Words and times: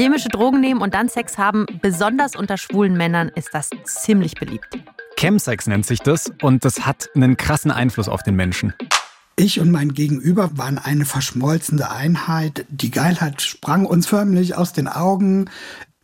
Chemische 0.00 0.30
Drogen 0.30 0.62
nehmen 0.62 0.80
und 0.80 0.94
dann 0.94 1.10
Sex 1.10 1.36
haben, 1.36 1.66
besonders 1.82 2.34
unter 2.34 2.56
schwulen 2.56 2.96
Männern, 2.96 3.28
ist 3.28 3.50
das 3.52 3.68
ziemlich 3.84 4.34
beliebt. 4.34 4.78
Chemsex 5.18 5.66
nennt 5.66 5.84
sich 5.84 6.00
das 6.00 6.32
und 6.40 6.64
das 6.64 6.86
hat 6.86 7.10
einen 7.14 7.36
krassen 7.36 7.70
Einfluss 7.70 8.08
auf 8.08 8.22
den 8.22 8.34
Menschen. 8.34 8.72
Ich 9.36 9.60
und 9.60 9.70
mein 9.70 9.92
Gegenüber 9.92 10.56
waren 10.56 10.78
eine 10.78 11.04
verschmolzene 11.04 11.90
Einheit. 11.90 12.64
Die 12.70 12.90
Geilheit 12.90 13.42
sprang 13.42 13.84
uns 13.84 14.06
förmlich 14.06 14.56
aus 14.56 14.72
den 14.72 14.88
Augen. 14.88 15.50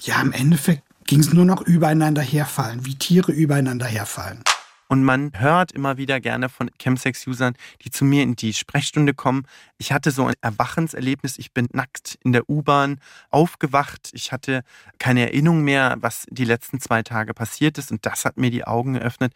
Ja, 0.02 0.20
im 0.20 0.32
Endeffekt 0.32 0.82
ging 1.06 1.20
es 1.20 1.32
nur 1.32 1.46
noch 1.46 1.62
übereinander 1.62 2.20
herfallen, 2.20 2.84
wie 2.84 2.96
Tiere 2.96 3.32
übereinander 3.32 3.86
herfallen. 3.86 4.44
Und 4.88 5.02
man 5.02 5.32
hört 5.34 5.72
immer 5.72 5.96
wieder 5.96 6.20
gerne 6.20 6.48
von 6.48 6.70
Chemsex-Usern, 6.78 7.54
die 7.82 7.90
zu 7.90 8.04
mir 8.04 8.22
in 8.22 8.36
die 8.36 8.54
Sprechstunde 8.54 9.14
kommen. 9.14 9.46
Ich 9.78 9.92
hatte 9.92 10.10
so 10.10 10.26
ein 10.26 10.34
Erwachenserlebnis. 10.40 11.38
Ich 11.38 11.52
bin 11.52 11.68
nackt 11.72 12.18
in 12.22 12.32
der 12.32 12.48
U-Bahn 12.48 13.00
aufgewacht. 13.30 14.10
Ich 14.12 14.32
hatte 14.32 14.62
keine 14.98 15.22
Erinnerung 15.22 15.62
mehr, 15.62 15.96
was 16.00 16.26
die 16.30 16.44
letzten 16.44 16.80
zwei 16.80 17.02
Tage 17.02 17.34
passiert 17.34 17.78
ist. 17.78 17.90
Und 17.90 18.06
das 18.06 18.24
hat 18.24 18.36
mir 18.36 18.50
die 18.50 18.64
Augen 18.64 18.94
geöffnet. 18.94 19.32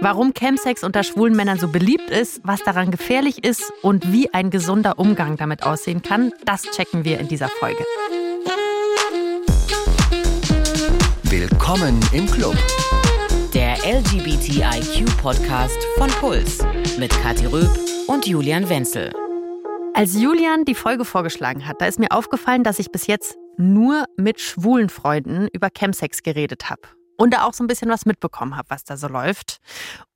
Warum 0.00 0.34
Chemsex 0.34 0.82
unter 0.82 1.04
schwulen 1.04 1.36
Männern 1.36 1.60
so 1.60 1.68
beliebt 1.68 2.10
ist, 2.10 2.40
was 2.42 2.62
daran 2.64 2.90
gefährlich 2.90 3.44
ist 3.44 3.72
und 3.82 4.10
wie 4.10 4.34
ein 4.34 4.50
gesunder 4.50 4.98
Umgang 4.98 5.36
damit 5.36 5.62
aussehen 5.62 6.02
kann, 6.02 6.32
das 6.44 6.62
checken 6.62 7.04
wir 7.04 7.20
in 7.20 7.28
dieser 7.28 7.48
Folge. 7.48 7.84
Willkommen 11.22 12.00
im 12.12 12.26
Club. 12.26 12.56
LGBTIQ-Podcast 13.84 15.76
von 15.98 16.08
Puls 16.10 16.60
mit 16.98 17.10
Kathi 17.10 17.46
Röb 17.46 17.68
und 18.06 18.28
Julian 18.28 18.68
Wenzel. 18.68 19.12
Als 19.94 20.14
Julian 20.14 20.64
die 20.64 20.76
Folge 20.76 21.04
vorgeschlagen 21.04 21.66
hat, 21.66 21.80
da 21.80 21.86
ist 21.86 21.98
mir 21.98 22.12
aufgefallen, 22.12 22.62
dass 22.62 22.78
ich 22.78 22.92
bis 22.92 23.08
jetzt 23.08 23.36
nur 23.56 24.04
mit 24.16 24.40
schwulen 24.40 24.88
Freunden 24.88 25.48
über 25.52 25.68
Chemsex 25.76 26.22
geredet 26.22 26.70
habe 26.70 26.82
und 27.18 27.34
da 27.34 27.42
auch 27.42 27.54
so 27.54 27.64
ein 27.64 27.66
bisschen 27.66 27.90
was 27.90 28.06
mitbekommen 28.06 28.56
habe, 28.56 28.70
was 28.70 28.84
da 28.84 28.96
so 28.96 29.08
läuft. 29.08 29.58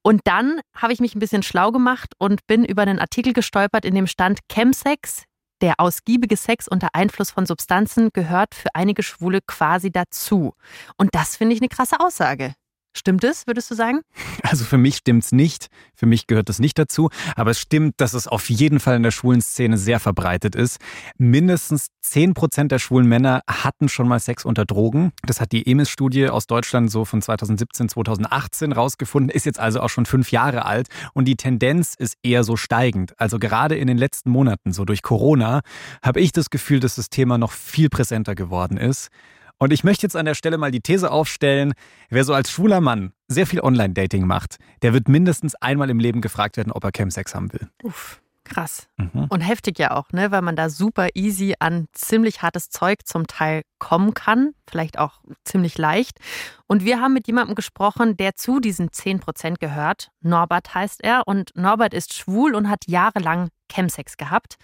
Und 0.03 0.21
dann 0.23 0.61
habe 0.77 0.93
ich 0.93 1.01
mich 1.01 1.17
ein 1.17 1.21
bisschen 1.21 1.43
schlau 1.43 1.73
gemacht 1.73 2.13
und 2.19 2.47
bin 2.47 2.65
über 2.65 2.83
einen 2.83 3.01
Artikel 3.01 3.33
gestolpert, 3.33 3.85
in 3.85 3.97
dem 3.97 4.07
stand 4.07 4.39
Chemsex, 4.49 5.25
der 5.61 5.81
ausgiebige 5.81 6.37
Sex 6.37 6.69
unter 6.69 6.91
Einfluss 6.93 7.33
von 7.33 7.47
Substanzen 7.47 8.11
gehört 8.13 8.55
für 8.55 8.69
einige 8.75 9.03
Schwule 9.03 9.41
quasi 9.45 9.91
dazu. 9.91 10.55
Und 10.97 11.17
das 11.17 11.35
finde 11.37 11.57
ich 11.57 11.61
eine 11.61 11.69
krasse 11.69 11.99
Aussage. 11.99 12.55
Stimmt 12.97 13.25
es, 13.25 13.47
würdest 13.47 13.71
du 13.71 13.75
sagen? 13.75 14.01
Also 14.43 14.65
für 14.65 14.79
mich 14.79 14.97
stimmt 14.97 15.25
es 15.25 15.33
nicht. 15.33 15.67
Für 15.95 16.07
mich 16.07 16.27
gehört 16.27 16.49
das 16.49 16.61
nicht 16.61 16.79
dazu. 16.79 17.11
Aber 17.35 17.51
es 17.51 17.61
stimmt, 17.61 17.95
dass 17.99 18.15
es 18.15 18.27
auf 18.27 18.49
jeden 18.49 18.81
Fall 18.81 18.97
in 18.97 19.03
der 19.03 19.11
schwulen 19.11 19.43
Szene 19.43 19.77
sehr 19.77 20.01
verbreitet 20.01 20.55
ist. 20.55 20.79
Mindestens 21.19 21.89
10 22.01 22.33
Prozent 22.33 22.73
der 22.73 22.79
schwulen 22.79 23.07
Männer 23.07 23.43
hatten 23.47 23.91
schon 23.91 24.09
mal 24.09 24.19
Sex 24.19 24.47
unter 24.47 24.65
Drogen. 24.65 25.13
Das 25.27 25.41
hat 25.41 25.53
die 25.53 25.67
EMIS-Studie 25.67 26.31
aus 26.31 26.47
Deutschland 26.47 26.91
so 26.91 27.05
von 27.05 27.21
2017, 27.21 27.91
2018 27.91 28.73
rausgefunden. 28.73 29.29
Ist 29.29 29.45
jetzt 29.45 29.61
also 29.61 29.81
auch 29.81 29.91
schon 29.91 30.07
fünf 30.07 30.31
Jahre 30.33 30.65
alt. 30.65 30.89
Und 31.13 31.27
die 31.27 31.37
Tendenz 31.37 31.95
ist 31.99 32.17
eher 32.23 32.45
so 32.45 32.57
steigend. 32.57 33.13
Also 33.21 33.39
gerade 33.39 33.77
in 33.77 33.89
den 33.89 33.99
letzten 33.99 34.31
Monaten, 34.31 34.73
so 34.73 34.87
durch 34.87 35.03
Corona, 35.03 35.61
habe 36.03 36.21
ich 36.21 36.33
das 36.33 36.49
Gefühl, 36.49 36.81
dass 36.81 36.95
das 36.95 37.11
Thema 37.11 37.37
noch 37.37 37.53
viel 37.53 37.91
präsenter 37.91 38.35
geworden 38.35 38.79
ist. 38.79 39.11
Und 39.59 39.73
ich 39.73 39.85
möchte 39.85 40.05
jetzt 40.05 40.17
an 40.17 40.27
der 40.27 40.35
Stelle 40.35 40.59
mal 40.59 40.71
die 40.71 40.81
These 40.81 41.11
aufstellen, 41.11 41.73
wer 42.11 42.25
so 42.25 42.35
als 42.35 42.51
schwuler 42.51 42.81
Mann 42.81 43.13
sehr 43.29 43.47
viel 43.47 43.61
Online-Dating 43.61 44.27
macht, 44.27 44.59
der 44.83 44.93
wird 44.93 45.09
mindestens 45.09 45.55
einmal 45.57 45.89
im 45.91 45.99
Leben 45.99 46.21
gefragt 46.21 46.57
werden, 46.57 46.73
ob 46.73 46.85
er 46.85 46.93
Chemsex 46.93 47.35
haben 47.35 47.53
will. 47.53 47.69
Uff. 47.83 48.21
Krass. 48.47 48.87
Mhm. 48.97 49.27
Und 49.29 49.41
heftig 49.41 49.79
ja 49.81 49.97
auch, 49.97 50.13
ne? 50.13 50.31
weil 50.31 50.41
man 50.41 50.55
da 50.55 50.71
super 50.71 51.09
easy 51.15 51.55
an 51.59 51.89
ziemlich 51.93 52.43
hartes 52.43 52.71
Zeug 52.71 53.01
zum 53.05 53.27
Teil 53.27 53.63
kommen 53.81 54.15
kann, 54.15 54.53
vielleicht 54.71 55.01
auch 55.01 55.21
ziemlich 55.45 55.77
leicht. 55.79 56.21
Und 56.69 56.85
wir 56.85 57.01
haben 57.01 57.13
mit 57.13 57.27
jemandem 57.27 57.57
gesprochen, 57.57 58.17
der 58.17 58.37
zu 58.37 58.61
diesen 58.61 58.93
10 58.93 59.19
Prozent 59.19 59.59
gehört. 59.59 60.13
Norbert 60.21 60.77
heißt 60.77 61.03
er 61.03 61.27
und 61.27 61.51
Norbert 61.57 61.93
ist 61.93 62.15
schwul 62.15 62.55
und 62.55 62.71
hat 62.71 62.85
jahrelang 62.87 63.49
Chemsex 63.69 64.17
gehabt. 64.17 64.57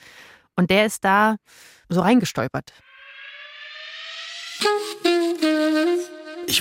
Und 0.54 0.70
der 0.70 0.86
ist 0.86 1.04
da 1.04 1.36
so 1.88 2.02
reingestolpert. 2.02 2.72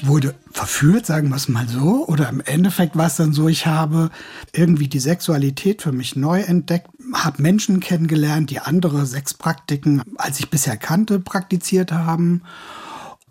Ich 0.01 0.07
wurde 0.07 0.35
verführt, 0.51 1.05
sagen 1.05 1.29
wir 1.29 1.35
es 1.35 1.49
mal 1.49 1.67
so, 1.67 2.07
oder 2.07 2.29
im 2.29 2.39
Endeffekt 2.39 2.95
war 2.95 3.07
es 3.07 3.17
dann 3.17 3.33
so, 3.33 3.49
ich 3.49 3.65
habe 3.65 4.09
irgendwie 4.53 4.87
die 4.87 4.99
Sexualität 4.99 5.81
für 5.81 5.91
mich 5.91 6.15
neu 6.15 6.39
entdeckt, 6.39 6.87
habe 7.13 7.41
Menschen 7.41 7.81
kennengelernt, 7.81 8.49
die 8.49 8.61
andere 8.61 9.05
Sexpraktiken, 9.05 10.01
als 10.17 10.39
ich 10.39 10.49
bisher 10.49 10.77
kannte, 10.77 11.19
praktiziert 11.19 11.91
haben. 11.91 12.43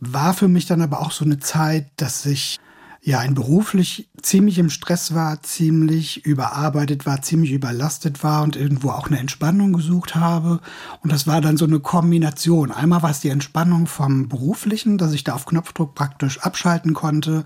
War 0.00 0.34
für 0.34 0.48
mich 0.48 0.66
dann 0.66 0.82
aber 0.82 1.00
auch 1.00 1.12
so 1.12 1.24
eine 1.24 1.38
Zeit, 1.38 1.86
dass 1.96 2.26
ich 2.26 2.58
ja, 3.02 3.18
ein 3.20 3.34
beruflich 3.34 4.10
ziemlich 4.20 4.58
im 4.58 4.68
Stress 4.68 5.14
war, 5.14 5.42
ziemlich 5.42 6.26
überarbeitet 6.26 7.06
war, 7.06 7.22
ziemlich 7.22 7.52
überlastet 7.52 8.22
war 8.22 8.42
und 8.42 8.56
irgendwo 8.56 8.90
auch 8.90 9.06
eine 9.06 9.18
Entspannung 9.18 9.72
gesucht 9.72 10.16
habe. 10.16 10.60
Und 11.02 11.10
das 11.10 11.26
war 11.26 11.40
dann 11.40 11.56
so 11.56 11.64
eine 11.64 11.80
Kombination. 11.80 12.70
Einmal 12.70 13.02
war 13.02 13.10
es 13.10 13.20
die 13.20 13.30
Entspannung 13.30 13.86
vom 13.86 14.28
beruflichen, 14.28 14.98
dass 14.98 15.14
ich 15.14 15.24
da 15.24 15.34
auf 15.34 15.46
Knopfdruck 15.46 15.94
praktisch 15.94 16.40
abschalten 16.40 16.92
konnte. 16.92 17.44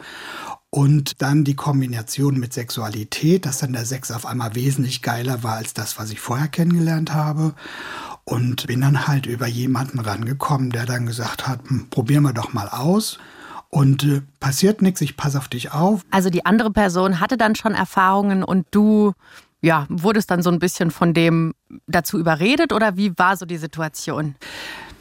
Und 0.70 1.22
dann 1.22 1.44
die 1.44 1.54
Kombination 1.54 2.40
mit 2.40 2.52
Sexualität, 2.52 3.46
dass 3.46 3.58
dann 3.58 3.74
der 3.74 3.86
Sex 3.86 4.10
auf 4.10 4.26
einmal 4.26 4.56
wesentlich 4.56 5.02
geiler 5.02 5.44
war 5.44 5.54
als 5.54 5.72
das, 5.72 6.00
was 6.00 6.10
ich 6.10 6.18
vorher 6.18 6.48
kennengelernt 6.48 7.14
habe. 7.14 7.54
Und 8.24 8.66
bin 8.66 8.80
dann 8.80 9.06
halt 9.06 9.26
über 9.26 9.46
jemanden 9.46 10.00
rangekommen, 10.00 10.70
der 10.70 10.84
dann 10.84 11.06
gesagt 11.06 11.46
hat, 11.46 11.60
hm, 11.68 11.90
probieren 11.90 12.24
wir 12.24 12.32
doch 12.32 12.52
mal 12.52 12.68
aus. 12.68 13.20
Und 13.74 14.04
äh, 14.04 14.22
passiert 14.38 14.82
nichts, 14.82 15.00
ich 15.00 15.16
passe 15.16 15.36
auf 15.36 15.48
dich 15.48 15.72
auf. 15.72 16.02
Also 16.12 16.30
die 16.30 16.46
andere 16.46 16.70
Person 16.70 17.18
hatte 17.18 17.36
dann 17.36 17.56
schon 17.56 17.74
Erfahrungen 17.74 18.44
und 18.44 18.68
du 18.70 19.14
ja, 19.62 19.86
wurdest 19.88 20.30
dann 20.30 20.44
so 20.44 20.50
ein 20.50 20.60
bisschen 20.60 20.92
von 20.92 21.12
dem 21.12 21.54
dazu 21.88 22.16
überredet 22.16 22.72
oder 22.72 22.96
wie 22.96 23.18
war 23.18 23.36
so 23.36 23.46
die 23.46 23.56
Situation? 23.56 24.36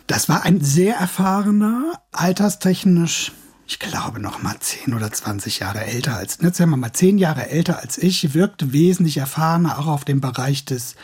Das 0.08 0.28
war 0.28 0.44
ein 0.44 0.60
sehr 0.62 0.96
erfahrener, 0.96 2.02
alterstechnisch 2.14 3.32
ich 3.66 3.80
glaube, 3.80 4.20
noch 4.20 4.44
mal 4.44 4.60
10 4.60 4.94
oder 4.94 5.12
20 5.12 5.60
Jahre 5.60 5.86
älter 5.86 6.18
als, 6.18 6.42
ne, 6.42 6.52
sagen 6.54 6.72
wir 6.72 6.78
mal 6.78 6.92
10 6.92 7.18
Jahre 7.18 7.50
älter 7.50 7.80
als 7.80 7.98
ich, 7.98 8.34
wirkte 8.34 8.74
wesentlich 8.74 9.18
erfahrener, 9.18 9.80
auch 9.80 9.88
auf 9.88 10.06
dem 10.06 10.20
Bereich 10.20 10.66
des, 10.66 10.96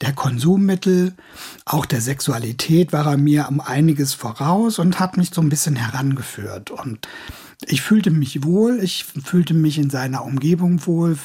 der 0.00 0.12
Konsummittel, 0.12 1.14
auch 1.64 1.86
der 1.86 2.00
Sexualität 2.00 2.92
war 2.92 3.06
er 3.06 3.16
mir 3.16 3.46
um 3.48 3.60
einiges 3.60 4.14
voraus 4.14 4.78
und 4.78 4.98
hat 4.98 5.16
mich 5.16 5.30
so 5.32 5.40
ein 5.40 5.48
bisschen 5.48 5.76
herangeführt. 5.76 6.70
Und 6.70 7.06
ich 7.66 7.82
fühlte 7.82 8.10
mich 8.10 8.42
wohl, 8.42 8.80
ich 8.82 9.04
fühlte 9.04 9.54
mich 9.54 9.78
in 9.78 9.90
seiner 9.90 10.24
Umgebung 10.24 10.86
wohl, 10.86 11.16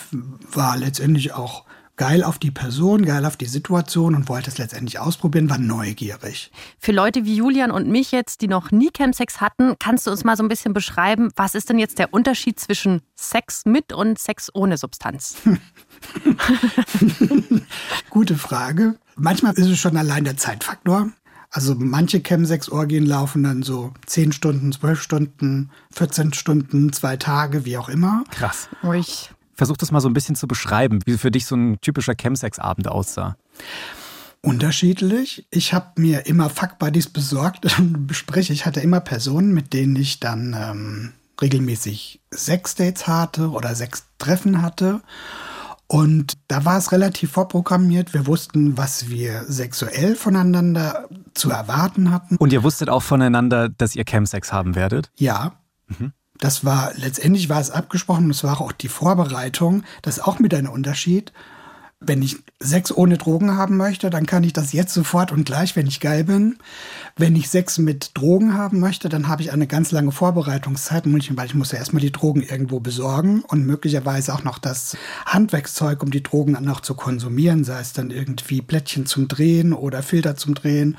war 0.51 0.77
letztendlich 0.77 1.33
auch 1.33 1.65
geil 1.95 2.23
auf 2.23 2.39
die 2.39 2.51
Person, 2.51 3.05
geil 3.05 3.25
auf 3.25 3.37
die 3.37 3.45
Situation 3.45 4.15
und 4.15 4.29
wollte 4.29 4.49
es 4.49 4.57
letztendlich 4.57 4.99
ausprobieren, 4.99 5.49
war 5.49 5.57
neugierig. 5.57 6.51
Für 6.79 6.91
Leute 6.91 7.25
wie 7.25 7.35
Julian 7.35 7.71
und 7.71 7.87
mich 7.87 8.11
jetzt, 8.11 8.41
die 8.41 8.47
noch 8.47 8.71
nie 8.71 8.89
Chemsex 8.95 9.41
hatten, 9.41 9.75
kannst 9.79 10.07
du 10.07 10.11
uns 10.11 10.23
mal 10.23 10.35
so 10.35 10.43
ein 10.43 10.49
bisschen 10.49 10.73
beschreiben, 10.73 11.31
was 11.35 11.55
ist 11.55 11.69
denn 11.69 11.79
jetzt 11.79 11.99
der 11.99 12.13
Unterschied 12.13 12.59
zwischen 12.59 13.01
Sex 13.15 13.65
mit 13.65 13.93
und 13.93 14.17
Sex 14.17 14.49
ohne 14.53 14.77
Substanz? 14.77 15.35
Gute 18.09 18.35
Frage. 18.35 18.97
Manchmal 19.15 19.53
ist 19.53 19.67
es 19.67 19.79
schon 19.79 19.95
allein 19.95 20.23
der 20.23 20.37
Zeitfaktor. 20.37 21.11
Also 21.51 21.75
manche 21.77 22.21
Chemsex-Orgien 22.21 23.05
laufen 23.05 23.43
dann 23.43 23.61
so 23.61 23.93
10 24.07 24.31
Stunden, 24.31 24.71
12 24.71 24.99
Stunden, 24.99 25.69
14 25.91 26.33
Stunden, 26.33 26.91
zwei 26.91 27.15
Tage, 27.15 27.63
wie 27.63 27.77
auch 27.77 27.89
immer. 27.89 28.23
Krass. 28.31 28.69
Ruhig. 28.83 29.29
Versuch 29.55 29.77
das 29.77 29.91
mal 29.91 30.01
so 30.01 30.09
ein 30.09 30.13
bisschen 30.13 30.35
zu 30.35 30.47
beschreiben, 30.47 30.99
wie 31.05 31.17
für 31.17 31.31
dich 31.31 31.45
so 31.45 31.55
ein 31.55 31.79
typischer 31.81 32.15
Chemsex-Abend 32.15 32.87
aussah. 32.87 33.37
Unterschiedlich. 34.41 35.47
Ich 35.51 35.73
habe 35.73 36.01
mir 36.01 36.25
immer 36.25 36.49
Fuck-Buddies 36.49 37.09
besorgt 37.09 37.65
und 37.79 38.07
bespreche. 38.07 38.53
Ich 38.53 38.65
hatte 38.65 38.81
immer 38.81 38.99
Personen, 38.99 39.53
mit 39.53 39.73
denen 39.73 39.95
ich 39.95 40.19
dann 40.19 40.55
ähm, 40.57 41.13
regelmäßig 41.41 42.19
Sex-Dates 42.31 43.07
hatte 43.07 43.51
oder 43.51 43.73
Sex-Treffen 43.73 44.61
hatte. 44.61 45.01
Und 45.87 46.33
da 46.47 46.65
war 46.65 46.77
es 46.77 46.91
relativ 46.91 47.31
vorprogrammiert. 47.31 48.13
Wir 48.13 48.25
wussten, 48.25 48.77
was 48.77 49.09
wir 49.09 49.43
sexuell 49.47 50.15
voneinander 50.15 51.07
zu 51.33 51.51
erwarten 51.51 52.11
hatten. 52.11 52.37
Und 52.37 52.51
ihr 52.51 52.63
wusstet 52.63 52.89
auch 52.89 53.03
voneinander, 53.03 53.69
dass 53.69 53.95
ihr 53.95 54.03
Chemsex 54.03 54.51
haben 54.51 54.75
werdet? 54.75 55.11
Ja. 55.15 55.53
Mhm. 55.87 56.11
Das 56.43 56.65
war, 56.65 56.91
letztendlich 56.97 57.47
war 57.47 57.61
es 57.61 57.71
abgesprochen, 57.71 58.27
das 58.27 58.43
war 58.43 58.59
auch 58.59 58.73
die 58.73 58.89
Vorbereitung. 58.89 59.83
Das 60.01 60.17
ist 60.17 60.23
auch 60.25 60.39
mit 60.39 60.53
einem 60.53 60.71
Unterschied. 60.71 61.31
Wenn 62.01 62.21
ich 62.21 62.35
Sex 62.59 62.91
ohne 62.91 63.17
Drogen 63.17 63.55
haben 63.55 63.77
möchte, 63.77 64.09
dann 64.09 64.25
kann 64.25 64.43
ich 64.43 64.51
das 64.51 64.73
jetzt 64.73 64.93
sofort 64.93 65.31
und 65.31 65.45
gleich, 65.45 65.77
wenn 65.77 65.87
ich 65.87 66.01
geil 66.01 66.25
bin. 66.25 66.57
Wenn 67.15 67.37
ich 67.37 67.49
Sex 67.49 67.77
mit 67.77 68.11
Drogen 68.15 68.57
haben 68.57 68.81
möchte, 68.81 69.07
dann 69.07 69.29
habe 69.29 69.41
ich 69.41 69.53
eine 69.53 69.67
ganz 69.67 69.91
lange 69.91 70.11
Vorbereitungszeit, 70.11 71.05
weil 71.05 71.45
ich 71.45 71.55
muss 71.55 71.71
ja 71.71 71.77
erstmal 71.77 72.01
die 72.01 72.11
Drogen 72.11 72.41
irgendwo 72.41 72.81
besorgen 72.81 73.43
und 73.47 73.65
möglicherweise 73.65 74.33
auch 74.33 74.43
noch 74.43 74.59
das 74.59 74.97
Handwerkszeug, 75.25 76.03
um 76.03 76.11
die 76.11 76.23
Drogen 76.23 76.55
dann 76.55 76.67
auch 76.67 76.81
zu 76.81 76.93
konsumieren, 76.93 77.63
sei 77.63 77.79
es 77.79 77.93
dann 77.93 78.11
irgendwie 78.11 78.61
Plättchen 78.61 79.05
zum 79.05 79.29
Drehen 79.29 79.71
oder 79.71 80.03
Filter 80.03 80.35
zum 80.35 80.55
Drehen 80.55 80.97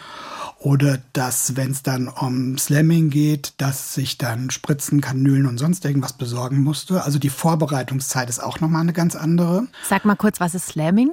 Oder 0.64 0.98
dass, 1.12 1.56
wenn 1.56 1.72
es 1.72 1.82
dann 1.82 2.08
um 2.08 2.56
Slamming 2.56 3.10
geht, 3.10 3.52
dass 3.58 3.92
sich 3.92 4.16
dann 4.16 4.48
Spritzen, 4.48 5.02
Kanülen 5.02 5.44
und 5.44 5.58
sonst 5.58 5.84
irgendwas 5.84 6.14
besorgen 6.14 6.62
musste. 6.62 7.04
Also 7.04 7.18
die 7.18 7.28
Vorbereitungszeit 7.28 8.30
ist 8.30 8.42
auch 8.42 8.60
nochmal 8.60 8.80
eine 8.80 8.94
ganz 8.94 9.14
andere. 9.14 9.68
Sag 9.86 10.06
mal 10.06 10.16
kurz, 10.16 10.40
was 10.40 10.54
ist 10.54 10.68
Slamming? 10.68 11.12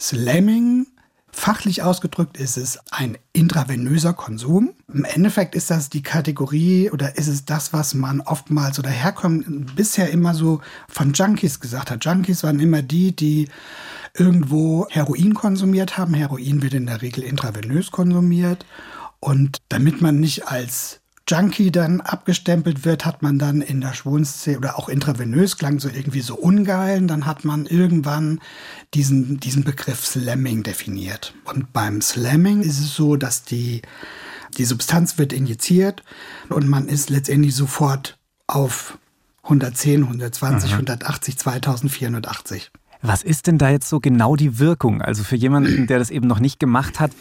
Slamming 0.00 0.86
Fachlich 1.32 1.82
ausgedrückt 1.82 2.38
ist 2.38 2.56
es 2.56 2.80
ein 2.90 3.16
intravenöser 3.32 4.14
Konsum. 4.14 4.72
Im 4.92 5.04
Endeffekt 5.04 5.54
ist 5.54 5.70
das 5.70 5.88
die 5.88 6.02
Kategorie 6.02 6.90
oder 6.90 7.16
ist 7.16 7.28
es 7.28 7.44
das, 7.44 7.72
was 7.72 7.94
man 7.94 8.20
oftmals 8.20 8.78
oder 8.80 8.90
herkommt, 8.90 9.76
bisher 9.76 10.10
immer 10.10 10.34
so 10.34 10.60
von 10.88 11.12
Junkies 11.12 11.60
gesagt 11.60 11.90
hat. 11.90 12.04
Junkies 12.04 12.42
waren 12.42 12.58
immer 12.58 12.82
die, 12.82 13.14
die 13.14 13.48
irgendwo 14.14 14.86
Heroin 14.90 15.34
konsumiert 15.34 15.98
haben. 15.98 16.14
Heroin 16.14 16.62
wird 16.62 16.74
in 16.74 16.86
der 16.86 17.02
Regel 17.02 17.22
intravenös 17.22 17.90
konsumiert. 17.90 18.66
Und 19.20 19.58
damit 19.68 20.00
man 20.00 20.18
nicht 20.18 20.48
als 20.48 21.00
Junkie 21.28 21.70
dann 21.70 22.00
abgestempelt 22.00 22.84
wird, 22.84 23.04
hat 23.04 23.22
man 23.22 23.38
dann 23.38 23.60
in 23.60 23.80
der 23.80 23.94
Schwulenszene 23.94 24.58
oder 24.58 24.78
auch 24.78 24.88
intravenös 24.88 25.56
klang 25.56 25.78
so 25.78 25.88
irgendwie 25.88 26.22
so 26.22 26.34
ungeil. 26.34 27.06
Dann 27.06 27.26
hat 27.26 27.44
man 27.44 27.66
irgendwann 27.66 28.40
diesen, 28.94 29.38
diesen 29.38 29.62
Begriff 29.62 30.04
Slamming 30.04 30.64
definiert. 30.64 31.34
Und 31.44 31.72
beim 31.72 32.00
Slamming 32.00 32.62
ist 32.62 32.80
es 32.80 32.94
so, 32.94 33.14
dass 33.16 33.44
die, 33.44 33.82
die 34.58 34.64
Substanz 34.64 35.18
wird 35.18 35.32
injiziert 35.32 36.02
und 36.48 36.68
man 36.68 36.88
ist 36.88 37.10
letztendlich 37.10 37.54
sofort 37.54 38.18
auf 38.48 38.98
110, 39.44 40.02
120, 40.02 40.70
Aha. 40.70 40.74
180, 40.74 41.38
2480. 41.38 42.70
Was 43.02 43.22
ist 43.22 43.46
denn 43.46 43.58
da 43.58 43.70
jetzt 43.70 43.88
so 43.88 44.00
genau 44.00 44.36
die 44.36 44.58
Wirkung? 44.58 45.00
Also 45.00 45.24
für 45.24 45.36
jemanden, 45.36 45.86
der 45.86 45.98
das 45.98 46.10
eben 46.10 46.26
noch 46.26 46.40
nicht 46.40 46.60
gemacht 46.60 47.00
hat, 47.00 47.12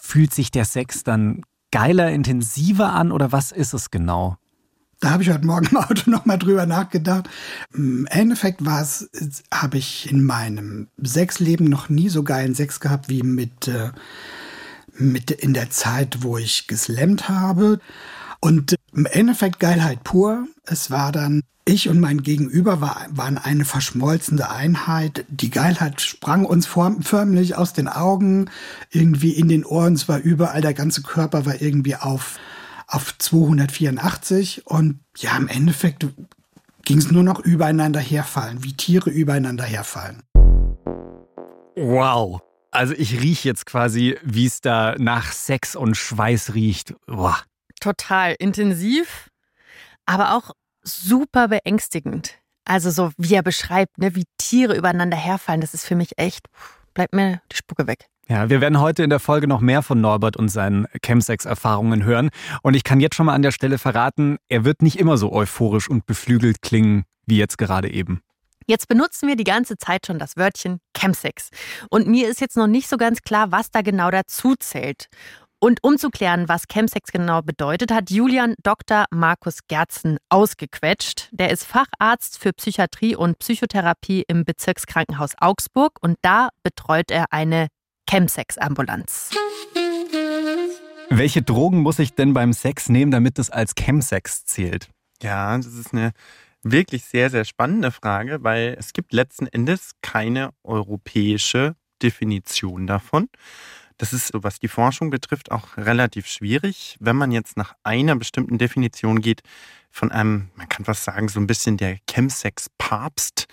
fühlt 0.00 0.32
sich 0.32 0.50
der 0.50 0.64
Sex 0.64 1.02
dann 1.02 1.42
geiler, 1.72 2.10
intensiver 2.10 2.92
an 2.92 3.12
oder 3.12 3.32
was 3.32 3.52
ist 3.52 3.74
es 3.74 3.90
genau? 3.90 4.36
Da 5.00 5.10
habe 5.10 5.22
ich 5.22 5.30
heute 5.30 5.44
Morgen 5.44 5.66
im 5.66 5.76
Auto 5.76 6.10
nochmal 6.10 6.38
drüber 6.38 6.64
nachgedacht. 6.64 7.28
Im 7.74 8.06
Endeffekt 8.06 8.64
war 8.64 8.80
es, 8.80 9.10
habe 9.52 9.78
ich 9.78 10.10
in 10.10 10.24
meinem 10.24 10.88
Sexleben 11.02 11.68
noch 11.68 11.88
nie 11.88 12.08
so 12.08 12.22
geilen 12.22 12.54
Sex 12.54 12.80
gehabt 12.80 13.08
wie 13.08 13.22
mit, 13.22 13.68
äh, 13.68 13.90
mit 14.96 15.30
in 15.30 15.52
der 15.52 15.70
Zeit, 15.70 16.22
wo 16.22 16.38
ich 16.38 16.66
geslammt 16.66 17.28
habe. 17.28 17.80
Und 18.40 18.75
im 18.96 19.06
Endeffekt 19.06 19.60
Geilheit 19.60 20.02
pur. 20.02 20.46
Es 20.64 20.90
war 20.90 21.12
dann 21.12 21.42
ich 21.68 21.88
und 21.88 21.98
mein 22.00 22.22
Gegenüber 22.22 22.80
war, 22.80 23.06
waren 23.10 23.38
eine 23.38 23.64
verschmolzene 23.64 24.50
Einheit. 24.50 25.24
Die 25.28 25.50
Geilheit 25.50 26.00
sprang 26.00 26.44
uns 26.44 26.66
förmlich 26.66 27.56
aus 27.56 27.72
den 27.72 27.88
Augen, 27.88 28.48
irgendwie 28.90 29.32
in 29.32 29.48
den 29.48 29.64
Ohren, 29.64 29.94
es 29.94 30.08
war 30.08 30.18
überall, 30.18 30.60
der 30.60 30.74
ganze 30.74 31.02
Körper 31.02 31.44
war 31.44 31.60
irgendwie 31.60 31.96
auf, 31.96 32.38
auf 32.86 33.18
284 33.18 34.66
und 34.66 35.00
ja, 35.16 35.36
im 35.36 35.48
Endeffekt 35.48 36.06
ging 36.84 36.98
es 36.98 37.10
nur 37.10 37.24
noch 37.24 37.40
übereinander 37.40 38.00
herfallen, 38.00 38.62
wie 38.62 38.74
Tiere 38.74 39.10
übereinander 39.10 39.64
herfallen. 39.64 40.22
Wow. 41.74 42.40
Also 42.70 42.94
ich 42.96 43.20
rieche 43.20 43.48
jetzt 43.48 43.66
quasi, 43.66 44.16
wie 44.22 44.46
es 44.46 44.60
da 44.60 44.94
nach 44.98 45.32
Sex 45.32 45.74
und 45.74 45.96
Schweiß 45.96 46.54
riecht. 46.54 46.94
Boah. 47.06 47.36
Total 47.86 48.34
intensiv, 48.40 49.30
aber 50.06 50.34
auch 50.34 50.50
super 50.82 51.46
beängstigend. 51.46 52.34
Also 52.64 52.90
so 52.90 53.12
wie 53.16 53.34
er 53.34 53.44
beschreibt, 53.44 53.98
ne, 53.98 54.16
wie 54.16 54.24
Tiere 54.38 54.76
übereinander 54.76 55.16
herfallen, 55.16 55.60
das 55.60 55.72
ist 55.72 55.86
für 55.86 55.94
mich 55.94 56.18
echt, 56.18 56.48
bleibt 56.94 57.14
mir 57.14 57.40
die 57.52 57.56
Spucke 57.56 57.86
weg. 57.86 58.06
Ja, 58.28 58.50
wir 58.50 58.60
werden 58.60 58.80
heute 58.80 59.04
in 59.04 59.10
der 59.10 59.20
Folge 59.20 59.46
noch 59.46 59.60
mehr 59.60 59.82
von 59.82 60.00
Norbert 60.00 60.36
und 60.36 60.48
seinen 60.48 60.88
Chemsex-Erfahrungen 61.00 62.02
hören. 62.02 62.30
Und 62.62 62.74
ich 62.74 62.82
kann 62.82 62.98
jetzt 62.98 63.14
schon 63.14 63.26
mal 63.26 63.34
an 63.34 63.42
der 63.42 63.52
Stelle 63.52 63.78
verraten, 63.78 64.38
er 64.48 64.64
wird 64.64 64.82
nicht 64.82 64.98
immer 64.98 65.16
so 65.16 65.32
euphorisch 65.32 65.88
und 65.88 66.06
beflügelt 66.06 66.62
klingen 66.62 67.04
wie 67.24 67.38
jetzt 67.38 67.56
gerade 67.56 67.88
eben. 67.88 68.20
Jetzt 68.66 68.88
benutzen 68.88 69.28
wir 69.28 69.36
die 69.36 69.44
ganze 69.44 69.78
Zeit 69.78 70.06
schon 70.06 70.18
das 70.18 70.36
Wörtchen 70.36 70.80
Chemsex. 70.92 71.50
Und 71.88 72.08
mir 72.08 72.28
ist 72.28 72.40
jetzt 72.40 72.56
noch 72.56 72.66
nicht 72.66 72.88
so 72.88 72.96
ganz 72.96 73.22
klar, 73.22 73.52
was 73.52 73.70
da 73.70 73.82
genau 73.82 74.10
dazu 74.10 74.56
zählt. 74.58 75.06
Und 75.58 75.82
um 75.82 75.96
zu 75.96 76.10
klären, 76.10 76.48
was 76.48 76.64
Chemsex 76.70 77.10
genau 77.10 77.40
bedeutet, 77.40 77.90
hat 77.90 78.10
Julian 78.10 78.54
Dr. 78.62 79.06
Markus 79.10 79.60
Gerzen 79.68 80.18
ausgequetscht. 80.28 81.30
Der 81.32 81.50
ist 81.50 81.64
Facharzt 81.64 82.38
für 82.38 82.52
Psychiatrie 82.52 83.16
und 83.16 83.38
Psychotherapie 83.38 84.24
im 84.28 84.44
Bezirkskrankenhaus 84.44 85.32
Augsburg 85.38 85.98
und 86.02 86.18
da 86.20 86.50
betreut 86.62 87.10
er 87.10 87.32
eine 87.32 87.68
Chemsex-Ambulanz. 88.08 89.30
Welche 91.08 91.40
Drogen 91.40 91.80
muss 91.80 91.98
ich 92.00 92.14
denn 92.14 92.34
beim 92.34 92.52
Sex 92.52 92.90
nehmen, 92.90 93.10
damit 93.10 93.38
es 93.38 93.48
als 93.48 93.74
Chemsex 93.74 94.44
zählt? 94.44 94.90
Ja, 95.22 95.56
das 95.56 95.66
ist 95.66 95.94
eine 95.94 96.12
wirklich 96.62 97.04
sehr, 97.06 97.30
sehr 97.30 97.46
spannende 97.46 97.92
Frage, 97.92 98.42
weil 98.42 98.76
es 98.78 98.92
gibt 98.92 99.14
letzten 99.14 99.46
Endes 99.46 99.92
keine 100.02 100.50
europäische 100.64 101.76
Definition 102.02 102.86
davon. 102.86 103.28
Das 103.98 104.12
ist, 104.12 104.28
so 104.28 104.42
was 104.42 104.58
die 104.58 104.68
Forschung 104.68 105.10
betrifft, 105.10 105.50
auch 105.50 105.76
relativ 105.76 106.26
schwierig. 106.26 106.96
Wenn 107.00 107.16
man 107.16 107.32
jetzt 107.32 107.56
nach 107.56 107.74
einer 107.82 108.16
bestimmten 108.16 108.58
Definition 108.58 109.20
geht, 109.20 109.42
von 109.90 110.12
einem, 110.12 110.50
man 110.56 110.68
kann 110.68 110.86
was 110.86 111.04
sagen, 111.04 111.28
so 111.28 111.40
ein 111.40 111.46
bisschen 111.46 111.78
der 111.78 111.98
Chemsex-Papst, 112.08 113.46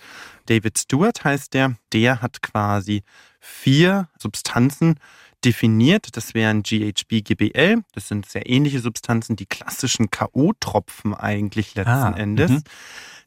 David 0.46 0.78
Stewart 0.78 1.24
heißt 1.24 1.54
der, 1.54 1.76
der 1.92 2.20
hat 2.20 2.42
quasi 2.42 3.02
vier 3.40 4.08
Substanzen 4.18 5.00
definiert. 5.44 6.16
Das 6.16 6.34
wären 6.34 6.62
GHB, 6.62 7.24
GBL. 7.24 7.82
Das 7.92 8.08
sind 8.08 8.26
sehr 8.26 8.48
ähnliche 8.48 8.80
Substanzen, 8.80 9.36
die 9.36 9.46
klassischen 9.46 10.10
K.O.-Tropfen 10.10 11.14
eigentlich 11.14 11.74
letzten 11.74 11.90
ah, 11.90 12.16
Endes. 12.16 12.50
-hmm. 12.50 12.64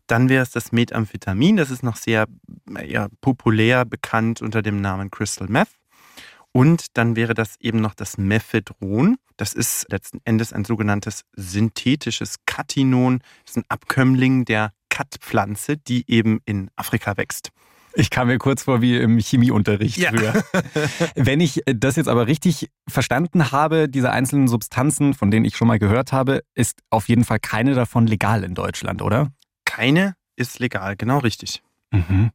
Dann 0.07 0.29
wäre 0.29 0.43
es 0.43 0.51
das 0.51 0.71
Methamphetamin. 0.71 1.57
Das 1.57 1.69
ist 1.69 1.83
noch 1.83 1.97
sehr 1.97 2.27
ja, 2.85 3.07
populär 3.21 3.85
bekannt 3.85 4.41
unter 4.41 4.61
dem 4.61 4.79
Namen 4.79 5.11
Crystal 5.11 5.47
Meth. 5.47 5.69
Und 6.57 6.97
dann 6.97 7.15
wäre 7.15 7.35
das 7.35 7.53
eben 7.59 7.81
noch 7.81 7.93
das 7.93 8.17
Mephedron. 8.17 9.17
Das 9.37 9.53
ist 9.53 9.85
letzten 9.91 10.21
Endes 10.25 10.53
ein 10.53 10.65
sogenanntes 10.65 11.21
synthetisches 11.35 12.37
Katinon. 12.47 13.19
Das 13.45 13.51
ist 13.51 13.57
ein 13.57 13.65
Abkömmling 13.69 14.43
der 14.43 14.71
Katpflanze, 14.89 15.77
die 15.77 16.09
eben 16.09 16.39
in 16.45 16.71
Afrika 16.75 17.15
wächst. 17.15 17.51
Ich 17.93 18.09
kam 18.09 18.25
mir 18.25 18.39
kurz 18.39 18.63
vor 18.63 18.81
wie 18.81 18.97
im 18.97 19.19
Chemieunterricht 19.19 19.97
ja. 19.99 20.09
früher. 20.09 20.43
Wenn 21.15 21.41
ich 21.41 21.61
das 21.67 21.95
jetzt 21.95 22.07
aber 22.07 22.25
richtig 22.25 22.71
verstanden 22.89 23.51
habe, 23.51 23.87
diese 23.87 24.09
einzelnen 24.09 24.47
Substanzen, 24.47 25.13
von 25.13 25.29
denen 25.29 25.45
ich 25.45 25.55
schon 25.55 25.67
mal 25.67 25.77
gehört 25.77 26.11
habe, 26.11 26.41
ist 26.55 26.79
auf 26.89 27.07
jeden 27.07 27.23
Fall 27.23 27.39
keine 27.39 27.75
davon 27.75 28.07
legal 28.07 28.43
in 28.43 28.55
Deutschland, 28.55 29.03
oder? 29.03 29.31
Keine 29.65 30.15
ist 30.35 30.57
legal, 30.57 30.95
genau 30.95 31.19
richtig. 31.19 31.61
Mhm. 31.91 32.31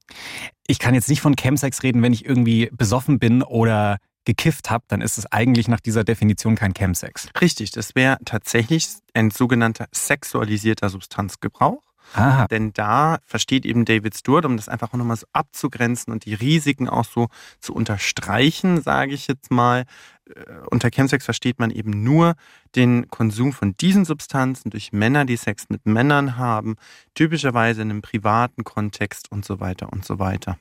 Ich 0.68 0.78
kann 0.78 0.94
jetzt 0.94 1.08
nicht 1.08 1.20
von 1.20 1.34
Chemsex 1.34 1.82
reden, 1.82 2.02
wenn 2.02 2.12
ich 2.12 2.24
irgendwie 2.24 2.70
besoffen 2.72 3.18
bin 3.18 3.42
oder 3.42 3.98
gekifft 4.24 4.70
habe, 4.70 4.84
dann 4.88 5.00
ist 5.00 5.18
es 5.18 5.30
eigentlich 5.30 5.68
nach 5.68 5.80
dieser 5.80 6.04
Definition 6.04 6.54
kein 6.54 6.74
Chemsex. 6.74 7.28
Richtig, 7.40 7.70
das 7.72 7.94
wäre 7.94 8.18
tatsächlich 8.24 8.88
ein 9.14 9.30
sogenannter 9.30 9.86
sexualisierter 9.92 10.88
Substanzgebrauch. 10.88 11.82
Aha. 12.14 12.46
Denn 12.48 12.72
da 12.72 13.18
versteht 13.24 13.64
eben 13.64 13.84
David 13.84 14.14
Stewart, 14.14 14.44
um 14.44 14.56
das 14.56 14.68
einfach 14.68 14.92
nochmal 14.92 15.16
so 15.16 15.26
abzugrenzen 15.32 16.12
und 16.12 16.24
die 16.24 16.34
Risiken 16.34 16.88
auch 16.88 17.04
so 17.04 17.28
zu 17.60 17.74
unterstreichen, 17.74 18.82
sage 18.82 19.14
ich 19.14 19.28
jetzt 19.28 19.50
mal. 19.50 19.84
Äh, 20.26 20.42
unter 20.70 20.90
Chemsex 20.90 21.24
versteht 21.24 21.58
man 21.58 21.70
eben 21.70 22.02
nur 22.02 22.34
den 22.76 23.08
Konsum 23.08 23.52
von 23.52 23.76
diesen 23.76 24.04
Substanzen 24.04 24.70
durch 24.70 24.92
Männer, 24.92 25.24
die 25.24 25.36
Sex 25.36 25.66
mit 25.68 25.86
Männern 25.86 26.36
haben, 26.36 26.76
typischerweise 27.14 27.82
in 27.82 27.90
einem 27.90 28.02
privaten 28.02 28.64
Kontext 28.64 29.30
und 29.32 29.44
so 29.44 29.60
weiter 29.60 29.90
und 29.92 30.04
so 30.04 30.18
weiter. 30.18 30.58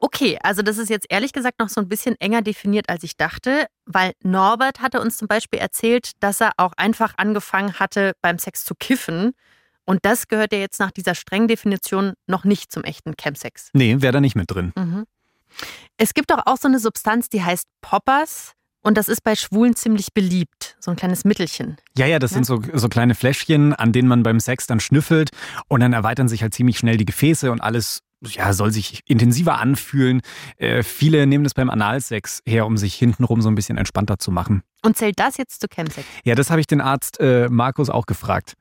Okay, 0.00 0.38
also 0.42 0.62
das 0.62 0.78
ist 0.78 0.90
jetzt 0.90 1.06
ehrlich 1.08 1.32
gesagt 1.32 1.58
noch 1.58 1.68
so 1.68 1.80
ein 1.80 1.88
bisschen 1.88 2.14
enger 2.20 2.42
definiert, 2.42 2.88
als 2.88 3.02
ich 3.02 3.16
dachte, 3.16 3.66
weil 3.84 4.12
Norbert 4.22 4.80
hatte 4.80 5.00
uns 5.00 5.16
zum 5.16 5.28
Beispiel 5.28 5.58
erzählt, 5.58 6.12
dass 6.20 6.40
er 6.40 6.52
auch 6.56 6.72
einfach 6.76 7.14
angefangen 7.16 7.74
hatte, 7.78 8.12
beim 8.22 8.38
Sex 8.38 8.64
zu 8.64 8.74
kiffen. 8.74 9.32
Und 9.84 10.04
das 10.04 10.28
gehört 10.28 10.52
ja 10.52 10.58
jetzt 10.58 10.78
nach 10.80 10.90
dieser 10.90 11.14
strengen 11.14 11.48
Definition 11.48 12.12
noch 12.26 12.44
nicht 12.44 12.70
zum 12.70 12.84
echten 12.84 13.14
Chemsex. 13.16 13.70
Nee, 13.72 13.96
wäre 14.00 14.12
da 14.12 14.20
nicht 14.20 14.36
mit 14.36 14.50
drin. 14.50 14.72
Mhm. 14.76 15.04
Es 15.96 16.14
gibt 16.14 16.30
doch 16.30 16.42
auch 16.46 16.58
so 16.58 16.68
eine 16.68 16.78
Substanz, 16.78 17.28
die 17.28 17.42
heißt 17.42 17.66
Poppers. 17.80 18.52
Und 18.80 18.96
das 18.96 19.08
ist 19.08 19.24
bei 19.24 19.34
Schwulen 19.34 19.74
ziemlich 19.74 20.14
beliebt, 20.14 20.76
so 20.78 20.92
ein 20.92 20.96
kleines 20.96 21.24
Mittelchen. 21.24 21.76
Ja, 21.96 22.06
ja, 22.06 22.18
das 22.18 22.30
ja? 22.30 22.36
sind 22.36 22.44
so, 22.44 22.62
so 22.74 22.88
kleine 22.88 23.14
Fläschchen, 23.16 23.74
an 23.74 23.92
denen 23.92 24.08
man 24.08 24.22
beim 24.22 24.38
Sex 24.38 24.66
dann 24.66 24.78
schnüffelt 24.78 25.30
und 25.66 25.80
dann 25.80 25.92
erweitern 25.92 26.28
sich 26.28 26.42
halt 26.42 26.54
ziemlich 26.54 26.78
schnell 26.78 26.96
die 26.96 27.04
Gefäße 27.04 27.50
und 27.50 27.60
alles 27.60 28.02
ja, 28.26 28.52
soll 28.52 28.72
sich 28.72 29.02
intensiver 29.06 29.58
anfühlen. 29.58 30.20
Äh, 30.56 30.82
viele 30.82 31.26
nehmen 31.26 31.44
das 31.44 31.54
beim 31.54 31.70
Analsex 31.70 32.42
her, 32.46 32.66
um 32.66 32.76
sich 32.76 32.94
hintenrum 32.94 33.42
so 33.42 33.48
ein 33.48 33.54
bisschen 33.54 33.78
entspannter 33.78 34.18
zu 34.18 34.30
machen. 34.30 34.62
Und 34.84 34.96
zählt 34.96 35.18
das 35.18 35.36
jetzt 35.36 35.60
zu 35.60 35.68
Chemsex? 35.68 36.06
Ja, 36.24 36.34
das 36.34 36.50
habe 36.50 36.60
ich 36.60 36.66
den 36.66 36.80
Arzt 36.80 37.20
äh, 37.20 37.48
Markus 37.48 37.90
auch 37.90 38.06
gefragt. 38.06 38.56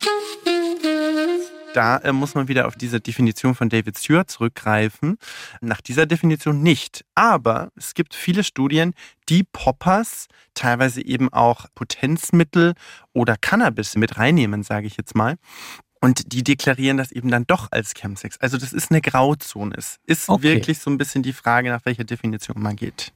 Da 1.77 1.97
äh, 1.97 2.11
muss 2.11 2.33
man 2.33 2.47
wieder 2.47 2.65
auf 2.65 2.75
diese 2.75 2.99
Definition 2.99 3.53
von 3.53 3.69
David 3.69 3.99
Stewart 3.99 4.31
zurückgreifen. 4.31 5.17
Nach 5.61 5.79
dieser 5.79 6.07
Definition 6.07 6.63
nicht. 6.63 7.05
Aber 7.13 7.69
es 7.75 7.93
gibt 7.93 8.15
viele 8.15 8.43
Studien, 8.43 8.95
die 9.29 9.43
Poppers, 9.43 10.27
teilweise 10.55 11.05
eben 11.05 11.31
auch 11.31 11.67
Potenzmittel 11.75 12.73
oder 13.13 13.35
Cannabis 13.39 13.95
mit 13.95 14.17
reinnehmen, 14.17 14.63
sage 14.63 14.87
ich 14.87 14.97
jetzt 14.97 15.13
mal. 15.13 15.35
Und 16.01 16.33
die 16.33 16.43
deklarieren 16.43 16.97
das 16.97 17.11
eben 17.11 17.29
dann 17.29 17.45
doch 17.47 17.67
als 17.71 17.93
Chemsex. 17.93 18.37
Also 18.39 18.57
das 18.57 18.73
ist 18.73 18.91
eine 18.91 19.01
Grauzone. 19.01 19.75
Es 19.75 19.97
ist 20.05 20.29
okay. 20.29 20.43
wirklich 20.43 20.79
so 20.79 20.89
ein 20.89 20.97
bisschen 20.97 21.23
die 21.23 21.33
Frage, 21.33 21.69
nach 21.69 21.85
welcher 21.85 22.03
Definition 22.03 22.61
man 22.61 22.75
geht. 22.75 23.11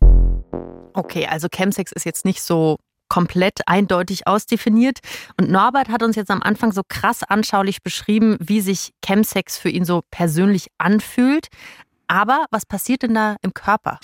Okay, 0.93 1.27
also 1.27 1.47
Chemsex 1.53 1.91
ist 1.91 2.05
jetzt 2.05 2.25
nicht 2.25 2.41
so 2.41 2.77
komplett 3.07 3.67
eindeutig 3.67 4.25
ausdefiniert. 4.25 4.99
Und 5.37 5.51
Norbert 5.51 5.89
hat 5.89 6.01
uns 6.01 6.15
jetzt 6.15 6.31
am 6.31 6.41
Anfang 6.41 6.71
so 6.71 6.81
krass 6.87 7.23
anschaulich 7.23 7.83
beschrieben, 7.83 8.37
wie 8.39 8.61
sich 8.61 8.93
Chemsex 9.05 9.57
für 9.57 9.69
ihn 9.69 9.83
so 9.83 10.01
persönlich 10.11 10.67
anfühlt. 10.77 11.47
Aber 12.07 12.45
was 12.51 12.65
passiert 12.65 13.03
denn 13.03 13.13
da 13.13 13.35
im 13.41 13.53
Körper? 13.53 13.99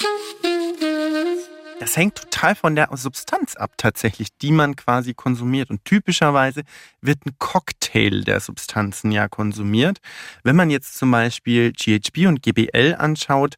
Das 1.79 1.95
hängt 1.95 2.15
total 2.15 2.55
von 2.55 2.75
der 2.75 2.89
Substanz 2.93 3.55
ab, 3.55 3.73
tatsächlich, 3.77 4.29
die 4.41 4.51
man 4.51 4.75
quasi 4.75 5.13
konsumiert. 5.13 5.69
Und 5.69 5.85
typischerweise 5.85 6.63
wird 7.01 7.23
ein 7.25 7.35
Cocktail 7.37 8.23
der 8.23 8.39
Substanzen 8.39 9.11
ja 9.11 9.27
konsumiert. 9.27 9.99
Wenn 10.43 10.55
man 10.55 10.71
jetzt 10.71 10.97
zum 10.97 11.11
Beispiel 11.11 11.71
GHB 11.73 12.27
und 12.27 12.41
GBL 12.41 12.95
anschaut, 12.97 13.55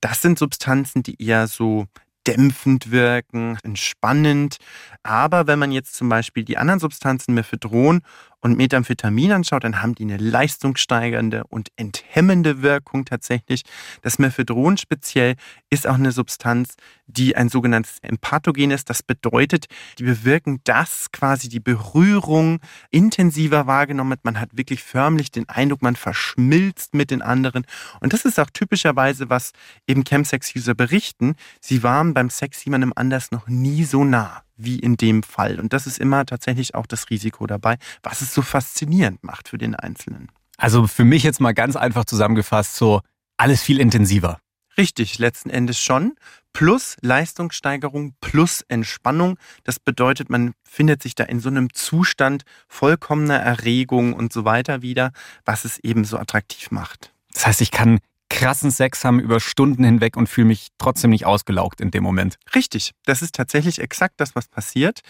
das 0.00 0.22
sind 0.22 0.38
Substanzen, 0.38 1.02
die 1.02 1.22
eher 1.22 1.46
so 1.46 1.86
dämpfend 2.26 2.90
wirken, 2.90 3.58
entspannend. 3.62 4.56
Aber 5.02 5.46
wenn 5.46 5.58
man 5.58 5.72
jetzt 5.72 5.94
zum 5.94 6.08
Beispiel 6.08 6.44
die 6.44 6.56
anderen 6.56 6.80
Substanzen 6.80 7.34
Mephedron 7.34 8.00
und 8.40 8.56
Methamphetamin 8.56 9.32
anschaut, 9.32 9.64
dann 9.64 9.82
haben 9.82 9.94
die 9.94 10.04
eine 10.04 10.16
leistungssteigernde 10.16 11.44
und 11.48 11.68
enthemmende 11.76 12.62
Wirkung 12.62 13.04
tatsächlich. 13.04 13.62
Das 14.02 14.18
Mephedron 14.18 14.76
speziell 14.76 15.34
ist 15.70 15.86
auch 15.86 15.94
eine 15.94 16.12
Substanz, 16.12 16.74
die 17.06 17.36
ein 17.36 17.48
sogenanntes 17.48 17.98
Empathogen 18.02 18.70
ist. 18.70 18.90
Das 18.90 19.02
bedeutet, 19.02 19.66
die 19.98 20.04
bewirken, 20.04 20.60
dass 20.64 21.10
quasi 21.10 21.48
die 21.48 21.60
Berührung 21.60 22.60
intensiver 22.90 23.66
wahrgenommen 23.66 24.10
wird. 24.10 24.24
Man 24.24 24.40
hat 24.40 24.56
wirklich 24.56 24.82
förmlich 24.82 25.30
den 25.30 25.48
Eindruck, 25.48 25.82
man 25.82 25.96
verschmilzt 25.96 26.94
mit 26.94 27.10
den 27.10 27.22
anderen. 27.22 27.64
Und 28.00 28.12
das 28.12 28.24
ist 28.24 28.38
auch 28.38 28.50
typischerweise, 28.52 29.30
was 29.30 29.52
eben 29.86 30.04
Chemsex-User 30.04 30.74
berichten. 30.74 31.34
Sie 31.60 31.82
waren 31.82 32.14
beim 32.14 32.30
Sex 32.30 32.64
jemandem 32.64 32.92
anders 32.94 33.30
noch 33.30 33.48
nie 33.48 33.84
so 33.84 34.04
nah 34.04 34.42
wie 34.58 34.78
in 34.78 34.96
dem 34.96 35.22
Fall. 35.22 35.58
Und 35.58 35.72
das 35.72 35.86
ist 35.86 35.98
immer 35.98 36.26
tatsächlich 36.26 36.74
auch 36.74 36.86
das 36.86 37.08
Risiko 37.10 37.46
dabei, 37.46 37.78
was 38.02 38.20
es 38.20 38.34
so 38.34 38.42
faszinierend 38.42 39.24
macht 39.24 39.48
für 39.48 39.58
den 39.58 39.74
Einzelnen. 39.74 40.28
Also 40.58 40.86
für 40.86 41.04
mich 41.04 41.22
jetzt 41.22 41.40
mal 41.40 41.54
ganz 41.54 41.76
einfach 41.76 42.04
zusammengefasst, 42.04 42.76
so 42.76 43.00
alles 43.36 43.62
viel 43.62 43.80
intensiver. 43.80 44.40
Richtig, 44.76 45.18
letzten 45.18 45.50
Endes 45.50 45.80
schon. 45.80 46.14
Plus 46.52 46.96
Leistungssteigerung, 47.00 48.14
plus 48.20 48.62
Entspannung. 48.68 49.38
Das 49.64 49.80
bedeutet, 49.80 50.30
man 50.30 50.52
findet 50.64 51.02
sich 51.02 51.14
da 51.14 51.24
in 51.24 51.40
so 51.40 51.48
einem 51.48 51.72
Zustand 51.72 52.44
vollkommener 52.68 53.38
Erregung 53.38 54.12
und 54.12 54.32
so 54.32 54.44
weiter 54.44 54.82
wieder, 54.82 55.12
was 55.44 55.64
es 55.64 55.78
eben 55.78 56.04
so 56.04 56.16
attraktiv 56.18 56.70
macht. 56.70 57.12
Das 57.32 57.46
heißt, 57.46 57.60
ich 57.60 57.70
kann 57.70 57.98
krassen 58.28 58.70
Sex 58.70 59.04
haben 59.04 59.20
über 59.20 59.40
Stunden 59.40 59.84
hinweg 59.84 60.16
und 60.16 60.28
fühle 60.28 60.48
mich 60.48 60.68
trotzdem 60.78 61.10
nicht 61.10 61.26
ausgelaugt 61.26 61.80
in 61.80 61.90
dem 61.90 62.02
Moment. 62.02 62.38
Richtig, 62.54 62.92
das 63.04 63.22
ist 63.22 63.34
tatsächlich 63.34 63.80
exakt 63.80 64.14
das, 64.18 64.34
was 64.34 64.48
passiert. 64.48 65.00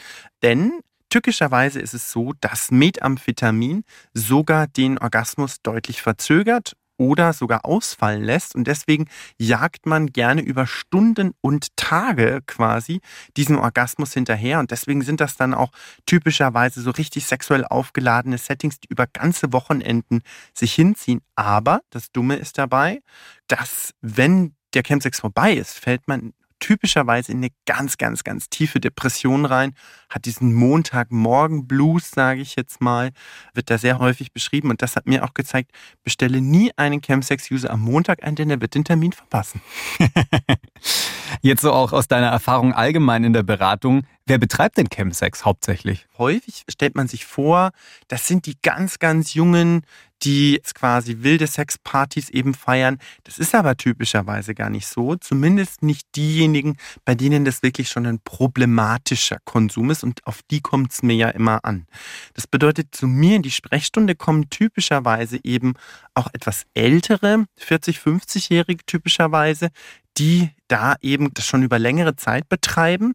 Denn 0.43 0.81
tückischerweise 1.11 1.81
ist 1.81 1.95
es 1.95 2.11
so, 2.13 2.33
dass 2.41 2.71
Methamphetamin 2.71 3.85
sogar 4.15 4.67
den 4.67 4.99
Orgasmus 4.99 5.63
deutlich 5.63 6.03
verzögert 6.03 6.75
oder 6.99 7.33
sogar 7.33 7.65
ausfallen 7.65 8.23
lässt. 8.23 8.55
Und 8.55 8.65
deswegen 8.65 9.07
jagt 9.39 9.87
man 9.87 10.09
gerne 10.09 10.43
über 10.43 10.67
Stunden 10.67 11.33
und 11.41 11.75
Tage 11.77 12.43
quasi 12.47 13.01
diesem 13.37 13.59
Orgasmus 13.59 14.13
hinterher. 14.13 14.59
Und 14.59 14.71
deswegen 14.71 15.03
sind 15.03 15.21
das 15.21 15.37
dann 15.37 15.55
auch 15.55 15.71
typischerweise 16.05 16.83
so 16.83 16.91
richtig 16.91 17.25
sexuell 17.27 17.65
aufgeladene 17.65 18.37
Settings, 18.37 18.81
die 18.81 18.89
über 18.89 19.07
ganze 19.07 19.53
Wochenenden 19.53 20.23
sich 20.53 20.75
hinziehen. 20.75 21.23
Aber 21.37 21.81
das 21.91 22.13
Dumme 22.13 22.37
ist 22.37 22.59
dabei, 22.59 23.01
dass 23.47 23.95
wenn 24.03 24.55
der 24.75 24.83
Chemsex 24.83 25.21
vorbei 25.21 25.55
ist, 25.55 25.79
fällt 25.79 26.07
man 26.09 26.35
typischerweise 26.59 27.33
in 27.33 27.39
eine 27.39 27.51
ganz, 27.67 27.97
ganz, 27.99 28.25
ganz 28.25 28.49
tiefe 28.49 28.81
Depression 28.81 29.45
rein, 29.45 29.75
hat 30.09 30.25
diesen 30.25 30.55
Montagmorgen-Blues, 30.55 32.11
sage 32.11 32.41
ich 32.41 32.57
jetzt 32.57 32.81
mal, 32.81 33.11
wird 33.55 33.71
da 33.71 33.79
sehr 33.79 33.99
häufig 33.99 34.33
beschrieben. 34.33 34.71
Und 34.71 34.83
das 34.83 34.97
hat 34.97 35.07
mir 35.07 35.25
auch 35.25 35.35
gezeigt, 35.35 35.73
bestelle 36.05 36.41
nie 36.41 36.73
einen 36.77 37.01
Chemsex-User 37.01 37.71
am 37.71 37.81
Montag 37.81 38.23
ein, 38.25 38.35
denn 38.35 38.51
er 38.51 38.61
wird 38.61 38.75
den 38.75 38.85
Termin 38.85 39.13
verpassen. 39.13 39.61
Jetzt 41.41 41.63
so 41.63 41.73
auch 41.73 41.93
aus 41.93 42.09
deiner 42.09 42.29
Erfahrung 42.29 42.73
allgemein 42.73 43.25
in 43.25 43.33
der 43.33 43.43
Beratung. 43.43 44.03
Wer 44.27 44.39
betreibt 44.39 44.77
denn 44.77 44.89
Chemsex 44.89 45.45
hauptsächlich? 45.45 46.07
Häufig 46.19 46.65
stellt 46.69 46.97
man 46.97 47.09
sich 47.09 47.25
vor, 47.25 47.71
das 48.09 48.27
sind 48.27 48.47
die 48.47 48.57
ganz, 48.63 48.99
ganz 48.99 49.35
jungen, 49.35 49.83
die 50.23 50.61
quasi 50.75 51.19
wilde 51.21 51.47
Sexpartys 51.47 52.29
eben 52.29 52.55
feiern. 52.55 52.99
Das 53.25 53.39
ist 53.39 53.55
aber 53.55 53.77
typischerweise 53.77 54.55
gar 54.55 54.69
nicht 54.69 54.87
so. 54.87 55.15
Zumindest 55.17 55.83
nicht 55.83 56.09
diejenigen, 56.17 56.77
bei 57.05 57.15
denen 57.15 57.45
das 57.45 57.63
wirklich 57.63 57.89
schon 57.89 58.07
ein 58.07 58.21
problematischer 58.21 59.39
Konsum 59.45 59.91
ist 59.91 60.03
und 60.03 60.27
auf 60.27 60.41
die 60.51 60.61
kommt 60.61 60.93
es 60.93 61.03
mir 61.03 61.15
ja 61.15 61.29
immer 61.31 61.65
an. 61.65 61.87
Das 62.35 62.47
bedeutet, 62.47 62.95
zu 62.95 63.07
mir 63.07 63.37
in 63.37 63.43
die 63.43 63.51
Sprechstunde 63.51 64.15
kommen 64.15 64.51
typischerweise 64.51 65.39
eben 65.45 65.75
auch 66.15 66.29
etwas 66.33 66.65
ältere, 66.75 67.47
40, 67.57 67.99
50-Jährige 67.99 68.85
typischerweise, 68.87 69.71
die 70.19 70.51
da 70.69 70.97
eben 71.01 71.33
das 71.35 71.47
schon 71.47 71.63
über 71.63 71.79
längere 71.79 72.17
Zeit 72.17 72.49
betreiben 72.49 73.13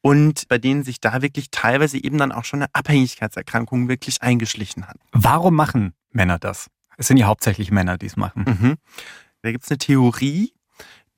und 0.00 0.48
bei 0.48 0.58
denen 0.58 0.84
sich 0.84 1.00
da 1.00 1.22
wirklich 1.22 1.50
teilweise 1.50 2.02
eben 2.02 2.18
dann 2.18 2.32
auch 2.32 2.44
schon 2.44 2.62
eine 2.62 2.68
Abhängigkeitserkrankung 2.72 3.88
wirklich 3.88 4.22
eingeschlichen 4.22 4.86
hat. 4.86 4.96
Warum 5.12 5.54
machen 5.54 5.92
Männer 6.10 6.38
das? 6.38 6.68
Es 6.96 7.08
sind 7.08 7.18
ja 7.18 7.26
hauptsächlich 7.26 7.70
Männer, 7.70 7.98
die 7.98 8.06
es 8.06 8.16
machen. 8.16 8.44
Mhm. 8.46 8.74
Da 9.42 9.52
gibt 9.52 9.64
es 9.64 9.70
eine 9.70 9.78
Theorie, 9.78 10.52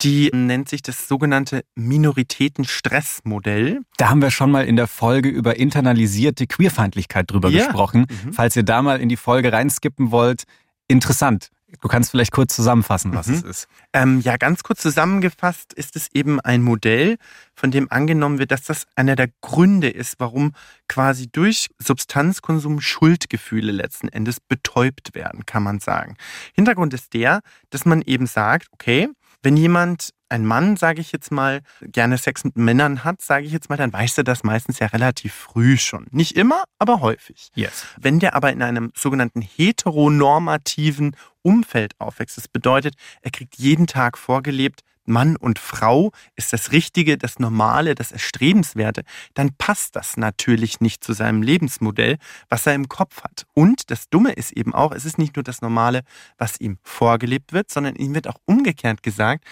die 0.03 0.31
nennt 0.33 0.69
sich 0.69 0.83
das 0.83 1.09
sogenannte 1.09 1.65
Minoritätenstressmodell. 1.75 3.81
Da 3.97 4.11
haben 4.11 4.23
wir 4.23 4.31
schon 4.31 4.51
mal 4.51 4.65
in 4.65 4.77
der 4.77 4.87
Folge 4.87 5.29
über 5.29 5.57
internalisierte 5.57 6.47
Queerfeindlichkeit 6.47 7.31
drüber 7.31 7.49
ja. 7.49 7.65
gesprochen. 7.65 8.07
Mhm. 8.25 8.33
Falls 8.33 8.57
ihr 8.57 8.63
da 8.63 8.83
mal 8.83 9.01
in 9.01 9.09
die 9.09 9.17
Folge 9.17 9.53
reinskippen 9.53 10.11
wollt, 10.11 10.45
interessant. 10.87 11.49
Du 11.81 11.89
kannst 11.89 12.11
vielleicht 12.11 12.33
kurz 12.33 12.57
zusammenfassen, 12.57 13.13
was 13.13 13.27
mhm. 13.27 13.35
es 13.35 13.43
ist. 13.43 13.69
Ähm, 13.93 14.21
ja, 14.21 14.39
ganz 14.39 14.63
kurz 14.63 14.81
zusammengefasst 14.81 15.75
ist 15.75 15.97
es 15.97 16.09
eben 16.15 16.41
ein 16.41 16.63
Modell, 16.63 17.19
von 17.55 17.71
dem 17.71 17.93
angenommen 17.93 18.39
wird, 18.39 18.53
dass 18.53 18.63
das 18.63 18.87
einer 18.97 19.17
der 19.17 19.29
Gründe 19.43 19.91
ist, 19.91 20.15
warum 20.19 20.55
quasi 20.89 21.29
durch 21.31 21.69
Substanzkonsum 21.79 22.81
Schuldgefühle 22.81 23.71
letzten 23.71 24.09
Endes 24.09 24.41
betäubt 24.41 25.15
werden, 25.15 25.45
kann 25.45 25.63
man 25.63 25.79
sagen. 25.79 26.17
Hintergrund 26.55 26.95
ist 26.95 27.13
der, 27.13 27.41
dass 27.69 27.85
man 27.85 28.01
eben 28.01 28.27
sagt, 28.27 28.69
okay, 28.73 29.11
wenn 29.43 29.57
jemand 29.57 30.11
ein 30.29 30.45
Mann, 30.45 30.77
sage 30.77 31.01
ich 31.01 31.13
jetzt 31.13 31.31
mal, 31.31 31.61
gerne 31.81 32.19
Sex 32.19 32.45
mit 32.45 32.57
Männern 32.57 33.05
hat, 33.05 33.23
sage 33.23 33.47
ich 33.47 33.53
jetzt 33.53 33.71
mal, 33.71 33.77
dann 33.77 33.93
weiß 33.93 34.19
er 34.19 34.25
das 34.25 34.45
meistens 34.45 34.79
ja 34.79 34.89
relativ 34.89 35.33
früh 35.33 35.79
schon. 35.79 36.07
Nicht 36.11 36.37
immer, 36.37 36.65
aber 36.79 37.01
häufig. 37.01 37.49
Yes. 37.55 37.87
Wenn 37.99 38.19
der 38.19 38.35
aber 38.35 38.53
in 38.53 38.63
einem 38.63 38.91
sogenannten 38.95 39.41
heteronormativen 39.41 41.17
Umfeld 41.43 41.95
aufwächst, 41.99 42.37
das 42.37 42.49
bedeutet, 42.49 42.95
er 43.23 43.31
kriegt 43.31 43.57
jeden 43.57 43.87
Tag 43.87 44.19
vorgelebt, 44.19 44.83
Mann 45.09 45.37
und 45.37 45.59
Frau 45.59 46.13
ist 46.37 46.53
das 46.53 46.73
Richtige, 46.73 47.19
das 47.19 47.39
Normale, 47.39 47.95
das 47.95 48.13
Erstrebenswerte, 48.13 49.03
dann 49.35 49.53
passt 49.57 49.97
das 49.97 50.17
natürlich 50.17 50.81
nicht 50.81 51.03
zu 51.03 51.13
seinem 51.13 51.43
Lebensmodell, 51.43 52.19
was 52.49 52.67
er 52.67 52.75
im 52.75 52.89
Kopf 52.89 53.23
hat. 53.23 53.47
Und 53.55 53.91
das 53.91 54.09
Dumme 54.09 54.33
ist 54.33 54.53
eben 54.53 54.75
auch, 54.75 54.93
es 54.93 55.05
ist 55.05 55.19
nicht 55.19 55.37
nur 55.37 55.43
das 55.43 55.63
Normale, 55.63 56.03
was 56.37 56.61
ihm 56.61 56.79
vorgelebt 56.83 57.53
wird, 57.53 57.71
sondern 57.71 57.97
ihm 57.97 58.15
wird 58.15 58.29
auch 58.29 58.39
umgekehrt 58.45 59.03
gesagt, 59.03 59.45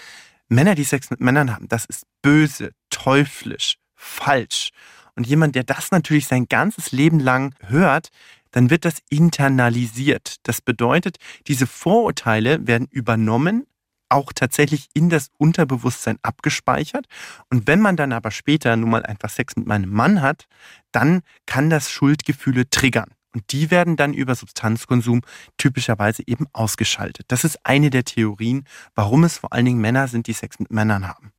Männer, 0.49 0.75
die 0.75 0.83
Sex 0.83 1.09
mit 1.09 1.19
Männern 1.19 1.53
haben, 1.53 1.67
das 1.67 1.85
ist 1.85 2.05
böse, 2.21 2.71
teuflisch, 2.89 3.77
falsch. 3.95 4.71
Und 5.15 5.27
jemand, 5.27 5.55
der 5.55 5.63
das 5.63 5.91
natürlich 5.91 6.27
sein 6.27 6.47
ganzes 6.47 6.91
Leben 6.91 7.19
lang 7.19 7.55
hört, 7.65 8.09
dann 8.51 8.69
wird 8.69 8.85
das 8.85 8.97
internalisiert. 9.09 10.35
Das 10.43 10.61
bedeutet, 10.61 11.17
diese 11.47 11.67
Vorurteile 11.67 12.65
werden 12.65 12.87
übernommen, 12.89 13.65
auch 14.09 14.31
tatsächlich 14.33 14.87
in 14.93 15.09
das 15.09 15.29
Unterbewusstsein 15.37 16.17
abgespeichert. 16.21 17.05
Und 17.49 17.67
wenn 17.67 17.79
man 17.79 17.97
dann 17.97 18.11
aber 18.11 18.31
später 18.31 18.75
nun 18.75 18.89
mal 18.89 19.05
einfach 19.05 19.29
Sex 19.29 19.55
mit 19.55 19.67
meinem 19.67 19.91
Mann 19.91 20.21
hat, 20.21 20.45
dann 20.91 21.21
kann 21.45 21.69
das 21.69 21.89
Schuldgefühle 21.89 22.69
triggern. 22.69 23.11
Und 23.33 23.51
die 23.51 23.69
werden 23.69 23.97
dann 23.97 24.13
über 24.13 24.33
Substanzkonsum 24.35 25.21
typischerweise 25.57 26.23
eben 26.25 26.47
ausgeschaltet. 26.53 27.25
Das 27.27 27.43
ist 27.43 27.59
eine 27.63 27.89
der 27.89 28.03
Theorien, 28.03 28.63
warum 28.95 29.23
es 29.23 29.37
vor 29.37 29.53
allen 29.53 29.65
Dingen 29.65 29.81
Männer 29.81 30.07
sind, 30.07 30.27
die 30.27 30.33
Sex 30.33 30.59
mit 30.59 30.71
Männern 30.71 31.07
haben. 31.07 31.31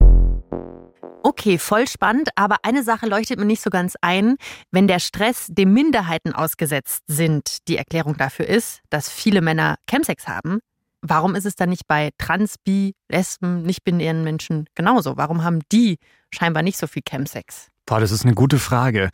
Okay, 1.25 1.59
voll 1.59 1.89
spannend, 1.89 2.29
aber 2.37 2.59
eine 2.63 2.85
Sache 2.85 3.07
leuchtet 3.07 3.39
mir 3.39 3.45
nicht 3.45 3.63
so 3.63 3.71
ganz 3.71 3.97
ein. 4.01 4.37
Wenn 4.71 4.87
der 4.87 5.01
Stress 5.01 5.47
dem 5.49 5.73
Minderheiten 5.75 6.33
ausgesetzt 6.33 7.03
sind, 7.09 7.59
die 7.67 7.77
Erklärung 7.77 8.17
dafür 8.17 8.47
ist, 8.47 8.81
dass 8.91 9.11
viele 9.11 9.41
Männer 9.41 9.77
Chemsex 9.91 10.29
haben, 10.29 10.61
warum 11.09 11.35
ist 11.35 11.47
es 11.47 11.57
dann 11.57 11.71
nicht 11.71 11.87
bei 11.87 12.11
Trans, 12.19 12.57
Bi, 12.59 12.95
Lesben, 13.09 13.63
nicht-binären 13.63 14.25
Menschen 14.25 14.67
genauso? 14.75 15.17
Warum 15.17 15.45
haben 15.45 15.61
die 15.73 15.99
scheinbar 16.31 16.63
nicht 16.63 16.79
so 16.79 16.87
viel 16.87 17.03
Chemsex? 17.09 17.69
Boah, 17.87 18.01
das 18.01 18.11
ist 18.11 18.25
eine 18.25 18.35
gute 18.35 18.59
Frage. 18.59 19.11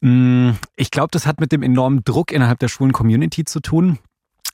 Hm, 0.00 0.56
ich 0.76 0.90
glaube, 0.90 1.08
das 1.10 1.26
hat 1.26 1.40
mit 1.40 1.52
dem 1.52 1.62
enormen 1.62 2.02
Druck 2.04 2.32
innerhalb 2.32 2.58
der 2.58 2.68
schwulen 2.68 2.92
Community 2.92 3.44
zu 3.44 3.60
tun. 3.60 3.98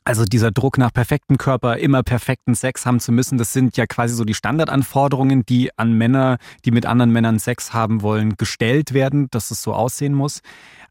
Also 0.06 0.26
dieser 0.26 0.50
Druck 0.50 0.76
nach 0.76 0.92
perfektem 0.92 1.38
Körper, 1.38 1.78
immer 1.78 2.02
perfekten 2.02 2.54
Sex 2.54 2.84
haben 2.84 3.00
zu 3.00 3.10
müssen, 3.10 3.38
das 3.38 3.54
sind 3.54 3.78
ja 3.78 3.86
quasi 3.86 4.14
so 4.14 4.24
die 4.24 4.34
Standardanforderungen, 4.34 5.46
die 5.46 5.70
an 5.78 5.94
Männer, 5.94 6.36
die 6.66 6.72
mit 6.72 6.84
anderen 6.84 7.10
Männern 7.10 7.38
Sex 7.38 7.72
haben 7.72 8.02
wollen, 8.02 8.36
gestellt 8.36 8.92
werden, 8.92 9.28
dass 9.30 9.50
es 9.50 9.62
so 9.62 9.72
aussehen 9.72 10.12
muss. 10.12 10.40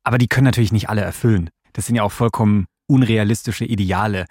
Aber 0.03 0.17
die 0.17 0.27
können 0.27 0.45
natürlich 0.45 0.71
nicht 0.71 0.89
alle 0.89 1.01
erfüllen. 1.01 1.51
Das 1.73 1.85
sind 1.85 1.95
ja 1.95 2.01
auch 2.01 2.11
vollkommen 2.11 2.65
unrealistische 2.87 3.65
Ideale. 3.65 4.25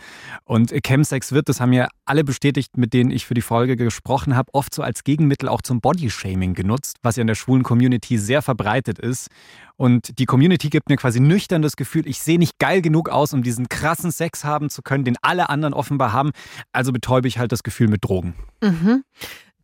Und 0.45 0.73
Chemsex 0.85 1.33
wird, 1.33 1.49
das 1.49 1.61
haben 1.61 1.73
ja 1.73 1.89
alle 2.05 2.25
bestätigt, 2.25 2.77
mit 2.77 2.93
denen 2.93 3.11
ich 3.11 3.27
für 3.27 3.35
die 3.35 3.41
Folge 3.41 3.77
gesprochen 3.77 4.37
habe, 4.37 4.53
oft 4.53 4.75
so 4.75 4.83
als 4.83 5.05
Gegenmittel 5.05 5.49
auch 5.49 5.63
zum 5.63 5.81
Bodyshaming 5.81 6.55
genutzt, 6.55 6.97
was 7.03 7.17
ja 7.17 7.23
in 7.23 7.27
der 7.27 7.35
schwulen 7.35 7.63
Community 7.63 8.19
sehr 8.19 8.43
verbreitet 8.43 8.99
ist. 8.99 9.29
Und 9.77 10.19
die 10.19 10.27
Community 10.27 10.69
gibt 10.69 10.89
mir 10.89 10.97
quasi 10.97 11.19
nüchtern 11.19 11.63
das 11.63 11.77
Gefühl, 11.77 12.07
ich 12.07 12.21
sehe 12.21 12.39
nicht 12.39 12.59
geil 12.59 12.83
genug 12.83 13.09
aus, 13.09 13.33
um 13.33 13.43
diesen 13.43 13.69
krassen 13.69 14.11
Sex 14.11 14.45
haben 14.45 14.71
zu 14.71 14.83
können, 14.83 15.05
den 15.05 15.17
alle 15.23 15.49
anderen 15.49 15.75
offenbar 15.75 16.13
haben. 16.13 16.31
Also 16.73 16.93
betäube 16.93 17.29
ich 17.29 17.39
halt 17.39 17.53
das 17.53 17.63
Gefühl 17.63 17.89
mit 17.89 18.05
Drogen. 18.05 18.35
Mhm. 18.63 19.05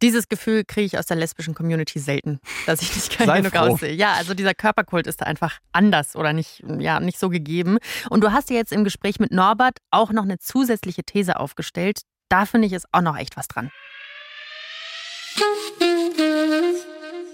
Dieses 0.02 0.28
Gefühl 0.28 0.64
kriege 0.64 0.86
ich 0.86 0.98
aus 0.98 1.06
der 1.06 1.16
lesbischen 1.16 1.54
Community 1.54 1.98
selten, 1.98 2.40
dass 2.66 2.82
ich 2.82 2.94
nicht 2.94 3.18
geil 3.18 3.42
genug 3.42 3.56
aussehe. 3.56 3.92
Ja, 3.92 4.12
also 4.14 4.34
dieser 4.34 4.54
Körperkult 4.54 5.06
ist 5.06 5.20
da 5.20 5.26
einfach 5.26 5.58
anders 5.72 6.14
oder 6.14 6.32
nicht, 6.32 6.62
ja, 6.78 7.00
nicht 7.00 7.18
so 7.18 7.28
gegeben. 7.28 7.78
Und 8.08 8.22
du 8.22 8.32
hast 8.32 8.50
dir 8.50 8.56
jetzt 8.56 8.72
im 8.72 8.84
Gespräch 8.84 9.18
mit 9.18 9.32
Norbert 9.32 9.78
auch 9.90 10.12
noch 10.12 10.22
eine 10.22 10.38
zusätzliche 10.38 11.02
These 11.02 11.38
aufgestellt. 11.38 12.00
Da 12.28 12.46
finde 12.46 12.66
ich 12.66 12.74
ist 12.74 12.86
auch 12.92 13.00
noch 13.00 13.16
echt 13.16 13.36
was 13.36 13.48
dran. 13.48 13.70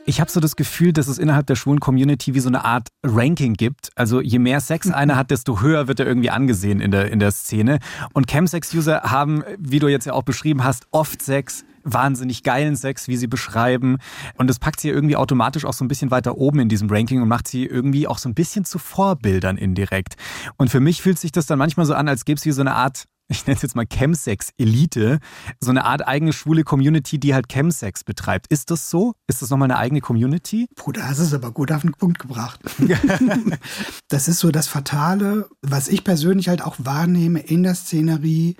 Ich 0.07 0.21
habe 0.21 0.31
so 0.31 0.39
das 0.39 0.55
Gefühl, 0.55 0.93
dass 0.93 1.09
es 1.09 1.19
innerhalb 1.19 1.47
der 1.47 1.57
schwulen 1.57 1.81
Community 1.81 2.35
wie 2.35 2.41
so 2.41 2.49
eine 2.49 2.65
Art 2.65 2.89
Ranking 3.03 3.55
gibt. 3.55 3.89
Also 3.95 4.21
je 4.21 4.39
mehr 4.39 4.61
Sex 4.61 4.91
einer 4.93 5.17
hat, 5.17 5.31
desto 5.31 5.61
höher 5.61 5.89
wird 5.89 6.01
er 6.01 6.07
irgendwie 6.07 6.31
angesehen 6.31 6.81
in 6.81 6.91
der, 6.91 7.11
in 7.11 7.19
der 7.19 7.31
Szene. 7.31 7.79
Und 8.13 8.31
Chemsex-User 8.31 9.03
haben, 9.05 9.43
wie 9.59 9.79
du 9.79 9.89
jetzt 9.89 10.05
ja 10.05 10.13
auch 10.13 10.23
beschrieben 10.23 10.63
hast, 10.63 10.87
oft 10.91 11.23
Sex, 11.23 11.65
wahnsinnig 11.85 12.43
geilen 12.43 12.77
Sex, 12.77 13.09
wie 13.09 13.17
sie 13.17 13.27
beschreiben. 13.27 13.99
Und 14.37 14.49
das 14.49 14.59
packt 14.59 14.81
sie 14.81 14.89
irgendwie 14.89 15.17
automatisch 15.17 15.65
auch 15.65 15.73
so 15.73 15.85
ein 15.85 15.89
bisschen 15.89 16.11
weiter 16.11 16.37
oben 16.37 16.61
in 16.61 16.69
diesem 16.69 16.91
Ranking 16.91 17.23
und 17.23 17.29
macht 17.29 17.49
sie 17.49 17.67
irgendwie 17.67 18.07
auch 18.07 18.19
so 18.19 18.29
ein 18.29 18.35
bisschen 18.35 18.65
zu 18.65 18.79
Vorbildern 18.79 19.57
indirekt. 19.57 20.15
Und 20.57 20.71
für 20.71 20.81
mich 20.81 21.03
fühlt 21.03 21.19
sich 21.19 21.33
das 21.33 21.47
dann 21.47 21.59
manchmal 21.59 21.87
so 21.87 21.95
an, 21.95 22.09
als 22.09 22.25
gäbe 22.25 22.39
es 22.39 22.45
wie 22.45 22.53
so 22.53 22.63
eine 22.63 22.75
Art 22.75 23.05
ich 23.29 23.47
nenne 23.47 23.57
es 23.57 23.63
jetzt 23.63 23.75
mal 23.75 23.87
Chemsex-Elite, 23.87 25.19
so 25.59 25.71
eine 25.71 25.85
Art 25.85 26.07
eigene 26.07 26.33
schwule 26.33 26.63
Community, 26.63 27.19
die 27.19 27.35
halt 27.35 27.49
Chemsex 27.49 28.05
betreibt. 28.05 28.49
Ist 28.49 28.71
das 28.71 28.91
so? 28.91 29.15
Ist 29.27 29.41
das 29.41 29.51
nochmal 29.51 29.71
eine 29.71 29.79
eigene 29.79 30.01
Community? 30.01 30.69
Puh, 30.77 30.93
da 30.93 31.09
hast 31.09 31.21
du 31.21 31.23
es 31.23 31.35
aber 31.35 31.51
gut 31.51 31.73
auf 31.73 31.83
den 31.83 31.93
Punkt 31.93 32.19
gebracht. 32.19 32.61
das 34.09 34.29
ist 34.29 34.41
so 34.41 34.51
das 34.51 34.69
Fatale, 34.69 35.49
was 35.63 35.89
ich 35.89 36.05
persönlich 36.05 36.49
halt 36.49 36.63
auch 36.63 36.77
wahrnehme 36.79 37.41
in 37.41 37.63
der 37.63 37.75
Szenerie. 37.75 38.57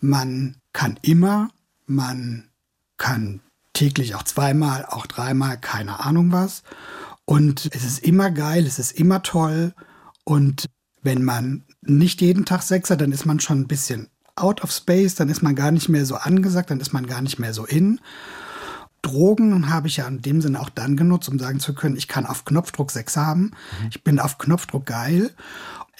Man 0.00 0.56
kann 0.72 0.98
immer, 1.02 1.50
man 1.86 2.47
kann 2.98 3.40
täglich 3.72 4.14
auch 4.14 4.24
zweimal, 4.24 4.84
auch 4.84 5.06
dreimal, 5.06 5.58
keine 5.58 6.00
Ahnung 6.00 6.32
was. 6.32 6.62
Und 7.24 7.68
es 7.72 7.84
ist 7.84 8.00
immer 8.00 8.30
geil, 8.30 8.66
es 8.66 8.78
ist 8.78 8.92
immer 8.92 9.22
toll. 9.22 9.74
Und 10.24 10.66
wenn 11.02 11.22
man 11.22 11.64
nicht 11.82 12.20
jeden 12.20 12.44
Tag 12.44 12.62
Sex 12.62 12.90
hat, 12.90 13.00
dann 13.00 13.12
ist 13.12 13.24
man 13.24 13.40
schon 13.40 13.60
ein 13.60 13.68
bisschen 13.68 14.08
out 14.34 14.62
of 14.62 14.72
space, 14.72 15.14
dann 15.14 15.28
ist 15.28 15.42
man 15.42 15.54
gar 15.54 15.70
nicht 15.70 15.88
mehr 15.88 16.06
so 16.06 16.16
angesagt, 16.16 16.70
dann 16.70 16.80
ist 16.80 16.92
man 16.92 17.06
gar 17.06 17.22
nicht 17.22 17.38
mehr 17.38 17.54
so 17.54 17.64
in. 17.64 18.00
Drogen 19.02 19.70
habe 19.70 19.86
ich 19.86 19.98
ja 19.98 20.08
in 20.08 20.22
dem 20.22 20.40
Sinne 20.40 20.60
auch 20.60 20.70
dann 20.70 20.96
genutzt, 20.96 21.28
um 21.28 21.38
sagen 21.38 21.60
zu 21.60 21.74
können, 21.74 21.96
ich 21.96 22.08
kann 22.08 22.26
auf 22.26 22.44
Knopfdruck 22.44 22.90
Sex 22.90 23.16
haben. 23.16 23.52
Ich 23.90 24.02
bin 24.02 24.18
auf 24.18 24.38
Knopfdruck 24.38 24.86
geil. 24.86 25.30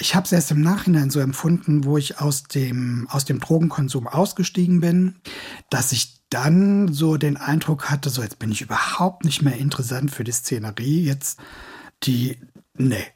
Ich 0.01 0.15
habe 0.15 0.25
es 0.25 0.33
erst 0.33 0.53
im 0.53 0.63
Nachhinein 0.63 1.11
so 1.11 1.19
empfunden, 1.19 1.85
wo 1.85 1.99
ich 1.99 2.21
aus 2.21 2.45
dem, 2.45 3.09
aus 3.11 3.25
dem 3.25 3.41
Drogenkonsum 3.41 4.07
ausgestiegen 4.07 4.81
bin, 4.81 5.17
dass 5.71 5.91
ich 5.93 6.23
dann 6.31 6.93
so 6.93 7.17
den 7.17 7.37
Eindruck 7.37 7.91
hatte, 7.91 8.11
so 8.11 8.23
jetzt 8.23 8.39
bin 8.39 8.53
ich 8.53 8.61
überhaupt 8.61 9.25
nicht 9.25 9.43
mehr 9.43 9.57
interessant 9.57 10.11
für 10.11 10.25
die 10.25 10.33
Szenerie. 10.33 11.05
Jetzt 11.05 11.41
die, 12.05 12.39
nee, 12.75 13.07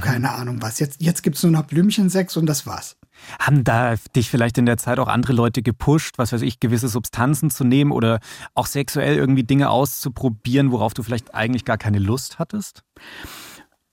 keine 0.00 0.32
Ahnung 0.32 0.62
was. 0.62 0.78
Jetzt, 0.78 1.02
jetzt 1.02 1.22
gibt 1.22 1.36
es 1.36 1.42
nur 1.42 1.52
noch 1.52 1.64
Blümchensex 1.64 2.36
und 2.36 2.46
das 2.46 2.66
war's. 2.66 2.96
Haben 3.38 3.62
da 3.62 3.94
dich 4.16 4.30
vielleicht 4.30 4.58
in 4.58 4.66
der 4.66 4.78
Zeit 4.78 4.98
auch 4.98 5.08
andere 5.08 5.32
Leute 5.32 5.62
gepusht, 5.62 6.18
was 6.18 6.32
weiß 6.32 6.42
ich, 6.42 6.60
gewisse 6.60 6.88
Substanzen 6.88 7.50
zu 7.50 7.64
nehmen 7.64 7.92
oder 7.92 8.20
auch 8.54 8.66
sexuell 8.66 9.16
irgendwie 9.16 9.44
Dinge 9.44 9.70
auszuprobieren, 9.70 10.72
worauf 10.72 10.94
du 10.94 11.02
vielleicht 11.02 11.34
eigentlich 11.34 11.64
gar 11.64 11.78
keine 11.78 11.98
Lust 11.98 12.38
hattest? 12.38 12.84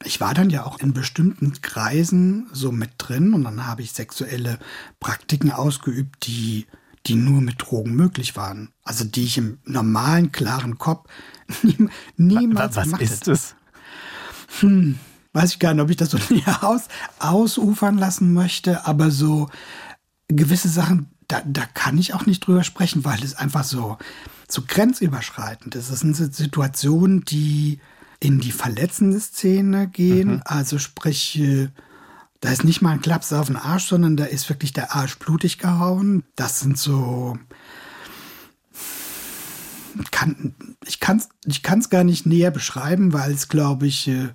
Ich 0.06 0.22
war 0.22 0.34
dann 0.34 0.50
ja 0.50 0.66
auch 0.66 0.80
in 0.80 0.94
bestimmten 0.94 1.62
Kreisen 1.62 2.48
so 2.54 2.72
mit 2.72 2.92
drin 2.98 3.34
und 3.34 3.44
dann 3.44 3.66
habe 3.66 3.82
ich 3.82 3.92
sexuelle 3.92 4.58
Praktiken 5.00 5.52
ausgeübt, 5.52 6.26
die, 6.26 6.68
die 7.06 7.16
nur 7.16 7.42
mit 7.42 7.56
Drogen 7.62 7.96
möglich 7.96 8.36
waren. 8.38 8.72
Also 8.84 9.04
die 9.04 9.26
ich 9.26 9.38
im 9.38 9.60
normalen, 9.66 10.32
klaren 10.32 10.78
Kopf 10.78 11.10
nie, 11.64 11.90
niemals 12.16 12.78
was 12.78 12.86
gemacht 12.86 13.02
ist 13.02 13.22
hätte. 13.22 13.32
es? 13.32 13.56
Hm, 14.60 14.98
weiß 15.34 15.54
ich 15.54 15.60
gar 15.60 15.74
nicht, 15.74 15.84
ob 15.84 15.90
ich 15.90 15.98
das 15.98 16.12
so 16.12 16.20
näher 16.30 16.64
aus, 16.64 16.84
ausufern 17.20 17.98
lassen 17.98 18.34
möchte, 18.34 18.86
aber 18.86 19.12
so 19.12 19.50
gewisse 20.30 20.70
Sachen, 20.70 21.10
da, 21.28 21.42
da 21.46 21.66
kann 21.66 21.98
ich 21.98 22.14
auch 22.14 22.26
nicht 22.26 22.48
drüber 22.48 22.64
sprechen, 22.64 23.04
weil 23.04 23.22
es 23.24 23.36
einfach 23.36 23.64
so, 23.64 23.98
so 24.48 24.64
grenzüberschreitend 24.66 25.76
ist. 25.76 25.92
Das 25.92 26.00
sind 26.00 26.16
Situationen, 26.16 27.26
die 27.26 27.80
in 28.20 28.40
die 28.40 28.52
verletzende 28.52 29.20
Szene 29.20 29.88
gehen. 29.88 30.42
Also 30.44 30.78
sprich, 30.78 31.40
äh, 31.40 31.70
da 32.42 32.50
ist 32.52 32.64
nicht 32.64 32.82
mal 32.82 32.92
ein 32.92 33.02
Klaps 33.02 33.34
auf 33.34 33.48
den 33.48 33.56
Arsch, 33.56 33.86
sondern 33.86 34.18
da 34.18 34.26
ist 34.26 34.50
wirklich 34.50 34.74
der 34.74 34.96
Arsch 34.96 35.18
blutig 35.18 35.58
gehauen. 35.58 36.24
Das 36.36 36.60
sind 36.60 36.78
so. 36.78 37.38
Kann, 40.12 40.56
ich 40.86 41.00
kann 41.00 41.18
es 41.18 41.30
ich 41.46 41.64
kann's 41.64 41.90
gar 41.90 42.04
nicht 42.04 42.26
näher 42.26 42.52
beschreiben, 42.52 43.12
weil 43.12 43.32
es, 43.32 43.50
glaube 43.50 43.88
ich, 43.88 44.08
äh, 44.08 44.30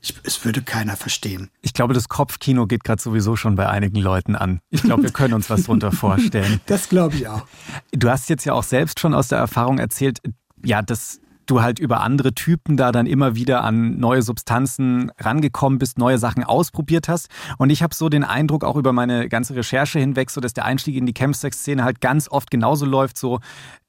ich, 0.00 0.14
es 0.24 0.44
würde 0.44 0.62
keiner 0.62 0.96
verstehen. 0.96 1.50
Ich 1.62 1.72
glaube, 1.72 1.94
das 1.94 2.08
Kopfkino 2.08 2.66
geht 2.66 2.84
gerade 2.84 3.00
sowieso 3.00 3.36
schon 3.36 3.54
bei 3.54 3.68
einigen 3.68 3.98
Leuten 3.98 4.34
an. 4.34 4.60
Ich 4.70 4.82
glaube, 4.82 5.04
wir 5.04 5.12
können 5.12 5.34
uns 5.34 5.50
was 5.50 5.64
drunter 5.64 5.92
vorstellen. 5.92 6.60
Das 6.66 6.88
glaube 6.88 7.16
ich 7.16 7.28
auch. 7.28 7.46
Du 7.92 8.10
hast 8.10 8.28
jetzt 8.28 8.44
ja 8.44 8.54
auch 8.54 8.64
selbst 8.64 9.00
schon 9.00 9.14
aus 9.14 9.28
der 9.28 9.38
Erfahrung 9.38 9.78
erzählt, 9.78 10.20
ja, 10.64 10.82
dass 10.82 11.20
du 11.46 11.62
halt 11.62 11.78
über 11.78 12.00
andere 12.00 12.34
Typen 12.34 12.76
da 12.76 12.92
dann 12.92 13.06
immer 13.06 13.34
wieder 13.34 13.64
an 13.64 13.98
neue 13.98 14.22
Substanzen 14.22 15.10
rangekommen 15.18 15.78
bist, 15.78 15.98
neue 15.98 16.18
Sachen 16.18 16.44
ausprobiert 16.44 17.08
hast. 17.08 17.28
Und 17.58 17.70
ich 17.70 17.82
habe 17.82 17.94
so 17.94 18.08
den 18.08 18.24
Eindruck, 18.24 18.64
auch 18.64 18.76
über 18.76 18.92
meine 18.92 19.28
ganze 19.28 19.54
Recherche 19.54 19.98
hinweg, 19.98 20.30
so 20.30 20.40
dass 20.40 20.54
der 20.54 20.64
Einstieg 20.64 20.96
in 20.96 21.06
die 21.06 21.14
Chemsex-Szene 21.14 21.84
halt 21.84 22.00
ganz 22.00 22.28
oft 22.28 22.50
genauso 22.50 22.86
läuft, 22.86 23.18
so 23.18 23.40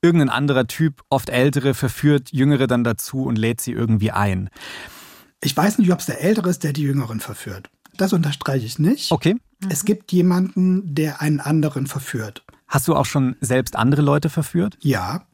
irgendein 0.01 0.29
anderer 0.29 0.67
Typ, 0.67 1.01
oft 1.09 1.29
ältere, 1.29 1.73
verführt 1.73 2.31
Jüngere 2.31 2.67
dann 2.67 2.83
dazu 2.83 3.23
und 3.23 3.37
lädt 3.37 3.61
sie 3.61 3.71
irgendwie 3.71 4.11
ein. 4.11 4.49
Ich 5.41 5.55
weiß 5.55 5.77
nicht, 5.79 5.91
ob 5.91 5.99
es 5.99 6.05
der 6.05 6.21
Ältere 6.21 6.49
ist, 6.49 6.63
der 6.63 6.73
die 6.73 6.83
Jüngeren 6.83 7.19
verführt. 7.19 7.69
Das 7.97 8.13
unterstreiche 8.13 8.65
ich 8.65 8.79
nicht. 8.79 9.11
Okay. 9.11 9.35
Es 9.69 9.85
gibt 9.85 10.11
jemanden, 10.11 10.95
der 10.95 11.21
einen 11.21 11.39
anderen 11.39 11.87
verführt. 11.87 12.43
Hast 12.67 12.87
du 12.87 12.95
auch 12.95 13.05
schon 13.05 13.35
selbst 13.41 13.75
andere 13.75 14.01
Leute 14.01 14.29
verführt? 14.29 14.77
Ja, 14.81 15.25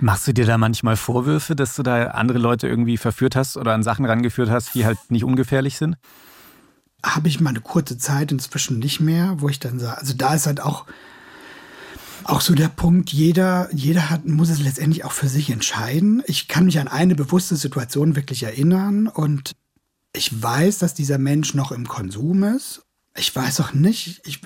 Machst 0.00 0.26
du 0.26 0.32
dir 0.32 0.46
da 0.46 0.58
manchmal 0.58 0.96
Vorwürfe, 0.96 1.54
dass 1.54 1.76
du 1.76 1.82
da 1.82 2.08
andere 2.08 2.38
Leute 2.38 2.66
irgendwie 2.66 2.96
verführt 2.96 3.36
hast 3.36 3.56
oder 3.56 3.74
an 3.74 3.82
Sachen 3.82 4.06
rangeführt 4.06 4.50
hast, 4.50 4.74
die 4.74 4.86
halt 4.86 4.98
nicht 5.10 5.24
ungefährlich 5.24 5.76
sind? 5.76 5.96
habe 7.04 7.28
ich 7.28 7.40
mal 7.40 7.50
eine 7.50 7.60
kurze 7.60 7.98
Zeit 7.98 8.32
inzwischen 8.32 8.78
nicht 8.78 9.00
mehr, 9.00 9.36
wo 9.38 9.48
ich 9.48 9.58
dann 9.58 9.78
sage, 9.78 9.98
also 9.98 10.14
da 10.14 10.34
ist 10.34 10.46
halt 10.46 10.60
auch, 10.60 10.86
auch 12.24 12.40
so 12.40 12.54
der 12.54 12.68
Punkt, 12.68 13.10
jeder, 13.12 13.68
jeder 13.72 14.10
hat, 14.10 14.26
muss 14.26 14.50
es 14.50 14.60
letztendlich 14.60 15.04
auch 15.04 15.12
für 15.12 15.28
sich 15.28 15.50
entscheiden. 15.50 16.22
Ich 16.26 16.48
kann 16.48 16.66
mich 16.66 16.78
an 16.78 16.88
eine 16.88 17.14
bewusste 17.14 17.56
Situation 17.56 18.16
wirklich 18.16 18.42
erinnern 18.42 19.06
und 19.06 19.52
ich 20.12 20.42
weiß, 20.42 20.78
dass 20.78 20.94
dieser 20.94 21.18
Mensch 21.18 21.54
noch 21.54 21.72
im 21.72 21.88
Konsum 21.88 22.42
ist. 22.42 22.82
Ich 23.16 23.34
weiß 23.34 23.60
auch 23.60 23.72
nicht, 23.72 24.20
ich, 24.24 24.40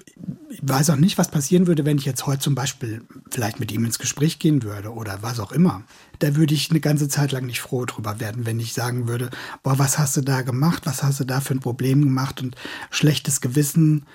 ich 0.49 0.61
weiß 0.63 0.91
auch 0.91 0.97
nicht, 0.97 1.19
was 1.19 1.31
passieren 1.31 1.67
würde, 1.67 1.85
wenn 1.85 1.99
ich 1.99 2.07
jetzt 2.07 2.27
heute 2.27 2.41
zum 2.41 2.55
Beispiel 2.55 3.03
vielleicht 3.31 3.61
mit 3.61 3.71
ihm 3.73 3.85
ins 3.85 3.99
Gespräch 3.99 4.39
gehen 4.39 4.63
würde 4.63 4.93
oder 4.93 5.23
was 5.23 5.39
auch 5.39 5.53
immer. 5.53 5.83
Da 6.19 6.35
würde 6.35 6.55
ich 6.55 6.71
eine 6.71 6.81
ganze 6.81 7.09
Zeit 7.09 7.33
lang 7.33 7.47
nicht 7.47 7.61
froh 7.61 7.85
drüber 7.85 8.21
werden, 8.21 8.47
wenn 8.47 8.59
ich 8.59 8.73
sagen 8.73 9.07
würde, 9.07 9.31
boah, 9.63 9.79
was 9.79 9.99
hast 9.99 10.17
du 10.17 10.23
da 10.23 10.43
gemacht, 10.43 10.87
was 10.87 11.03
hast 11.03 11.21
du 11.21 11.25
da 11.25 11.41
für 11.41 11.55
ein 11.55 11.61
Problem 11.61 12.03
gemacht 12.03 12.43
und 12.43 12.57
schlechtes 12.91 13.41
Gewissen. 13.41 14.07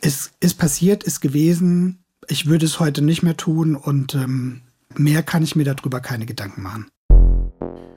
Ist, 0.00 0.32
ist 0.40 0.54
passiert, 0.54 1.04
ist 1.04 1.20
gewesen. 1.20 2.02
Ich 2.26 2.46
würde 2.46 2.66
es 2.66 2.80
heute 2.80 3.02
nicht 3.02 3.22
mehr 3.22 3.36
tun 3.36 3.76
und 3.76 4.14
ähm, 4.14 4.62
Mehr 4.98 5.22
kann 5.22 5.42
ich 5.42 5.56
mir 5.56 5.64
darüber 5.64 6.00
keine 6.00 6.26
Gedanken 6.26 6.62
machen. 6.62 6.86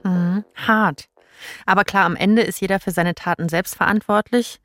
Mhm. 0.03 0.43
Hart. 0.55 1.07
Aber 1.65 1.84
klar, 1.84 2.06
am 2.06 2.15
Ende 2.15 2.41
ist 2.41 2.62
jeder 2.62 2.80
für 2.80 2.91
seine 2.91 3.15
Taten 3.15 3.50
selbst 3.50 3.76
verantwortlich. 3.76 4.60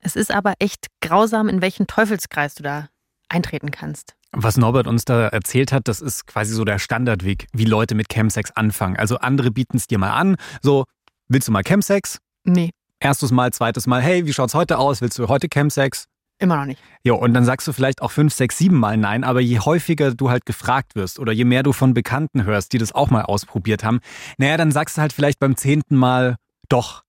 Es 0.00 0.16
ist 0.16 0.30
aber 0.32 0.54
echt 0.58 0.86
grausam, 1.00 1.48
in 1.48 1.60
welchen 1.60 1.86
Teufelskreis 1.86 2.54
du 2.54 2.62
da 2.62 2.88
eintreten 3.28 3.70
kannst. 3.70 4.14
Was 4.32 4.56
Norbert 4.56 4.86
uns 4.86 5.04
da 5.04 5.28
erzählt 5.28 5.72
hat, 5.72 5.88
das 5.88 6.00
ist 6.00 6.26
quasi 6.26 6.52
so 6.52 6.64
der 6.64 6.78
Standardweg, 6.78 7.46
wie 7.52 7.64
Leute 7.64 7.94
mit 7.94 8.08
Chemsex 8.12 8.50
anfangen. 8.50 8.96
Also 8.96 9.18
andere 9.18 9.50
bieten 9.50 9.78
es 9.78 9.86
dir 9.86 9.98
mal 9.98 10.12
an, 10.12 10.36
so, 10.62 10.84
willst 11.28 11.48
du 11.48 11.52
mal 11.52 11.62
Chemsex? 11.62 12.18
Nee. 12.44 12.70
Erstes 13.00 13.30
Mal, 13.30 13.52
zweites 13.52 13.86
Mal, 13.86 14.02
hey, 14.02 14.26
wie 14.26 14.32
schaut's 14.32 14.54
heute 14.54 14.78
aus? 14.78 15.00
Willst 15.00 15.18
du 15.18 15.28
heute 15.28 15.48
Chemsex? 15.48 16.06
Immer 16.40 16.56
noch 16.56 16.66
nicht. 16.66 16.80
Ja, 17.02 17.14
und 17.14 17.34
dann 17.34 17.44
sagst 17.44 17.66
du 17.66 17.72
vielleicht 17.72 18.00
auch 18.00 18.12
fünf, 18.12 18.32
sechs, 18.32 18.58
sieben 18.58 18.76
Mal 18.76 18.96
nein, 18.96 19.24
aber 19.24 19.40
je 19.40 19.58
häufiger 19.58 20.14
du 20.14 20.30
halt 20.30 20.46
gefragt 20.46 20.94
wirst 20.94 21.18
oder 21.18 21.32
je 21.32 21.44
mehr 21.44 21.64
du 21.64 21.72
von 21.72 21.94
Bekannten 21.94 22.44
hörst, 22.44 22.72
die 22.72 22.78
das 22.78 22.92
auch 22.92 23.10
mal 23.10 23.22
ausprobiert 23.22 23.82
haben, 23.82 24.00
naja, 24.36 24.56
dann 24.56 24.70
sagst 24.70 24.96
du 24.96 25.00
halt 25.00 25.12
vielleicht 25.12 25.40
beim 25.40 25.56
zehnten 25.56 25.96
Mal 25.96 26.36
doch 26.68 27.02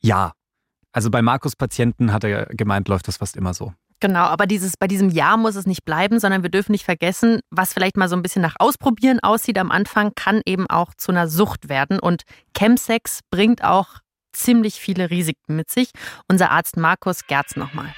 ja. 0.00 0.32
Also 0.92 1.10
bei 1.10 1.20
Markus 1.20 1.56
Patienten 1.56 2.12
hat 2.12 2.24
er 2.24 2.46
gemeint, 2.46 2.88
läuft 2.88 3.06
das 3.06 3.18
fast 3.18 3.36
immer 3.36 3.54
so. 3.54 3.72
Genau, 4.00 4.20
aber 4.20 4.46
dieses, 4.46 4.78
bei 4.78 4.86
diesem 4.86 5.10
Jahr 5.10 5.36
muss 5.36 5.56
es 5.56 5.66
nicht 5.66 5.84
bleiben, 5.84 6.18
sondern 6.18 6.42
wir 6.42 6.48
dürfen 6.48 6.72
nicht 6.72 6.86
vergessen, 6.86 7.40
was 7.50 7.74
vielleicht 7.74 7.98
mal 7.98 8.08
so 8.08 8.16
ein 8.16 8.22
bisschen 8.22 8.40
nach 8.40 8.56
Ausprobieren 8.58 9.20
aussieht 9.20 9.58
am 9.58 9.70
Anfang, 9.70 10.12
kann 10.14 10.40
eben 10.46 10.68
auch 10.68 10.94
zu 10.94 11.12
einer 11.12 11.28
Sucht 11.28 11.68
werden. 11.68 11.98
Und 11.98 12.22
Chemsex 12.56 13.20
bringt 13.30 13.62
auch 13.62 13.98
ziemlich 14.32 14.76
viele 14.76 15.10
Risiken 15.10 15.54
mit 15.54 15.70
sich. 15.70 15.90
Unser 16.28 16.50
Arzt 16.50 16.78
Markus 16.78 17.26
Gerz 17.26 17.56
nochmal. 17.56 17.92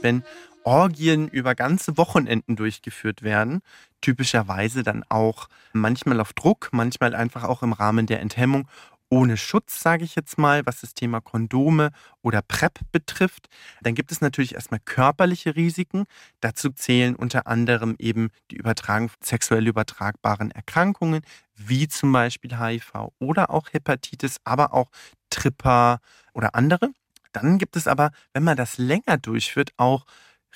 Wenn 0.00 0.22
Orgien 0.64 1.28
über 1.28 1.54
ganze 1.54 1.96
Wochenenden 1.96 2.56
durchgeführt 2.56 3.22
werden, 3.22 3.60
typischerweise 4.00 4.82
dann 4.82 5.04
auch 5.08 5.48
manchmal 5.72 6.20
auf 6.20 6.32
Druck, 6.32 6.70
manchmal 6.72 7.14
einfach 7.14 7.44
auch 7.44 7.62
im 7.62 7.72
Rahmen 7.72 8.06
der 8.06 8.20
Enthemmung 8.20 8.68
ohne 9.10 9.36
Schutz, 9.36 9.80
sage 9.80 10.04
ich 10.04 10.16
jetzt 10.16 10.38
mal, 10.38 10.66
was 10.66 10.80
das 10.80 10.94
Thema 10.94 11.20
Kondome 11.20 11.90
oder 12.22 12.42
PrEP 12.42 12.80
betrifft. 12.90 13.48
Dann 13.82 13.94
gibt 13.94 14.10
es 14.10 14.20
natürlich 14.20 14.54
erstmal 14.54 14.80
körperliche 14.80 15.54
Risiken. 15.54 16.04
Dazu 16.40 16.70
zählen 16.70 17.14
unter 17.14 17.46
anderem 17.46 17.94
eben 17.98 18.30
die 18.50 18.56
Übertragung 18.56 19.10
sexuell 19.20 19.66
übertragbaren 19.68 20.50
Erkrankungen, 20.50 21.22
wie 21.54 21.86
zum 21.86 22.12
Beispiel 22.12 22.58
HIV 22.58 23.12
oder 23.18 23.50
auch 23.50 23.72
Hepatitis, 23.72 24.38
aber 24.42 24.74
auch 24.74 24.90
Tripper 25.30 26.00
oder 26.32 26.54
andere. 26.54 26.90
Dann 27.34 27.58
gibt 27.58 27.76
es 27.76 27.86
aber, 27.86 28.12
wenn 28.32 28.44
man 28.44 28.56
das 28.56 28.78
länger 28.78 29.18
durchführt, 29.18 29.72
auch 29.76 30.06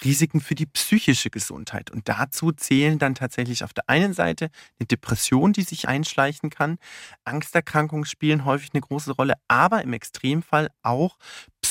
Risiken 0.04 0.40
für 0.40 0.54
die 0.54 0.66
psychische 0.66 1.28
Gesundheit. 1.28 1.90
Und 1.90 2.08
dazu 2.08 2.52
zählen 2.52 2.98
dann 2.98 3.14
tatsächlich 3.16 3.64
auf 3.64 3.72
der 3.72 3.88
einen 3.88 4.12
Seite 4.12 4.48
eine 4.78 4.86
Depression, 4.86 5.52
die 5.52 5.62
sich 5.62 5.88
einschleichen 5.88 6.50
kann. 6.50 6.78
Angsterkrankungen 7.24 8.04
spielen 8.04 8.44
häufig 8.44 8.70
eine 8.72 8.80
große 8.80 9.12
Rolle, 9.12 9.34
aber 9.48 9.82
im 9.82 9.92
Extremfall 9.92 10.68
auch 10.82 11.18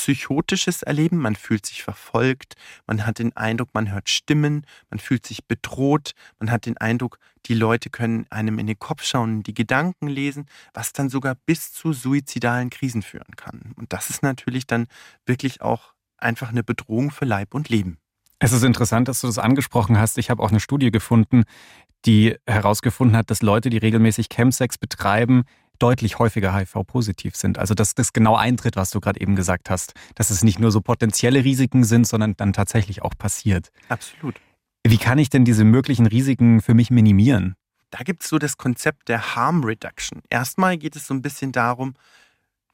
psychotisches 0.08 0.82
Erleben. 0.82 1.18
Man 1.18 1.36
fühlt 1.36 1.66
sich 1.66 1.82
verfolgt, 1.82 2.54
man 2.86 3.04
hat 3.04 3.18
den 3.18 3.36
Eindruck, 3.36 3.74
man 3.74 3.92
hört 3.92 4.08
Stimmen, 4.08 4.64
man 4.88 4.98
fühlt 4.98 5.26
sich 5.26 5.44
bedroht, 5.44 6.12
man 6.38 6.50
hat 6.50 6.64
den 6.64 6.78
Eindruck, 6.78 7.18
die 7.44 7.52
Leute 7.52 7.90
können 7.90 8.24
einem 8.30 8.58
in 8.58 8.66
den 8.66 8.78
Kopf 8.78 9.04
schauen, 9.04 9.42
die 9.42 9.52
Gedanken 9.52 10.08
lesen, 10.08 10.46
was 10.72 10.94
dann 10.94 11.10
sogar 11.10 11.34
bis 11.34 11.74
zu 11.74 11.92
suizidalen 11.92 12.70
Krisen 12.70 13.02
führen 13.02 13.36
kann. 13.36 13.74
Und 13.76 13.92
das 13.92 14.08
ist 14.08 14.22
natürlich 14.22 14.66
dann 14.66 14.86
wirklich 15.26 15.60
auch 15.60 15.92
einfach 16.16 16.48
eine 16.48 16.64
Bedrohung 16.64 17.10
für 17.10 17.26
Leib 17.26 17.52
und 17.52 17.68
Leben. 17.68 17.98
Es 18.38 18.52
ist 18.52 18.62
interessant, 18.62 19.08
dass 19.08 19.20
du 19.20 19.26
das 19.26 19.36
angesprochen 19.36 19.98
hast. 19.98 20.16
Ich 20.16 20.30
habe 20.30 20.42
auch 20.42 20.50
eine 20.50 20.60
Studie 20.60 20.90
gefunden, 20.90 21.44
die 22.06 22.34
herausgefunden 22.46 23.14
hat, 23.14 23.30
dass 23.30 23.42
Leute, 23.42 23.68
die 23.68 23.78
regelmäßig 23.78 24.28
Chemsex 24.30 24.78
betreiben, 24.78 25.44
deutlich 25.78 26.18
häufiger 26.18 26.54
HIV-positiv 26.54 27.36
sind. 27.36 27.58
Also 27.58 27.74
dass 27.74 27.94
das 27.94 28.12
genau 28.12 28.36
eintritt, 28.36 28.76
was 28.76 28.90
du 28.90 29.00
gerade 29.00 29.20
eben 29.20 29.36
gesagt 29.36 29.70
hast. 29.70 29.94
Dass 30.14 30.30
es 30.30 30.42
nicht 30.42 30.58
nur 30.58 30.70
so 30.70 30.80
potenzielle 30.80 31.44
Risiken 31.44 31.84
sind, 31.84 32.06
sondern 32.06 32.36
dann 32.36 32.52
tatsächlich 32.52 33.02
auch 33.02 33.14
passiert. 33.16 33.70
Absolut. 33.88 34.36
Wie 34.84 34.98
kann 34.98 35.18
ich 35.18 35.30
denn 35.30 35.44
diese 35.44 35.64
möglichen 35.64 36.06
Risiken 36.06 36.60
für 36.60 36.74
mich 36.74 36.90
minimieren? 36.90 37.56
Da 37.90 38.00
gibt 38.00 38.22
es 38.22 38.28
so 38.28 38.38
das 38.38 38.56
Konzept 38.56 39.08
der 39.08 39.34
Harm 39.34 39.64
Reduction. 39.64 40.22
Erstmal 40.30 40.76
geht 40.76 40.96
es 40.96 41.06
so 41.06 41.14
ein 41.14 41.22
bisschen 41.22 41.52
darum, 41.52 41.94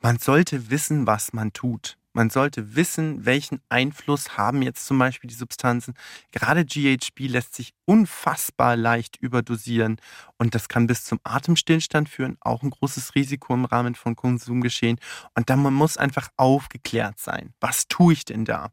man 0.01 0.19
sollte 0.19 0.71
wissen, 0.71 1.07
was 1.07 1.33
man 1.33 1.53
tut. 1.53 1.97
Man 2.17 2.31
sollte 2.31 2.77
wissen, 2.77 3.27
welchen 3.27 3.61
Einfluss 3.69 4.39
haben 4.39 4.63
jetzt 4.63 4.87
zum 4.87 4.99
Beispiel 4.99 5.27
die 5.27 5.35
Substanzen. 5.35 5.95
Gerade 6.31 6.65
GHB 6.65 7.29
lässt 7.29 7.57
sich 7.57 7.75
unfassbar 7.87 8.77
leicht 8.77 9.17
überdosieren 9.17 9.97
und 10.39 10.55
das 10.55 10.69
kann 10.69 10.87
bis 10.87 11.05
zum 11.05 11.19
Atemstillstand 11.25 12.09
führen, 12.09 12.37
auch 12.41 12.63
ein 12.63 12.71
großes 12.71 13.17
Risiko 13.17 13.53
im 13.53 13.65
Rahmen 13.65 13.97
von 13.97 14.15
Konsumgeschehen. 14.15 15.01
Und 15.35 15.51
dann 15.51 15.61
man 15.61 15.75
muss 15.75 15.97
einfach 15.97 16.29
aufgeklärt 16.37 17.19
sein. 17.19 17.53
Was 17.61 17.89
tue 17.89 18.13
ich 18.13 18.25
denn 18.25 18.45
da? 18.45 18.71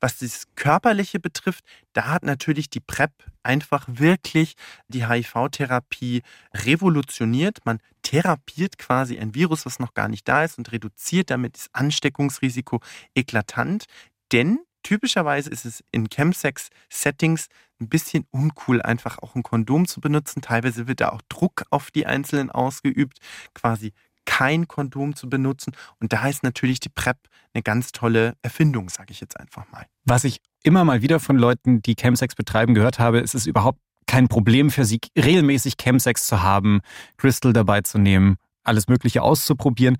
Was 0.00 0.18
das 0.18 0.48
Körperliche 0.56 1.20
betrifft, 1.20 1.64
da 1.92 2.08
hat 2.08 2.24
natürlich 2.24 2.70
die 2.70 2.80
PrEP 2.80 3.12
einfach 3.44 3.86
wirklich 3.88 4.54
die 4.88 5.06
HIV-Therapie 5.06 6.22
revolutioniert. 6.54 7.58
Man 7.64 7.78
therapiert 8.02 8.78
quasi 8.78 9.18
ein 9.18 9.34
Virus, 9.34 9.66
was 9.66 9.78
noch 9.78 9.94
gar 9.94 10.08
nicht 10.08 10.26
da 10.28 10.44
ist 10.44 10.58
und 10.58 10.72
reduziert 10.72 11.30
damit 11.30 11.56
das 11.56 11.68
Ansteckungsrisiko 11.72 12.80
eklatant. 13.14 13.84
Denn 14.32 14.60
typischerweise 14.82 15.50
ist 15.50 15.64
es 15.64 15.84
in 15.90 16.08
Chemsex-Settings 16.08 17.48
ein 17.80 17.88
bisschen 17.88 18.26
uncool, 18.30 18.82
einfach 18.82 19.18
auch 19.18 19.34
ein 19.34 19.42
Kondom 19.42 19.86
zu 19.86 20.00
benutzen. 20.00 20.42
Teilweise 20.42 20.86
wird 20.86 21.00
da 21.00 21.10
auch 21.10 21.22
Druck 21.28 21.64
auf 21.70 21.90
die 21.90 22.06
Einzelnen 22.06 22.50
ausgeübt, 22.50 23.18
quasi 23.54 23.92
kein 24.26 24.68
Kondom 24.68 25.16
zu 25.16 25.28
benutzen. 25.28 25.74
Und 25.98 26.12
da 26.12 26.28
ist 26.28 26.42
natürlich 26.42 26.78
die 26.78 26.88
PrEP 26.88 27.16
eine 27.52 27.62
ganz 27.62 27.92
tolle 27.92 28.36
Erfindung, 28.42 28.88
sage 28.88 29.12
ich 29.12 29.20
jetzt 29.20 29.38
einfach 29.38 29.70
mal. 29.72 29.86
Was 30.04 30.24
ich 30.24 30.40
immer 30.62 30.84
mal 30.84 31.02
wieder 31.02 31.20
von 31.20 31.36
Leuten, 31.36 31.82
die 31.82 31.96
Chemsex 31.96 32.34
betreiben, 32.34 32.74
gehört 32.74 32.98
habe, 32.98 33.18
ist 33.18 33.34
es 33.34 33.46
überhaupt 33.46 33.80
kein 34.10 34.26
Problem 34.26 34.72
für 34.72 34.84
sie, 34.84 34.98
regelmäßig 35.16 35.74
Chemsex 35.80 36.26
zu 36.26 36.42
haben, 36.42 36.80
Crystal 37.16 37.52
dabei 37.52 37.82
zu 37.82 37.96
nehmen, 37.96 38.38
alles 38.64 38.88
Mögliche 38.88 39.22
auszuprobieren 39.22 39.98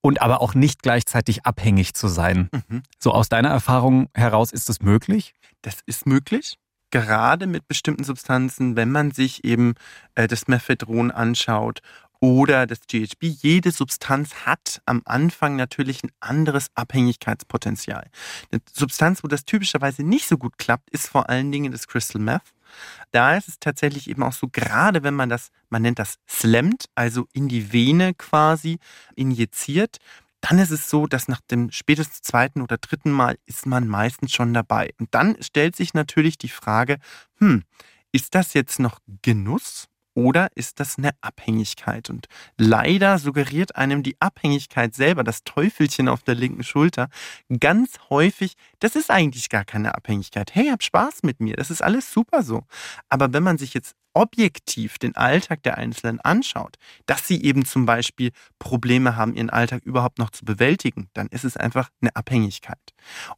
und 0.00 0.22
aber 0.22 0.40
auch 0.40 0.54
nicht 0.54 0.82
gleichzeitig 0.82 1.44
abhängig 1.44 1.92
zu 1.92 2.08
sein. 2.08 2.48
Mhm. 2.50 2.82
So 2.98 3.12
aus 3.12 3.28
deiner 3.28 3.50
Erfahrung 3.50 4.08
heraus 4.14 4.52
ist 4.52 4.70
das 4.70 4.80
möglich? 4.80 5.34
Das 5.60 5.80
ist 5.84 6.06
möglich. 6.06 6.56
Gerade 6.90 7.46
mit 7.46 7.68
bestimmten 7.68 8.04
Substanzen, 8.04 8.74
wenn 8.74 8.90
man 8.90 9.10
sich 9.10 9.44
eben 9.44 9.74
äh, 10.14 10.28
das 10.28 10.48
Mephedron 10.48 11.10
anschaut 11.10 11.80
oder 12.20 12.66
das 12.66 12.86
GHB. 12.86 13.22
Jede 13.24 13.70
Substanz 13.70 14.46
hat 14.46 14.80
am 14.86 15.02
Anfang 15.04 15.56
natürlich 15.56 16.02
ein 16.04 16.12
anderes 16.20 16.68
Abhängigkeitspotenzial. 16.74 18.08
Eine 18.50 18.62
Substanz, 18.72 19.22
wo 19.22 19.28
das 19.28 19.44
typischerweise 19.44 20.04
nicht 20.04 20.26
so 20.26 20.38
gut 20.38 20.56
klappt, 20.56 20.88
ist 20.88 21.08
vor 21.08 21.28
allen 21.28 21.52
Dingen 21.52 21.70
das 21.70 21.86
Crystal 21.86 22.22
Meth. 22.22 22.54
Da 23.10 23.36
ist 23.36 23.48
es 23.48 23.58
tatsächlich 23.58 24.08
eben 24.08 24.22
auch 24.22 24.32
so, 24.32 24.48
gerade 24.50 25.02
wenn 25.02 25.14
man 25.14 25.28
das, 25.28 25.50
man 25.68 25.82
nennt 25.82 25.98
das 25.98 26.16
slammt, 26.28 26.86
also 26.94 27.26
in 27.32 27.48
die 27.48 27.72
Vene 27.72 28.14
quasi 28.14 28.78
injiziert, 29.14 29.98
dann 30.40 30.58
ist 30.58 30.70
es 30.70 30.90
so, 30.90 31.06
dass 31.06 31.28
nach 31.28 31.40
dem 31.40 31.70
spätestens 31.70 32.22
zweiten 32.22 32.62
oder 32.62 32.76
dritten 32.76 33.12
Mal 33.12 33.38
ist 33.46 33.64
man 33.64 33.86
meistens 33.86 34.32
schon 34.32 34.52
dabei. 34.52 34.90
Und 34.98 35.14
dann 35.14 35.40
stellt 35.40 35.76
sich 35.76 35.94
natürlich 35.94 36.36
die 36.36 36.48
Frage, 36.48 36.98
hm, 37.38 37.62
ist 38.10 38.34
das 38.34 38.52
jetzt 38.52 38.78
noch 38.78 38.98
Genuss 39.22 39.88
oder 40.14 40.48
ist 40.54 40.80
das 40.80 40.98
eine 40.98 41.10
Abhängigkeit? 41.20 42.10
Und 42.10 42.28
leider 42.58 43.18
suggeriert 43.18 43.76
einem 43.76 44.02
die 44.02 44.16
Abhängigkeit 44.20 44.94
selber, 44.94 45.24
das 45.24 45.44
Teufelchen 45.44 46.08
auf 46.08 46.22
der 46.22 46.34
linken 46.34 46.64
Schulter, 46.64 47.08
ganz 47.60 47.98
häufig, 48.10 48.54
das 48.78 48.96
ist 48.96 49.10
eigentlich 49.10 49.48
gar 49.48 49.64
keine 49.64 49.94
Abhängigkeit. 49.94 50.54
Hey, 50.54 50.68
hab 50.68 50.82
Spaß 50.82 51.22
mit 51.22 51.40
mir, 51.40 51.56
das 51.56 51.70
ist 51.70 51.82
alles 51.82 52.12
super 52.12 52.42
so. 52.42 52.64
Aber 53.08 53.32
wenn 53.32 53.42
man 53.42 53.58
sich 53.58 53.74
jetzt 53.74 53.94
objektiv 54.14 54.98
den 54.98 55.16
Alltag 55.16 55.62
der 55.62 55.78
Einzelnen 55.78 56.20
anschaut, 56.20 56.76
dass 57.06 57.26
sie 57.26 57.42
eben 57.42 57.64
zum 57.64 57.86
Beispiel 57.86 58.30
Probleme 58.58 59.16
haben, 59.16 59.34
ihren 59.34 59.50
Alltag 59.50 59.82
überhaupt 59.84 60.18
noch 60.18 60.30
zu 60.30 60.44
bewältigen, 60.44 61.08
dann 61.14 61.28
ist 61.28 61.44
es 61.44 61.56
einfach 61.56 61.88
eine 62.00 62.14
Abhängigkeit. 62.14 62.78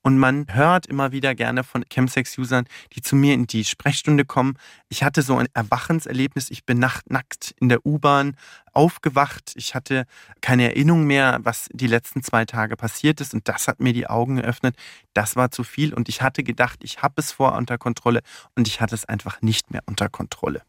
Und 0.03 0.19
man 0.19 0.47
hört 0.49 0.87
immer 0.87 1.13
wieder 1.13 1.35
gerne 1.35 1.65
von 1.65 1.85
Chemsex-Usern, 1.91 2.67
die 2.95 3.03
zu 3.03 3.17
mir 3.17 3.35
in 3.35 3.47
die 3.47 3.65
Sprechstunde 3.65 4.25
kommen. 4.25 4.59
Ich 4.89 5.03
hatte 5.03 5.23
so 5.23 5.37
ein 5.37 5.49
Erwachenserlebnis. 5.55 6.51
Ich 6.51 6.65
bin 6.65 6.79
nackt 6.79 7.55
in 7.61 7.69
der 7.69 7.85
U-Bahn 7.87 8.37
aufgewacht. 8.75 9.53
Ich 9.55 9.75
hatte 9.75 10.07
keine 10.41 10.65
Erinnerung 10.65 11.05
mehr, 11.05 11.39
was 11.43 11.69
die 11.73 11.87
letzten 11.87 12.23
zwei 12.23 12.45
Tage 12.45 12.77
passiert 12.77 13.21
ist. 13.21 13.35
Und 13.35 13.49
das 13.49 13.69
hat 13.69 13.81
mir 13.81 13.93
die 13.93 14.07
Augen 14.07 14.37
geöffnet. 14.37 14.77
Das 15.13 15.37
war 15.37 15.51
zu 15.51 15.65
viel. 15.65 15.95
Und 15.95 16.09
ich 16.09 16.23
hatte 16.23 16.43
gedacht, 16.43 16.81
ich 16.83 17.03
habe 17.03 17.15
es 17.17 17.33
vor 17.33 17.55
unter 17.55 17.79
Kontrolle. 17.79 18.21
Und 18.55 18.69
ich 18.69 18.81
hatte 18.81 18.95
es 18.95 19.05
einfach 19.05 19.43
nicht 19.43 19.71
mehr 19.71 19.83
unter 19.87 20.09
Kontrolle. 20.09 20.63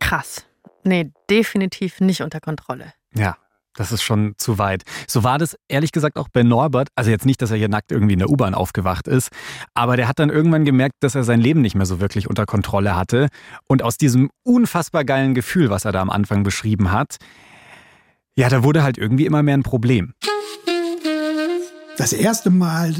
Krass. 0.00 0.46
Nee, 0.84 1.12
definitiv 1.28 2.00
nicht 2.00 2.22
unter 2.22 2.40
Kontrolle. 2.40 2.92
Ja. 3.14 3.36
Das 3.78 3.92
ist 3.92 4.02
schon 4.02 4.34
zu 4.38 4.58
weit. 4.58 4.82
So 5.06 5.22
war 5.22 5.38
das 5.38 5.56
ehrlich 5.68 5.92
gesagt 5.92 6.18
auch 6.18 6.28
bei 6.28 6.42
Norbert. 6.42 6.88
Also 6.96 7.12
jetzt 7.12 7.24
nicht, 7.24 7.40
dass 7.40 7.52
er 7.52 7.56
hier 7.56 7.68
nackt 7.68 7.92
irgendwie 7.92 8.14
in 8.14 8.18
der 8.18 8.28
U-Bahn 8.28 8.54
aufgewacht 8.54 9.06
ist, 9.06 9.30
aber 9.72 9.96
der 9.96 10.08
hat 10.08 10.18
dann 10.18 10.30
irgendwann 10.30 10.64
gemerkt, 10.64 10.96
dass 11.00 11.14
er 11.14 11.22
sein 11.22 11.40
Leben 11.40 11.60
nicht 11.60 11.76
mehr 11.76 11.86
so 11.86 12.00
wirklich 12.00 12.28
unter 12.28 12.44
Kontrolle 12.44 12.96
hatte. 12.96 13.28
Und 13.68 13.84
aus 13.84 13.96
diesem 13.96 14.30
unfassbar 14.42 15.04
geilen 15.04 15.34
Gefühl, 15.34 15.70
was 15.70 15.84
er 15.84 15.92
da 15.92 16.02
am 16.02 16.10
Anfang 16.10 16.42
beschrieben 16.42 16.90
hat, 16.90 17.18
ja, 18.34 18.48
da 18.48 18.64
wurde 18.64 18.82
halt 18.82 18.98
irgendwie 18.98 19.26
immer 19.26 19.44
mehr 19.44 19.56
ein 19.56 19.62
Problem 19.62 20.12
das 21.98 22.12
erste 22.12 22.50
Mal 22.50 22.94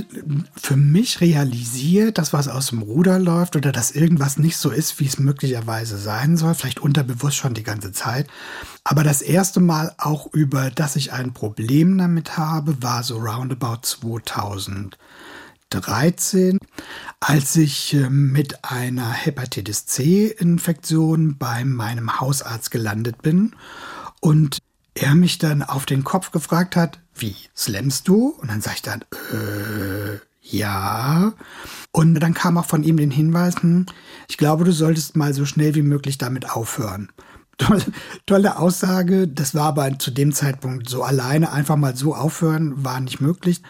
für 0.60 0.76
mich 0.76 1.20
realisiert, 1.20 2.18
dass 2.18 2.32
was 2.32 2.48
aus 2.48 2.70
dem 2.70 2.82
Ruder 2.82 3.20
läuft 3.20 3.54
oder 3.54 3.70
dass 3.70 3.92
irgendwas 3.92 4.38
nicht 4.38 4.56
so 4.56 4.70
ist, 4.70 4.98
wie 4.98 5.06
es 5.06 5.20
möglicherweise 5.20 5.96
sein 5.96 6.36
soll, 6.36 6.54
vielleicht 6.54 6.80
unterbewusst 6.80 7.36
schon 7.36 7.54
die 7.54 7.62
ganze 7.62 7.92
Zeit. 7.92 8.26
Aber 8.82 9.04
das 9.04 9.22
erste 9.22 9.60
Mal 9.60 9.94
auch 9.98 10.34
über, 10.34 10.72
dass 10.72 10.96
ich 10.96 11.12
ein 11.12 11.32
Problem 11.32 11.96
damit 11.96 12.36
habe, 12.36 12.82
war 12.82 13.04
so 13.04 13.18
roundabout 13.18 13.82
2013, 13.82 16.58
als 17.20 17.54
ich 17.54 17.94
ähm, 17.94 18.32
mit 18.32 18.64
einer 18.64 19.12
Hepatitis 19.12 19.86
C-Infektion 19.86 21.38
bei 21.38 21.64
meinem 21.64 22.18
Hausarzt 22.18 22.72
gelandet 22.72 23.22
bin 23.22 23.54
und 24.20 24.58
er 25.00 25.14
mich 25.14 25.38
dann 25.38 25.62
auf 25.62 25.86
den 25.86 26.04
Kopf 26.04 26.30
gefragt 26.30 26.76
hat, 26.76 26.98
wie, 27.14 27.36
slammst 27.56 28.08
du? 28.08 28.28
Und 28.28 28.50
dann 28.50 28.60
sag 28.60 28.74
ich 28.76 28.82
dann, 28.82 29.02
äh, 29.32 30.18
ja. 30.40 31.32
Und 31.92 32.14
dann 32.14 32.34
kam 32.34 32.58
auch 32.58 32.64
von 32.64 32.82
ihm 32.82 32.96
den 32.96 33.10
Hinweis, 33.10 33.62
hm, 33.62 33.86
ich 34.28 34.36
glaube, 34.36 34.64
du 34.64 34.72
solltest 34.72 35.16
mal 35.16 35.34
so 35.34 35.44
schnell 35.44 35.74
wie 35.74 35.82
möglich 35.82 36.18
damit 36.18 36.50
aufhören. 36.50 37.10
Tolle, 37.58 37.82
tolle 38.24 38.58
Aussage, 38.58 39.26
das 39.26 39.52
war 39.52 39.64
aber 39.64 39.98
zu 39.98 40.12
dem 40.12 40.32
Zeitpunkt 40.32 40.88
so 40.88 41.02
alleine, 41.02 41.50
einfach 41.50 41.74
mal 41.74 41.96
so 41.96 42.14
aufhören, 42.14 42.84
war 42.84 43.00
nicht 43.00 43.20
möglich. 43.20 43.62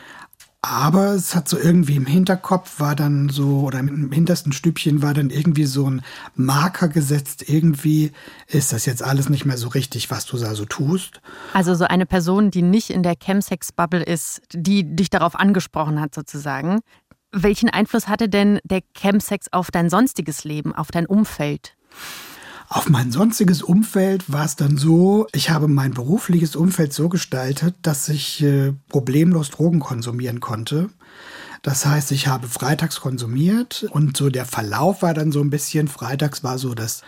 Aber 0.60 1.12
es 1.12 1.36
hat 1.36 1.48
so 1.48 1.56
irgendwie 1.56 1.94
im 1.94 2.06
Hinterkopf 2.06 2.80
war 2.80 2.96
dann 2.96 3.28
so, 3.28 3.60
oder 3.60 3.78
im 3.78 4.10
hintersten 4.10 4.52
Stübchen 4.52 5.02
war 5.02 5.14
dann 5.14 5.30
irgendwie 5.30 5.66
so 5.66 5.88
ein 5.88 6.02
Marker 6.34 6.88
gesetzt. 6.88 7.48
Irgendwie 7.48 8.10
ist 8.48 8.72
das 8.72 8.84
jetzt 8.84 9.04
alles 9.04 9.28
nicht 9.28 9.44
mehr 9.44 9.56
so 9.56 9.68
richtig, 9.68 10.10
was 10.10 10.26
du 10.26 10.36
da 10.36 10.56
so 10.56 10.64
tust. 10.64 11.20
Also 11.52 11.76
so 11.76 11.84
eine 11.84 12.06
Person, 12.06 12.50
die 12.50 12.62
nicht 12.62 12.90
in 12.90 13.04
der 13.04 13.14
Chemsex-Bubble 13.14 14.02
ist, 14.02 14.42
die 14.52 14.96
dich 14.96 15.10
darauf 15.10 15.36
angesprochen 15.36 16.00
hat 16.00 16.12
sozusagen. 16.12 16.80
Welchen 17.30 17.70
Einfluss 17.70 18.08
hatte 18.08 18.28
denn 18.28 18.58
der 18.64 18.82
Chemsex 18.94 19.46
auf 19.52 19.70
dein 19.70 19.88
sonstiges 19.90 20.42
Leben, 20.42 20.74
auf 20.74 20.88
dein 20.90 21.06
Umfeld? 21.06 21.76
Auf 22.70 22.90
mein 22.90 23.10
sonstiges 23.10 23.62
Umfeld 23.62 24.30
war 24.30 24.44
es 24.44 24.54
dann 24.54 24.76
so, 24.76 25.26
ich 25.32 25.48
habe 25.48 25.68
mein 25.68 25.94
berufliches 25.94 26.54
Umfeld 26.54 26.92
so 26.92 27.08
gestaltet, 27.08 27.74
dass 27.80 28.10
ich 28.10 28.42
äh, 28.42 28.74
problemlos 28.90 29.48
Drogen 29.48 29.80
konsumieren 29.80 30.40
konnte. 30.40 30.90
Das 31.62 31.86
heißt, 31.86 32.12
ich 32.12 32.26
habe 32.26 32.46
freitags 32.46 33.00
konsumiert 33.00 33.86
und 33.90 34.18
so 34.18 34.28
der 34.28 34.44
Verlauf 34.44 35.00
war 35.00 35.14
dann 35.14 35.32
so 35.32 35.40
ein 35.40 35.48
bisschen, 35.48 35.88
freitags 35.88 36.44
war 36.44 36.58
so 36.58 36.74
das 36.74 37.02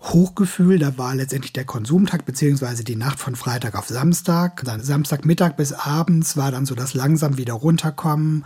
Hochgefühl, 0.00 0.78
da 0.78 0.96
war 0.96 1.14
letztendlich 1.14 1.52
der 1.52 1.64
Konsumtag 1.64 2.24
beziehungsweise 2.24 2.84
die 2.84 2.96
Nacht 2.96 3.18
von 3.18 3.34
Freitag 3.34 3.74
auf 3.74 3.88
Samstag. 3.88 4.62
Dann 4.64 4.82
Samstagmittag 4.82 5.56
bis 5.56 5.72
abends 5.72 6.36
war 6.36 6.52
dann 6.52 6.66
so 6.66 6.74
das 6.76 6.94
langsam 6.94 7.36
wieder 7.36 7.54
runterkommen. 7.54 8.44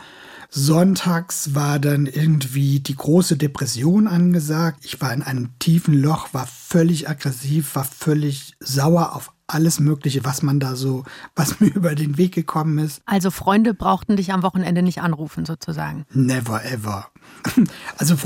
Sonntags 0.51 1.55
war 1.55 1.79
dann 1.79 2.07
irgendwie 2.07 2.81
die 2.81 2.97
große 2.97 3.37
Depression 3.37 4.07
angesagt. 4.07 4.85
Ich 4.85 5.01
war 5.01 5.13
in 5.13 5.23
einem 5.23 5.59
tiefen 5.59 5.95
Loch, 5.95 6.33
war 6.33 6.47
völlig 6.47 7.09
aggressiv, 7.09 7.75
war 7.75 7.85
völlig 7.85 8.55
sauer 8.61 9.15
auf 9.15 9.33
alles 9.47 9.81
Mögliche, 9.81 10.25
was 10.25 10.43
man 10.43 10.61
da 10.61 10.77
so, 10.77 11.05
was 11.35 11.61
mir 11.61 11.69
über 11.69 11.95
den 11.95 12.19
Weg 12.19 12.35
gekommen 12.35 12.79
ist. 12.79 13.03
Also 13.07 13.31
Freunde 13.31 13.75
brauchten 13.75 14.17
dich 14.17 14.33
am 14.33 14.43
Wochenende 14.43 14.83
nicht 14.83 15.01
anrufen, 15.01 15.45
sozusagen. 15.45 16.07
Never 16.13 16.65
ever. 16.65 17.09
Also 17.99 18.17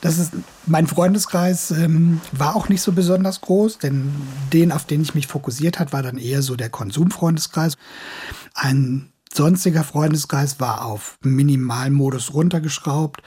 das 0.00 0.18
ist 0.18 0.32
mein 0.66 0.86
Freundeskreis 0.86 1.72
ähm, 1.72 2.20
war 2.32 2.56
auch 2.56 2.68
nicht 2.68 2.80
so 2.80 2.92
besonders 2.92 3.40
groß, 3.40 3.78
denn 3.78 4.12
den, 4.52 4.72
auf 4.72 4.84
den 4.84 5.02
ich 5.02 5.14
mich 5.14 5.26
fokussiert 5.26 5.78
hat, 5.78 5.92
war 5.92 6.02
dann 6.02 6.16
eher 6.16 6.42
so 6.42 6.56
der 6.56 6.70
Konsumfreundeskreis. 6.70 7.76
Ein 8.54 9.12
sonstiger 9.36 9.84
Freundeskreis 9.84 10.58
war 10.60 10.84
auf 10.84 11.18
Minimalmodus 11.22 12.34
runtergeschraubt. 12.34 13.22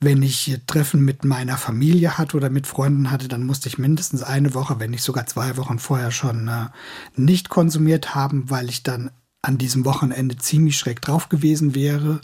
Wenn 0.00 0.22
ich 0.22 0.60
Treffen 0.66 1.02
mit 1.04 1.24
meiner 1.24 1.56
Familie 1.56 2.18
hatte 2.18 2.36
oder 2.36 2.50
mit 2.50 2.66
Freunden 2.66 3.10
hatte, 3.10 3.28
dann 3.28 3.46
musste 3.46 3.68
ich 3.68 3.78
mindestens 3.78 4.22
eine 4.22 4.52
Woche, 4.54 4.80
wenn 4.80 4.90
nicht 4.90 5.04
sogar 5.04 5.26
zwei 5.26 5.56
Wochen 5.56 5.78
vorher 5.78 6.10
schon 6.10 6.48
äh, 6.48 6.66
nicht 7.14 7.48
konsumiert 7.48 8.14
haben, 8.14 8.50
weil 8.50 8.68
ich 8.68 8.82
dann 8.82 9.10
an 9.42 9.56
diesem 9.56 9.84
Wochenende 9.84 10.36
ziemlich 10.36 10.76
schräg 10.76 11.00
drauf 11.00 11.28
gewesen 11.28 11.74
wäre. 11.74 12.20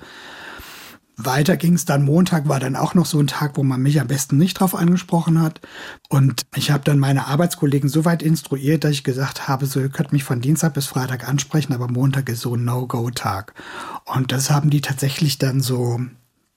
Weiter 1.24 1.56
ging 1.56 1.74
es 1.74 1.84
dann. 1.84 2.04
Montag 2.04 2.48
war 2.48 2.60
dann 2.60 2.76
auch 2.76 2.94
noch 2.94 3.06
so 3.06 3.18
ein 3.18 3.26
Tag, 3.26 3.56
wo 3.56 3.62
man 3.62 3.80
mich 3.80 4.00
am 4.00 4.06
besten 4.06 4.36
nicht 4.36 4.54
drauf 4.54 4.74
angesprochen 4.74 5.40
hat. 5.40 5.60
Und 6.08 6.42
ich 6.54 6.70
habe 6.70 6.84
dann 6.84 6.98
meine 6.98 7.26
Arbeitskollegen 7.26 7.88
so 7.88 8.04
weit 8.04 8.22
instruiert, 8.22 8.84
dass 8.84 8.92
ich 8.92 9.04
gesagt 9.04 9.48
habe, 9.48 9.66
so 9.66 9.80
ihr 9.80 9.88
könnt 9.88 10.12
mich 10.12 10.24
von 10.24 10.40
Dienstag 10.40 10.74
bis 10.74 10.86
Freitag 10.86 11.28
ansprechen, 11.28 11.72
aber 11.72 11.88
Montag 11.88 12.28
ist 12.28 12.40
so 12.40 12.54
ein 12.54 12.64
No-Go-Tag. 12.64 13.54
Und 14.04 14.32
das 14.32 14.50
haben 14.50 14.70
die 14.70 14.80
tatsächlich 14.80 15.38
dann 15.38 15.60
so 15.60 16.00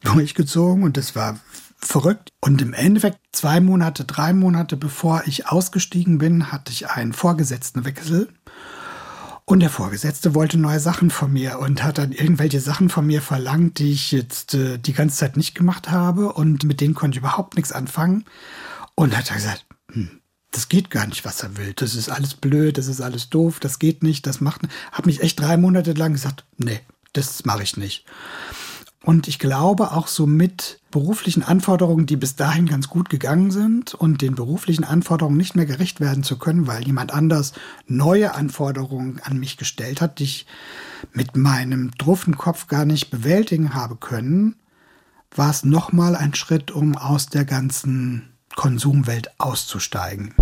durchgezogen 0.04 0.84
und 0.84 0.98
das 0.98 1.16
war 1.16 1.40
verrückt. 1.78 2.30
Und 2.40 2.62
im 2.62 2.74
Endeffekt 2.74 3.20
zwei 3.32 3.60
Monate, 3.60 4.06
drei 4.06 4.34
Monate 4.34 4.78
bevor 4.78 5.24
ich 5.26 5.48
ausgestiegen 5.48 6.18
bin, 6.18 6.52
hatte 6.52 6.72
ich 6.72 6.90
einen 6.90 7.14
Vorgesetztenwechsel. 7.14 8.30
Und 9.46 9.60
der 9.60 9.70
Vorgesetzte 9.70 10.36
wollte 10.36 10.58
neue 10.58 10.80
Sachen 10.80 11.10
von 11.10 11.32
mir 11.32 11.60
und 11.60 11.84
hat 11.84 11.98
dann 11.98 12.14
irgendwelche 12.14 12.62
Sachen 12.62 12.90
von 12.90 13.06
mir 13.06 13.22
verlangt, 13.22 13.80
die 13.80 13.92
ich 13.92 14.12
jetzt 14.12 14.54
äh, 14.54 14.78
die 14.78 14.94
ganze 14.94 15.18
Zeit 15.18 15.36
nicht 15.36 15.54
gemacht 15.54 15.92
habe 15.92 16.32
und 16.32 16.64
mit 16.64 16.80
denen 16.80 16.94
konnte 16.94 17.16
ich 17.16 17.20
überhaupt 17.20 17.56
nichts 17.56 17.74
anfangen. 17.74 18.26
Und 18.96 19.18
hat 19.18 19.30
er 19.30 19.36
gesagt, 19.36 19.66
hm, 19.92 20.22
das 20.52 20.70
geht 20.70 20.90
gar 20.90 21.08
nicht, 21.08 21.26
was 21.26 21.44
er 21.44 21.58
will. 21.58 21.74
Das 21.74 21.96
ist 21.96 22.10
alles 22.10 22.36
blöd, 22.36 22.78
das 22.78 22.88
ist 22.88 23.02
alles 23.02 23.30
doof, 23.30 23.60
das 23.60 23.80
geht 23.80 24.02
nicht, 24.04 24.28
das 24.28 24.40
macht. 24.40 24.62
Hab 24.92 25.06
mich 25.06 25.22
echt 25.22 25.40
drei 25.40 25.58
Monate 25.58 25.94
lang 25.94 26.14
gesagt, 26.14 26.46
nee, 26.58 26.80
das 27.12 27.44
mache 27.44 27.64
ich 27.64 27.76
nicht. 27.76 28.06
Und 29.04 29.28
ich 29.28 29.38
glaube 29.38 29.92
auch 29.92 30.08
so 30.08 30.26
mit 30.26 30.80
beruflichen 30.90 31.44
Anforderungen, 31.44 32.06
die 32.06 32.16
bis 32.16 32.38
dahin 32.38 32.68
ganz 32.68 32.88
gut 32.88 33.10
gegangen 33.10 33.52
sind 33.52 33.94
und 33.94 34.22
den 34.22 34.34
beruflichen 34.34 34.86
Anforderungen 34.86 35.36
nicht 35.36 35.56
mehr 35.56 35.66
gerecht 35.66 36.00
werden 36.00 36.24
zu 36.24 36.40
können, 36.40 36.68
weil 36.68 36.86
jemand 36.86 37.14
anders 37.14 37.52
neue 37.86 38.34
Anforderungen 38.34 39.20
an 39.22 39.40
mich 39.40 39.58
gestellt 39.58 40.00
hat, 40.00 40.20
die 40.20 40.24
ich 40.24 40.46
mit 41.12 41.36
meinem 41.36 41.92
druffen 41.98 42.38
Kopf 42.38 42.68
gar 42.68 42.86
nicht 42.86 43.12
bewältigen 43.12 43.74
habe 43.74 43.98
können, 43.98 44.56
war 45.36 45.50
es 45.50 45.66
nochmal 45.66 46.16
ein 46.16 46.34
Schritt, 46.34 46.72
um 46.72 46.96
aus 46.96 47.26
der 47.26 47.44
ganzen 47.44 48.30
Konsumwelt 48.56 49.32
auszusteigen. 49.38 50.34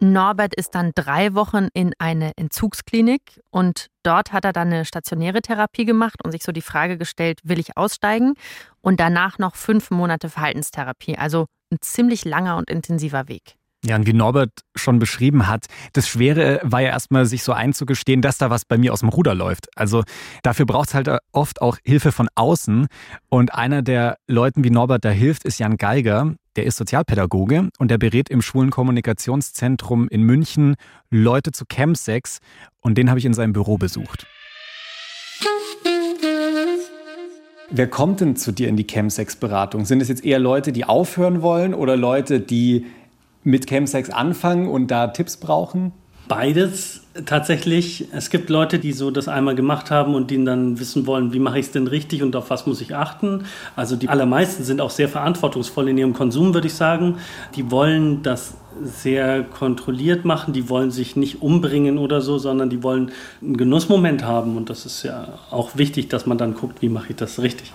Norbert 0.00 0.54
ist 0.54 0.74
dann 0.74 0.92
drei 0.94 1.34
Wochen 1.34 1.68
in 1.72 1.92
eine 1.98 2.32
Entzugsklinik 2.36 3.40
und 3.50 3.86
dort 4.02 4.32
hat 4.32 4.44
er 4.44 4.52
dann 4.52 4.68
eine 4.68 4.84
stationäre 4.84 5.40
Therapie 5.40 5.84
gemacht 5.84 6.22
und 6.24 6.32
sich 6.32 6.42
so 6.42 6.52
die 6.52 6.62
Frage 6.62 6.98
gestellt, 6.98 7.40
will 7.44 7.58
ich 7.58 7.76
aussteigen? 7.76 8.34
Und 8.82 9.00
danach 9.00 9.38
noch 9.38 9.56
fünf 9.56 9.90
Monate 9.90 10.28
Verhaltenstherapie. 10.28 11.16
Also 11.16 11.46
ein 11.72 11.78
ziemlich 11.80 12.24
langer 12.24 12.56
und 12.56 12.70
intensiver 12.70 13.28
Weg. 13.28 13.56
Ja, 13.84 13.96
und 13.96 14.06
wie 14.06 14.12
Norbert 14.12 14.50
schon 14.74 14.98
beschrieben 14.98 15.46
hat, 15.46 15.66
das 15.92 16.08
Schwere 16.08 16.60
war 16.62 16.80
ja 16.80 16.88
erstmal, 16.88 17.24
sich 17.24 17.42
so 17.44 17.52
einzugestehen, 17.52 18.20
dass 18.20 18.36
da 18.36 18.50
was 18.50 18.64
bei 18.64 18.78
mir 18.78 18.92
aus 18.92 19.00
dem 19.00 19.10
Ruder 19.10 19.34
läuft. 19.34 19.68
Also 19.76 20.02
dafür 20.42 20.66
braucht 20.66 20.88
es 20.88 20.94
halt 20.94 21.08
oft 21.32 21.62
auch 21.62 21.78
Hilfe 21.84 22.10
von 22.10 22.28
außen. 22.34 22.88
Und 23.28 23.54
einer 23.54 23.82
der 23.82 24.16
Leuten, 24.26 24.64
wie 24.64 24.70
Norbert 24.70 25.04
da 25.04 25.10
hilft, 25.10 25.44
ist 25.44 25.58
Jan 25.58 25.76
Geiger. 25.76 26.34
Der 26.56 26.64
ist 26.64 26.78
Sozialpädagoge 26.78 27.68
und 27.78 27.90
der 27.90 27.98
berät 27.98 28.30
im 28.30 28.40
Schwulen 28.40 28.70
Kommunikationszentrum 28.70 30.08
in 30.08 30.22
München 30.22 30.76
Leute 31.10 31.52
zu 31.52 31.66
Chemsex. 31.70 32.38
Und 32.80 32.96
den 32.96 33.10
habe 33.10 33.18
ich 33.18 33.26
in 33.26 33.34
seinem 33.34 33.52
Büro 33.52 33.76
besucht. 33.76 34.26
Wer 37.68 37.88
kommt 37.88 38.20
denn 38.20 38.36
zu 38.36 38.52
dir 38.52 38.68
in 38.68 38.76
die 38.76 38.86
Chemsex-Beratung? 38.86 39.84
Sind 39.84 40.00
es 40.00 40.08
jetzt 40.08 40.24
eher 40.24 40.38
Leute, 40.38 40.72
die 40.72 40.84
aufhören 40.84 41.42
wollen 41.42 41.74
oder 41.74 41.94
Leute, 41.94 42.40
die 42.40 42.86
mit 43.44 43.66
Chemsex 43.66 44.08
anfangen 44.08 44.66
und 44.66 44.90
da 44.90 45.08
Tipps 45.08 45.36
brauchen? 45.36 45.92
Beides 46.28 47.02
tatsächlich. 47.24 48.08
Es 48.12 48.30
gibt 48.30 48.50
Leute, 48.50 48.78
die 48.78 48.92
so 48.92 49.10
das 49.10 49.28
einmal 49.28 49.54
gemacht 49.54 49.90
haben 49.90 50.14
und 50.14 50.30
die 50.30 50.44
dann 50.44 50.78
wissen 50.80 51.06
wollen, 51.06 51.32
wie 51.32 51.38
mache 51.38 51.58
ich 51.58 51.66
es 51.66 51.72
denn 51.72 51.86
richtig 51.86 52.22
und 52.22 52.34
auf 52.36 52.50
was 52.50 52.66
muss 52.66 52.80
ich 52.80 52.94
achten. 52.94 53.44
Also 53.76 53.96
die 53.96 54.08
allermeisten 54.08 54.64
sind 54.64 54.80
auch 54.80 54.90
sehr 54.90 55.08
verantwortungsvoll 55.08 55.88
in 55.88 55.98
ihrem 55.98 56.12
Konsum, 56.14 56.52
würde 56.52 56.66
ich 56.66 56.74
sagen. 56.74 57.16
Die 57.54 57.70
wollen 57.70 58.22
das 58.22 58.54
sehr 58.82 59.42
kontrolliert 59.42 60.24
machen, 60.24 60.52
die 60.52 60.68
wollen 60.68 60.90
sich 60.90 61.16
nicht 61.16 61.40
umbringen 61.42 61.96
oder 61.96 62.20
so, 62.20 62.38
sondern 62.38 62.68
die 62.68 62.82
wollen 62.82 63.12
einen 63.40 63.56
Genussmoment 63.56 64.24
haben 64.24 64.56
und 64.56 64.68
das 64.68 64.84
ist 64.84 65.02
ja 65.02 65.38
auch 65.50 65.76
wichtig, 65.76 66.08
dass 66.08 66.26
man 66.26 66.36
dann 66.36 66.54
guckt, 66.54 66.82
wie 66.82 66.90
mache 66.90 67.10
ich 67.10 67.16
das 67.16 67.40
richtig. 67.40 67.72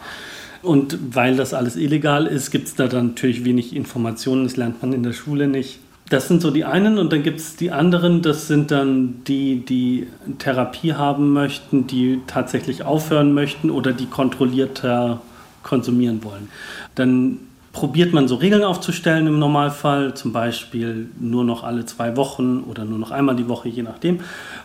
Und 0.61 1.15
weil 1.15 1.35
das 1.35 1.55
alles 1.55 1.75
illegal 1.75 2.27
ist, 2.27 2.51
gibt 2.51 2.67
es 2.67 2.75
da 2.75 2.87
dann 2.87 3.07
natürlich 3.07 3.43
wenig 3.43 3.75
Informationen. 3.75 4.43
Das 4.43 4.57
lernt 4.57 4.81
man 4.81 4.93
in 4.93 5.01
der 5.01 5.13
Schule 5.13 5.47
nicht. 5.47 5.79
Das 6.11 6.27
sind 6.27 6.41
so 6.41 6.51
die 6.51 6.65
einen 6.65 6.97
und 6.97 7.13
dann 7.13 7.23
gibt 7.23 7.39
es 7.39 7.55
die 7.55 7.71
anderen, 7.71 8.21
das 8.21 8.49
sind 8.49 8.69
dann 8.69 9.23
die, 9.27 9.63
die 9.63 10.07
Therapie 10.39 10.93
haben 10.93 11.31
möchten, 11.31 11.87
die 11.87 12.19
tatsächlich 12.27 12.83
aufhören 12.83 13.33
möchten 13.33 13.69
oder 13.69 13.93
die 13.93 14.07
kontrollierter 14.07 15.21
konsumieren 15.63 16.21
wollen. 16.25 16.49
Dann 16.95 17.39
probiert 17.71 18.11
man 18.11 18.27
so 18.27 18.35
Regeln 18.35 18.65
aufzustellen 18.65 19.25
im 19.25 19.39
Normalfall, 19.39 20.13
zum 20.13 20.33
Beispiel 20.33 21.09
nur 21.17 21.45
noch 21.45 21.63
alle 21.63 21.85
zwei 21.85 22.17
Wochen 22.17 22.59
oder 22.69 22.83
nur 22.83 22.99
noch 22.99 23.11
einmal 23.11 23.37
die 23.37 23.47
Woche, 23.47 23.69
je 23.69 23.83
nachdem. 23.83 24.19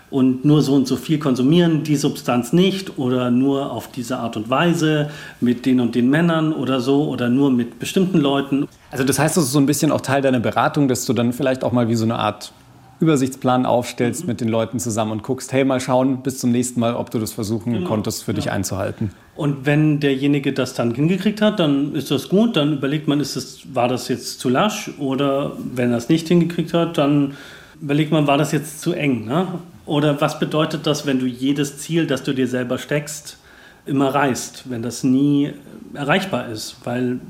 Und 0.08 0.44
nur 0.44 0.62
so 0.62 0.74
und 0.74 0.86
so 0.86 0.96
viel 0.96 1.18
konsumieren, 1.18 1.82
die 1.82 1.96
Substanz 1.96 2.52
nicht 2.52 2.96
oder 2.96 3.30
nur 3.30 3.72
auf 3.72 3.90
diese 3.90 4.18
Art 4.18 4.36
und 4.36 4.48
Weise 4.48 5.10
mit 5.40 5.66
den 5.66 5.80
und 5.80 5.96
den 5.96 6.08
Männern 6.08 6.52
oder 6.52 6.80
so 6.80 7.08
oder 7.08 7.28
nur 7.28 7.50
mit 7.50 7.80
bestimmten 7.80 8.18
Leuten. 8.18 8.68
Also 8.92 9.02
das 9.02 9.18
heißt, 9.18 9.36
das 9.36 9.44
ist 9.44 9.52
so 9.52 9.58
ein 9.58 9.66
bisschen 9.66 9.90
auch 9.90 10.00
Teil 10.00 10.22
deiner 10.22 10.38
Beratung, 10.38 10.86
dass 10.86 11.06
du 11.06 11.12
dann 11.12 11.32
vielleicht 11.32 11.64
auch 11.64 11.72
mal 11.72 11.88
wie 11.88 11.96
so 11.96 12.04
eine 12.04 12.16
Art 12.16 12.52
Übersichtsplan 13.00 13.66
aufstellst 13.66 14.22
mhm. 14.22 14.28
mit 14.28 14.40
den 14.40 14.48
Leuten 14.48 14.78
zusammen 14.78 15.12
und 15.12 15.22
guckst, 15.22 15.52
hey, 15.52 15.64
mal 15.64 15.80
schauen 15.80 16.22
bis 16.22 16.38
zum 16.38 16.50
nächsten 16.50 16.80
Mal, 16.80 16.94
ob 16.94 17.10
du 17.10 17.18
das 17.18 17.32
versuchen 17.32 17.72
genau. 17.72 17.88
konntest, 17.88 18.24
für 18.24 18.32
ja. 18.32 18.36
dich 18.36 18.50
einzuhalten. 18.50 19.10
Und 19.34 19.66
wenn 19.66 20.00
derjenige 20.00 20.52
das 20.52 20.74
dann 20.74 20.94
hingekriegt 20.94 21.42
hat, 21.42 21.60
dann 21.60 21.94
ist 21.94 22.10
das 22.10 22.28
gut, 22.28 22.56
dann 22.56 22.72
überlegt 22.72 23.06
man, 23.06 23.20
ist 23.20 23.36
es, 23.36 23.74
war 23.74 23.88
das 23.88 24.08
jetzt 24.08 24.40
zu 24.40 24.48
lasch 24.48 24.90
oder 24.98 25.52
wenn 25.74 25.90
er 25.90 25.98
es 25.98 26.08
nicht 26.08 26.28
hingekriegt 26.28 26.72
hat, 26.72 26.96
dann 26.96 27.34
überlegt 27.80 28.12
man, 28.12 28.26
war 28.26 28.38
das 28.38 28.52
jetzt 28.52 28.80
zu 28.80 28.94
eng. 28.94 29.26
Ne? 29.26 29.46
Oder 29.86 30.20
was 30.20 30.38
bedeutet 30.38 30.86
das, 30.86 31.06
wenn 31.06 31.18
du 31.20 31.26
jedes 31.26 31.78
Ziel, 31.78 32.06
das 32.06 32.24
du 32.24 32.34
dir 32.34 32.48
selber 32.48 32.78
steckst, 32.78 33.38
immer 33.86 34.12
reißt, 34.12 34.68
wenn 34.68 34.82
das 34.82 35.04
nie 35.04 35.52
erreichbar 35.94 36.48
ist, 36.48 36.76
weil 36.84 37.20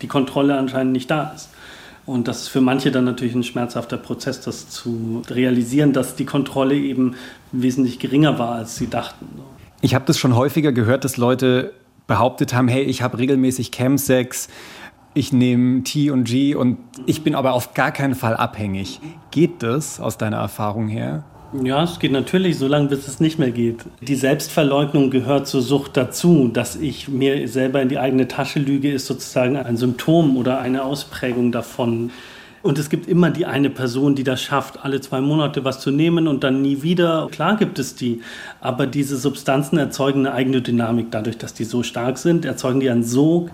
die 0.00 0.08
Kontrolle 0.08 0.56
anscheinend 0.56 0.92
nicht 0.92 1.10
da 1.10 1.32
ist. 1.34 1.50
Und 2.04 2.26
das 2.26 2.42
ist 2.42 2.48
für 2.48 2.60
manche 2.60 2.90
dann 2.90 3.04
natürlich 3.04 3.34
ein 3.34 3.44
schmerzhafter 3.44 3.96
Prozess, 3.96 4.40
das 4.40 4.68
zu 4.68 5.22
realisieren, 5.28 5.92
dass 5.92 6.16
die 6.16 6.24
Kontrolle 6.24 6.74
eben 6.74 7.14
wesentlich 7.52 7.98
geringer 7.98 8.38
war, 8.38 8.56
als 8.56 8.76
sie 8.76 8.88
dachten. 8.88 9.26
Ich 9.82 9.94
habe 9.94 10.04
das 10.06 10.18
schon 10.18 10.34
häufiger 10.34 10.72
gehört, 10.72 11.04
dass 11.04 11.16
Leute 11.16 11.72
behauptet 12.06 12.54
haben, 12.54 12.68
hey, 12.68 12.82
ich 12.82 13.02
habe 13.02 13.18
regelmäßig 13.18 13.70
Chemsex, 13.70 14.48
ich 15.14 15.32
nehme 15.32 15.84
T 15.84 16.10
und 16.10 16.24
G 16.24 16.54
und 16.54 16.78
ich 17.06 17.22
bin 17.22 17.34
aber 17.34 17.52
auf 17.52 17.74
gar 17.74 17.92
keinen 17.92 18.14
Fall 18.14 18.34
abhängig. 18.34 19.00
Geht 19.30 19.62
das 19.62 20.00
aus 20.00 20.18
deiner 20.18 20.38
Erfahrung 20.38 20.88
her? 20.88 21.24
Ja, 21.60 21.84
es 21.84 21.98
geht 21.98 22.12
natürlich, 22.12 22.56
solange 22.56 22.88
bis 22.88 23.06
es 23.06 23.20
nicht 23.20 23.38
mehr 23.38 23.50
geht. 23.50 23.84
Die 24.00 24.14
Selbstverleugnung 24.14 25.10
gehört 25.10 25.46
zur 25.46 25.60
Sucht 25.60 25.96
dazu. 25.98 26.48
Dass 26.48 26.76
ich 26.76 27.08
mir 27.08 27.46
selber 27.46 27.82
in 27.82 27.90
die 27.90 27.98
eigene 27.98 28.26
Tasche 28.26 28.58
lüge, 28.58 28.90
ist 28.90 29.06
sozusagen 29.06 29.56
ein 29.56 29.76
Symptom 29.76 30.36
oder 30.38 30.60
eine 30.60 30.82
Ausprägung 30.82 31.52
davon. 31.52 32.10
Und 32.62 32.78
es 32.78 32.88
gibt 32.88 33.06
immer 33.08 33.30
die 33.30 33.44
eine 33.44 33.70
Person, 33.70 34.14
die 34.14 34.24
das 34.24 34.40
schafft, 34.40 34.84
alle 34.84 35.00
zwei 35.00 35.20
Monate 35.20 35.64
was 35.64 35.80
zu 35.80 35.90
nehmen 35.90 36.28
und 36.28 36.44
dann 36.44 36.62
nie 36.62 36.82
wieder. 36.82 37.28
Klar 37.30 37.56
gibt 37.56 37.78
es 37.78 37.96
die, 37.96 38.22
aber 38.60 38.86
diese 38.86 39.16
Substanzen 39.16 39.78
erzeugen 39.78 40.26
eine 40.26 40.34
eigene 40.34 40.62
Dynamik 40.62 41.10
dadurch, 41.10 41.38
dass 41.38 41.54
die 41.54 41.64
so 41.64 41.82
stark 41.82 42.18
sind, 42.18 42.44
erzeugen 42.44 42.80
die 42.80 42.88
einen 42.88 43.04
Sog. 43.04 43.50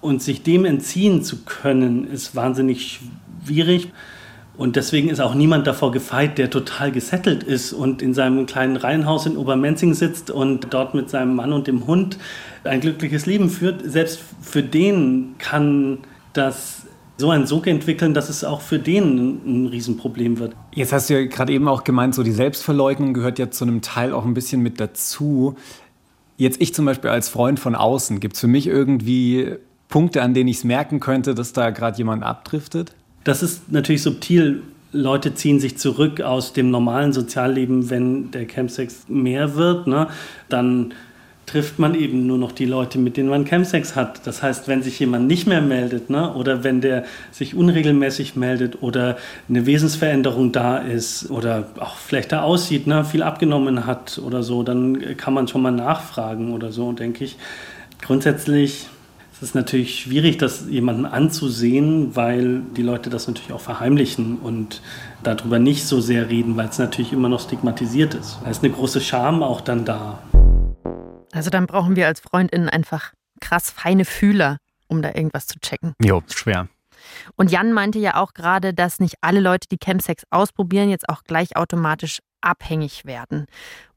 Und 0.00 0.22
sich 0.22 0.42
dem 0.42 0.66
entziehen 0.66 1.22
zu 1.22 1.44
können, 1.44 2.06
ist 2.10 2.36
wahnsinnig 2.36 3.00
schwierig. 3.44 3.90
Und 4.56 4.76
deswegen 4.76 5.08
ist 5.08 5.20
auch 5.20 5.34
niemand 5.34 5.66
davor 5.66 5.90
gefeit, 5.90 6.38
der 6.38 6.48
total 6.48 6.92
gesettelt 6.92 7.42
ist 7.42 7.72
und 7.72 8.02
in 8.02 8.14
seinem 8.14 8.46
kleinen 8.46 8.76
Reihenhaus 8.76 9.26
in 9.26 9.36
Obermenzing 9.36 9.94
sitzt 9.94 10.30
und 10.30 10.68
dort 10.72 10.94
mit 10.94 11.10
seinem 11.10 11.34
Mann 11.34 11.52
und 11.52 11.66
dem 11.66 11.86
Hund 11.86 12.18
ein 12.62 12.80
glückliches 12.80 13.26
Leben 13.26 13.50
führt. 13.50 13.82
Selbst 13.84 14.20
für 14.40 14.62
den 14.62 15.34
kann 15.38 15.98
das 16.34 16.86
so 17.16 17.30
einen 17.30 17.46
Sog 17.46 17.66
entwickeln, 17.66 18.14
dass 18.14 18.28
es 18.28 18.44
auch 18.44 18.60
für 18.60 18.78
den 18.78 19.40
ein 19.44 19.66
Riesenproblem 19.66 20.38
wird. 20.38 20.54
Jetzt 20.72 20.92
hast 20.92 21.10
du 21.10 21.14
ja 21.14 21.26
gerade 21.26 21.52
eben 21.52 21.68
auch 21.68 21.84
gemeint, 21.84 22.14
so 22.14 22.22
die 22.22 22.32
Selbstverleugnung 22.32 23.14
gehört 23.14 23.38
ja 23.38 23.50
zu 23.50 23.64
einem 23.64 23.82
Teil 23.82 24.12
auch 24.12 24.24
ein 24.24 24.34
bisschen 24.34 24.62
mit 24.62 24.80
dazu. 24.80 25.56
Jetzt 26.36 26.60
ich 26.60 26.74
zum 26.74 26.84
Beispiel 26.84 27.10
als 27.10 27.28
Freund 27.28 27.60
von 27.60 27.74
außen, 27.74 28.18
gibt 28.20 28.34
es 28.34 28.40
für 28.40 28.48
mich 28.48 28.66
irgendwie 28.66 29.56
Punkte, 29.88 30.22
an 30.22 30.34
denen 30.34 30.48
ich 30.48 30.58
es 30.58 30.64
merken 30.64 30.98
könnte, 30.98 31.34
dass 31.34 31.52
da 31.52 31.70
gerade 31.70 31.98
jemand 31.98 32.24
abdriftet? 32.24 32.94
Das 33.24 33.42
ist 33.42 33.72
natürlich 33.72 34.02
subtil. 34.02 34.62
Leute 34.92 35.34
ziehen 35.34 35.58
sich 35.58 35.76
zurück 35.76 36.20
aus 36.20 36.52
dem 36.52 36.70
normalen 36.70 37.12
Sozialleben, 37.12 37.90
wenn 37.90 38.30
der 38.30 38.46
Campsex 38.46 39.06
mehr 39.08 39.56
wird. 39.56 39.86
Ne? 39.88 40.06
Dann 40.48 40.94
trifft 41.46 41.78
man 41.78 41.94
eben 41.94 42.26
nur 42.26 42.38
noch 42.38 42.52
die 42.52 42.64
Leute, 42.64 42.98
mit 42.98 43.16
denen 43.16 43.28
man 43.28 43.44
Campsex 43.44 43.96
hat. 43.96 44.26
Das 44.26 44.42
heißt, 44.42 44.68
wenn 44.68 44.82
sich 44.82 44.98
jemand 44.98 45.26
nicht 45.26 45.46
mehr 45.46 45.60
meldet 45.60 46.10
ne, 46.10 46.32
oder 46.34 46.64
wenn 46.64 46.80
der 46.80 47.04
sich 47.32 47.54
unregelmäßig 47.54 48.36
meldet 48.36 48.82
oder 48.82 49.16
eine 49.48 49.66
Wesensveränderung 49.66 50.52
da 50.52 50.78
ist 50.78 51.30
oder 51.30 51.68
auch 51.80 51.98
schlechter 51.98 52.44
aussieht, 52.44 52.86
ne, 52.86 53.04
viel 53.04 53.22
abgenommen 53.22 53.86
hat 53.86 54.20
oder 54.24 54.42
so, 54.42 54.62
dann 54.62 55.16
kann 55.16 55.34
man 55.34 55.48
schon 55.48 55.62
mal 55.62 55.70
nachfragen 55.70 56.52
oder 56.52 56.72
so, 56.72 56.92
denke 56.92 57.24
ich. 57.24 57.36
Grundsätzlich 58.00 58.88
ist 59.44 59.54
natürlich 59.54 60.00
schwierig, 60.00 60.38
das 60.38 60.66
jemanden 60.68 61.06
anzusehen, 61.06 62.16
weil 62.16 62.62
die 62.76 62.82
Leute 62.82 63.10
das 63.10 63.28
natürlich 63.28 63.52
auch 63.52 63.60
verheimlichen 63.60 64.38
und 64.38 64.80
darüber 65.22 65.58
nicht 65.58 65.84
so 65.86 66.00
sehr 66.00 66.30
reden, 66.30 66.56
weil 66.56 66.68
es 66.68 66.78
natürlich 66.78 67.12
immer 67.12 67.28
noch 67.28 67.40
stigmatisiert 67.40 68.14
ist. 68.14 68.38
Da 68.42 68.50
ist 68.50 68.64
eine 68.64 68.72
große 68.72 69.00
Scham 69.00 69.42
auch 69.42 69.60
dann 69.60 69.84
da. 69.84 70.18
Also 71.32 71.50
dann 71.50 71.66
brauchen 71.66 71.94
wir 71.94 72.06
als 72.06 72.20
Freundinnen 72.20 72.68
einfach 72.68 73.12
krass 73.40 73.70
feine 73.70 74.04
Fühler, 74.04 74.56
um 74.88 75.02
da 75.02 75.10
irgendwas 75.14 75.46
zu 75.46 75.58
checken. 75.60 75.94
Jo, 76.02 76.22
schwer. 76.32 76.68
Und 77.36 77.50
Jan 77.50 77.72
meinte 77.72 77.98
ja 77.98 78.16
auch 78.16 78.34
gerade, 78.34 78.74
dass 78.74 79.00
nicht 79.00 79.16
alle 79.20 79.40
Leute, 79.40 79.68
die 79.70 79.78
Chemsex 79.78 80.24
ausprobieren, 80.30 80.88
jetzt 80.88 81.08
auch 81.08 81.24
gleich 81.24 81.56
automatisch 81.56 82.20
abhängig 82.40 83.04
werden 83.04 83.46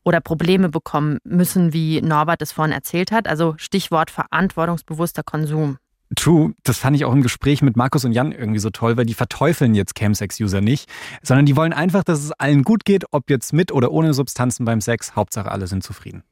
oder 0.04 0.22
Probleme 0.22 0.70
bekommen 0.70 1.18
müssen, 1.24 1.74
wie 1.74 2.02
Norbert 2.02 2.42
es 2.42 2.54
vorhin 2.54 2.74
erzählt 2.74 3.12
hat. 3.12 3.28
Also 3.28 3.56
Stichwort 3.58 4.10
verantwortungsbewusster 4.10 5.24
Konsum. 5.24 5.78
True, 6.16 6.54
das 6.64 6.78
fand 6.78 6.96
ich 6.96 7.04
auch 7.04 7.12
im 7.12 7.22
Gespräch 7.22 7.62
mit 7.62 7.76
Markus 7.76 8.06
und 8.06 8.14
Jan 8.14 8.32
irgendwie 8.32 8.60
so 8.60 8.70
toll, 8.70 8.96
weil 8.96 9.06
die 9.06 9.14
verteufeln 9.14 9.76
jetzt 9.76 9.94
Camsex-User 9.96 10.62
nicht, 10.62 10.90
sondern 11.22 11.46
die 11.46 11.58
wollen 11.58 11.74
einfach, 11.74 12.06
dass 12.06 12.24
es 12.24 12.32
allen 12.32 12.64
gut 12.64 12.86
geht, 12.86 13.04
ob 13.12 13.30
jetzt 13.30 13.52
mit 13.52 13.74
oder 13.74 13.92
ohne 13.92 14.14
Substanzen 14.14 14.64
beim 14.64 14.80
Sex. 14.80 15.18
Hauptsache, 15.18 15.52
alle 15.52 15.68
sind 15.68 15.84
zufrieden. 15.84 16.24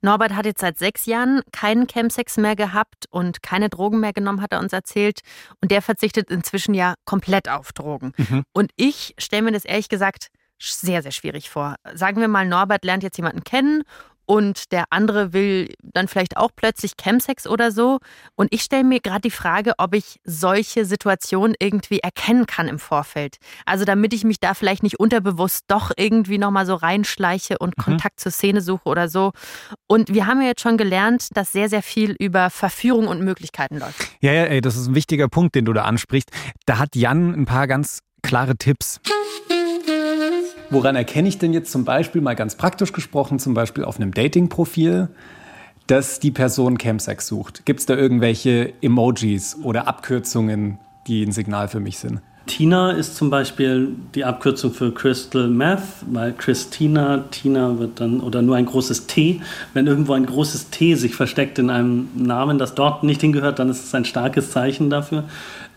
Norbert 0.00 0.34
hat 0.34 0.46
jetzt 0.46 0.60
seit 0.60 0.78
sechs 0.78 1.06
Jahren 1.06 1.42
keinen 1.52 1.86
Chemsex 1.86 2.36
mehr 2.36 2.56
gehabt 2.56 3.06
und 3.10 3.42
keine 3.42 3.68
Drogen 3.68 4.00
mehr 4.00 4.12
genommen, 4.12 4.40
hat 4.40 4.52
er 4.52 4.60
uns 4.60 4.72
erzählt. 4.72 5.20
Und 5.60 5.70
der 5.70 5.82
verzichtet 5.82 6.30
inzwischen 6.30 6.74
ja 6.74 6.94
komplett 7.04 7.48
auf 7.48 7.72
Drogen. 7.72 8.12
Mhm. 8.16 8.44
Und 8.52 8.70
ich 8.76 9.14
stelle 9.18 9.42
mir 9.42 9.52
das 9.52 9.64
ehrlich 9.64 9.88
gesagt 9.88 10.28
sehr, 10.60 11.02
sehr 11.02 11.12
schwierig 11.12 11.50
vor. 11.50 11.76
Sagen 11.94 12.20
wir 12.20 12.28
mal, 12.28 12.46
Norbert 12.46 12.84
lernt 12.84 13.02
jetzt 13.02 13.16
jemanden 13.16 13.44
kennen 13.44 13.84
und 14.28 14.72
der 14.72 14.84
andere 14.90 15.32
will 15.32 15.74
dann 15.82 16.06
vielleicht 16.06 16.36
auch 16.36 16.50
plötzlich 16.54 16.92
Chemsex 17.00 17.46
oder 17.46 17.72
so. 17.72 17.98
Und 18.36 18.52
ich 18.52 18.62
stelle 18.62 18.84
mir 18.84 19.00
gerade 19.00 19.22
die 19.22 19.30
Frage, 19.30 19.72
ob 19.78 19.94
ich 19.94 20.20
solche 20.22 20.84
Situationen 20.84 21.56
irgendwie 21.58 22.00
erkennen 22.00 22.44
kann 22.46 22.68
im 22.68 22.78
Vorfeld. 22.78 23.38
Also 23.64 23.86
damit 23.86 24.12
ich 24.12 24.24
mich 24.24 24.38
da 24.38 24.52
vielleicht 24.52 24.82
nicht 24.82 25.00
unterbewusst 25.00 25.64
doch 25.68 25.92
irgendwie 25.96 26.36
nochmal 26.36 26.66
so 26.66 26.74
reinschleiche 26.74 27.56
und 27.58 27.78
mhm. 27.78 27.82
Kontakt 27.82 28.20
zur 28.20 28.30
Szene 28.30 28.60
suche 28.60 28.86
oder 28.86 29.08
so. 29.08 29.32
Und 29.86 30.12
wir 30.12 30.26
haben 30.26 30.42
ja 30.42 30.48
jetzt 30.48 30.60
schon 30.60 30.76
gelernt, 30.76 31.28
dass 31.32 31.52
sehr, 31.52 31.70
sehr 31.70 31.82
viel 31.82 32.14
über 32.18 32.50
Verführung 32.50 33.08
und 33.08 33.22
Möglichkeiten 33.22 33.78
läuft. 33.78 34.08
Ja, 34.20 34.32
ja, 34.32 34.44
ey, 34.44 34.60
das 34.60 34.76
ist 34.76 34.88
ein 34.88 34.94
wichtiger 34.94 35.28
Punkt, 35.28 35.54
den 35.54 35.64
du 35.64 35.72
da 35.72 35.84
ansprichst. 35.84 36.30
Da 36.66 36.76
hat 36.76 36.94
Jan 36.96 37.32
ein 37.32 37.46
paar 37.46 37.66
ganz 37.66 38.00
klare 38.22 38.56
Tipps. 38.56 39.00
Woran 40.70 40.96
erkenne 40.96 41.28
ich 41.28 41.38
denn 41.38 41.54
jetzt 41.54 41.72
zum 41.72 41.86
Beispiel, 41.86 42.20
mal 42.20 42.36
ganz 42.36 42.54
praktisch 42.54 42.92
gesprochen, 42.92 43.38
zum 43.38 43.54
Beispiel 43.54 43.84
auf 43.84 43.98
einem 43.98 44.12
Dating-Profil, 44.12 45.08
dass 45.86 46.20
die 46.20 46.30
Person 46.30 46.76
Campsex 46.76 47.26
sucht? 47.26 47.64
Gibt 47.64 47.80
es 47.80 47.86
da 47.86 47.96
irgendwelche 47.96 48.74
Emojis 48.82 49.56
oder 49.62 49.88
Abkürzungen, 49.88 50.78
die 51.06 51.24
ein 51.24 51.32
Signal 51.32 51.68
für 51.68 51.80
mich 51.80 51.98
sind? 51.98 52.20
Tina 52.44 52.92
ist 52.92 53.16
zum 53.16 53.30
Beispiel 53.30 53.94
die 54.14 54.24
Abkürzung 54.24 54.72
für 54.72 54.92
Crystal 54.92 55.48
Meth, 55.48 55.82
weil 56.10 56.32
Christina, 56.32 57.24
Tina 57.30 57.78
wird 57.78 58.00
dann, 58.00 58.20
oder 58.20 58.42
nur 58.42 58.56
ein 58.56 58.66
großes 58.66 59.06
T. 59.06 59.40
Wenn 59.74 59.86
irgendwo 59.86 60.14
ein 60.14 60.26
großes 60.26 60.70
T 60.70 60.94
sich 60.94 61.14
versteckt 61.14 61.58
in 61.58 61.70
einem 61.70 62.08
Namen, 62.14 62.58
das 62.58 62.74
dort 62.74 63.04
nicht 63.04 63.20
hingehört, 63.20 63.58
dann 63.58 63.68
ist 63.70 63.84
es 63.84 63.94
ein 63.94 64.04
starkes 64.04 64.50
Zeichen 64.50 64.90
dafür 64.90 65.24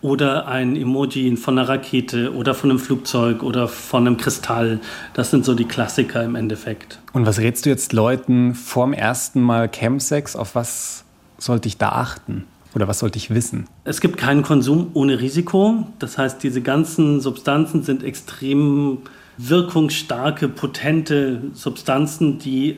oder 0.01 0.47
ein 0.47 0.75
Emoji 0.75 1.35
von 1.37 1.57
einer 1.57 1.69
Rakete 1.69 2.33
oder 2.33 2.53
von 2.53 2.69
einem 2.69 2.79
Flugzeug 2.79 3.43
oder 3.43 3.67
von 3.67 4.07
einem 4.07 4.17
Kristall. 4.17 4.79
Das 5.13 5.31
sind 5.31 5.45
so 5.45 5.53
die 5.53 5.65
Klassiker 5.65 6.23
im 6.23 6.35
Endeffekt. 6.35 6.99
Und 7.13 7.25
was 7.25 7.39
rätst 7.39 7.65
du 7.65 7.69
jetzt 7.69 7.93
Leuten 7.93 8.55
vorm 8.55 8.93
ersten 8.93 9.41
Mal 9.41 9.69
Chemsex? 9.69 10.35
Auf 10.35 10.55
was 10.55 11.03
sollte 11.37 11.67
ich 11.67 11.77
da 11.77 11.89
achten? 11.89 12.45
Oder 12.73 12.87
was 12.87 12.99
sollte 12.99 13.17
ich 13.17 13.29
wissen? 13.29 13.67
Es 13.83 13.99
gibt 13.99 14.17
keinen 14.17 14.43
Konsum 14.43 14.91
ohne 14.93 15.19
Risiko. 15.19 15.87
Das 15.99 16.17
heißt, 16.17 16.41
diese 16.41 16.61
ganzen 16.61 17.19
Substanzen 17.19 17.83
sind 17.83 18.03
extrem 18.03 18.99
wirkungsstarke, 19.37 20.47
potente 20.47 21.41
Substanzen, 21.53 22.39
die 22.39 22.77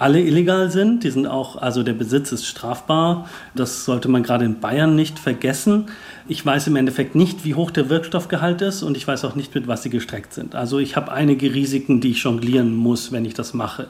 alle 0.00 0.22
illegal 0.22 0.70
sind. 0.70 1.04
Die 1.04 1.10
sind 1.10 1.26
auch, 1.26 1.56
also 1.56 1.82
der 1.82 1.92
Besitz 1.92 2.32
ist 2.32 2.46
strafbar. 2.46 3.28
Das 3.54 3.84
sollte 3.84 4.08
man 4.08 4.22
gerade 4.22 4.46
in 4.46 4.58
Bayern 4.58 4.96
nicht 4.96 5.18
vergessen. 5.18 5.86
Ich 6.26 6.44
weiß 6.44 6.68
im 6.68 6.76
Endeffekt 6.76 7.14
nicht, 7.14 7.44
wie 7.44 7.54
hoch 7.54 7.70
der 7.70 7.90
Wirkstoffgehalt 7.90 8.62
ist 8.62 8.82
und 8.82 8.96
ich 8.96 9.06
weiß 9.06 9.26
auch 9.26 9.34
nicht, 9.34 9.54
mit 9.54 9.68
was 9.68 9.82
sie 9.82 9.90
gestreckt 9.90 10.32
sind. 10.32 10.54
Also 10.54 10.78
ich 10.78 10.96
habe 10.96 11.12
einige 11.12 11.52
Risiken, 11.52 12.00
die 12.00 12.12
ich 12.12 12.22
jonglieren 12.22 12.74
muss, 12.74 13.12
wenn 13.12 13.26
ich 13.26 13.34
das 13.34 13.52
mache. 13.52 13.88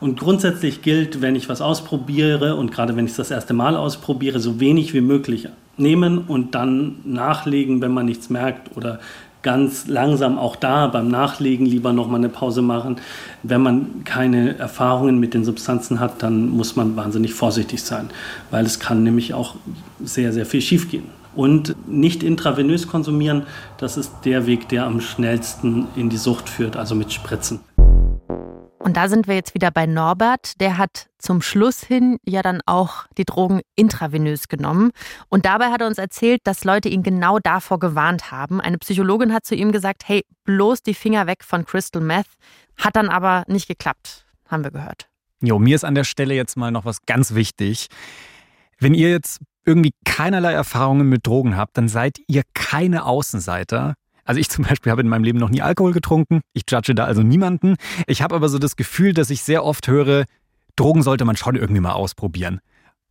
Und 0.00 0.18
grundsätzlich 0.18 0.80
gilt, 0.80 1.20
wenn 1.20 1.36
ich 1.36 1.50
was 1.50 1.60
ausprobiere 1.60 2.56
und 2.56 2.72
gerade 2.72 2.96
wenn 2.96 3.04
ich 3.04 3.10
es 3.10 3.18
das 3.18 3.30
erste 3.30 3.52
Mal 3.52 3.76
ausprobiere, 3.76 4.40
so 4.40 4.60
wenig 4.60 4.94
wie 4.94 5.02
möglich 5.02 5.48
nehmen 5.76 6.18
und 6.18 6.54
dann 6.54 7.00
nachlegen, 7.04 7.82
wenn 7.82 7.92
man 7.92 8.06
nichts 8.06 8.30
merkt 8.30 8.76
oder 8.78 8.98
ganz 9.42 9.86
langsam 9.86 10.38
auch 10.38 10.56
da 10.56 10.86
beim 10.86 11.08
Nachlegen 11.08 11.66
lieber 11.66 11.92
noch 11.92 12.08
mal 12.08 12.16
eine 12.16 12.28
Pause 12.28 12.62
machen. 12.62 12.96
Wenn 13.42 13.62
man 13.62 14.04
keine 14.04 14.58
Erfahrungen 14.58 15.18
mit 15.18 15.34
den 15.34 15.44
Substanzen 15.44 16.00
hat, 16.00 16.22
dann 16.22 16.48
muss 16.48 16.76
man 16.76 16.96
wahnsinnig 16.96 17.34
vorsichtig 17.34 17.82
sein, 17.82 18.10
weil 18.50 18.66
es 18.66 18.80
kann 18.80 19.02
nämlich 19.02 19.34
auch 19.34 19.56
sehr, 20.02 20.32
sehr 20.32 20.46
viel 20.46 20.60
schiefgehen. 20.60 21.04
Und 21.34 21.76
nicht 21.88 22.24
intravenös 22.24 22.88
konsumieren, 22.88 23.44
das 23.78 23.96
ist 23.96 24.12
der 24.24 24.46
Weg, 24.46 24.68
der 24.68 24.84
am 24.84 25.00
schnellsten 25.00 25.86
in 25.94 26.10
die 26.10 26.16
Sucht 26.16 26.48
führt, 26.48 26.76
also 26.76 26.96
mit 26.96 27.12
Spritzen. 27.12 27.60
Und 28.80 28.96
da 28.96 29.08
sind 29.08 29.28
wir 29.28 29.34
jetzt 29.34 29.52
wieder 29.54 29.70
bei 29.70 29.84
Norbert. 29.84 30.58
Der 30.58 30.78
hat 30.78 31.10
zum 31.18 31.42
Schluss 31.42 31.82
hin 31.82 32.16
ja 32.24 32.40
dann 32.40 32.62
auch 32.64 33.04
die 33.18 33.26
Drogen 33.26 33.60
intravenös 33.76 34.48
genommen. 34.48 34.90
Und 35.28 35.44
dabei 35.44 35.66
hat 35.66 35.82
er 35.82 35.86
uns 35.86 35.98
erzählt, 35.98 36.40
dass 36.44 36.64
Leute 36.64 36.88
ihn 36.88 37.02
genau 37.02 37.38
davor 37.38 37.78
gewarnt 37.78 38.30
haben. 38.30 38.58
Eine 38.58 38.78
Psychologin 38.78 39.34
hat 39.34 39.44
zu 39.44 39.54
ihm 39.54 39.70
gesagt, 39.70 40.08
hey, 40.08 40.24
bloß 40.44 40.82
die 40.82 40.94
Finger 40.94 41.26
weg 41.26 41.44
von 41.44 41.66
Crystal 41.66 42.00
Meth. 42.00 42.26
Hat 42.78 42.96
dann 42.96 43.10
aber 43.10 43.44
nicht 43.48 43.68
geklappt, 43.68 44.24
haben 44.48 44.64
wir 44.64 44.70
gehört. 44.70 45.08
Jo, 45.42 45.58
mir 45.58 45.76
ist 45.76 45.84
an 45.84 45.94
der 45.94 46.04
Stelle 46.04 46.34
jetzt 46.34 46.56
mal 46.56 46.70
noch 46.70 46.86
was 46.86 47.04
ganz 47.04 47.34
wichtig. 47.34 47.88
Wenn 48.78 48.94
ihr 48.94 49.10
jetzt 49.10 49.40
irgendwie 49.66 49.92
keinerlei 50.06 50.52
Erfahrungen 50.52 51.06
mit 51.06 51.26
Drogen 51.26 51.54
habt, 51.54 51.76
dann 51.76 51.88
seid 51.88 52.18
ihr 52.28 52.44
keine 52.54 53.04
Außenseiter. 53.04 53.94
Also 54.30 54.38
ich 54.38 54.48
zum 54.48 54.64
Beispiel 54.64 54.92
habe 54.92 55.02
in 55.02 55.08
meinem 55.08 55.24
Leben 55.24 55.40
noch 55.40 55.48
nie 55.48 55.60
Alkohol 55.60 55.92
getrunken. 55.92 56.40
Ich 56.52 56.62
judge 56.70 56.94
da 56.94 57.04
also 57.04 57.20
niemanden. 57.20 57.74
Ich 58.06 58.22
habe 58.22 58.36
aber 58.36 58.48
so 58.48 58.60
das 58.60 58.76
Gefühl, 58.76 59.12
dass 59.12 59.28
ich 59.28 59.42
sehr 59.42 59.64
oft 59.64 59.88
höre, 59.88 60.24
Drogen 60.76 61.02
sollte 61.02 61.24
man 61.24 61.34
schon 61.34 61.56
irgendwie 61.56 61.80
mal 61.80 61.94
ausprobieren. 61.94 62.60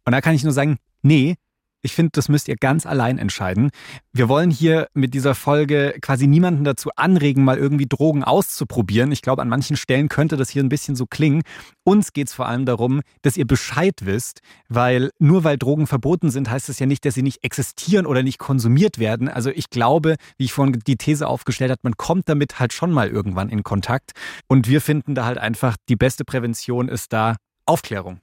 Und 0.05 0.13
da 0.13 0.21
kann 0.21 0.33
ich 0.33 0.45
nur 0.45 0.53
sagen, 0.53 0.77
nee, 1.01 1.35
ich 1.81 1.93
finde, 1.93 2.11
das 2.13 2.29
müsst 2.29 2.47
ihr 2.47 2.55
ganz 2.55 2.85
allein 2.85 3.17
entscheiden. 3.17 3.69
Wir 4.11 4.27
wollen 4.27 4.51
hier 4.51 4.87
mit 4.93 5.13
dieser 5.13 5.35
Folge 5.35 5.95
quasi 6.01 6.27
niemanden 6.27 6.63
dazu 6.63 6.89
anregen, 6.95 7.43
mal 7.43 7.57
irgendwie 7.57 7.87
Drogen 7.87 8.23
auszuprobieren. 8.23 9.11
Ich 9.11 9.21
glaube, 9.21 9.41
an 9.41 9.49
manchen 9.49 9.77
Stellen 9.77 10.09
könnte 10.09 10.35
das 10.35 10.49
hier 10.49 10.63
ein 10.63 10.69
bisschen 10.69 10.95
so 10.95 11.05
klingen. 11.05 11.41
Uns 11.83 12.13
geht 12.13 12.27
es 12.27 12.33
vor 12.33 12.47
allem 12.47 12.65
darum, 12.65 13.01
dass 13.21 13.37
ihr 13.37 13.47
Bescheid 13.47 13.95
wisst, 14.03 14.41
weil 14.67 15.11
nur 15.19 15.43
weil 15.43 15.57
Drogen 15.57 15.87
verboten 15.87 16.31
sind, 16.31 16.49
heißt 16.49 16.69
das 16.69 16.79
ja 16.79 16.85
nicht, 16.85 17.05
dass 17.05 17.13
sie 17.13 17.23
nicht 17.23 17.43
existieren 17.43 18.05
oder 18.05 18.23
nicht 18.23 18.39
konsumiert 18.39 18.99
werden. 18.99 19.29
Also 19.29 19.49
ich 19.49 19.69
glaube, 19.69 20.15
wie 20.37 20.45
ich 20.45 20.53
vorhin 20.53 20.79
die 20.85 20.97
These 20.97 21.27
aufgestellt 21.27 21.71
habe, 21.71 21.81
man 21.83 21.97
kommt 21.97 22.27
damit 22.27 22.59
halt 22.59 22.73
schon 22.73 22.91
mal 22.91 23.07
irgendwann 23.09 23.49
in 23.49 23.63
Kontakt. 23.63 24.11
Und 24.47 24.67
wir 24.67 24.81
finden 24.81 25.15
da 25.15 25.25
halt 25.25 25.37
einfach, 25.37 25.77
die 25.87 25.95
beste 25.95 26.25
Prävention 26.25 26.89
ist 26.89 27.13
da 27.13 27.37
Aufklärung. 27.65 28.19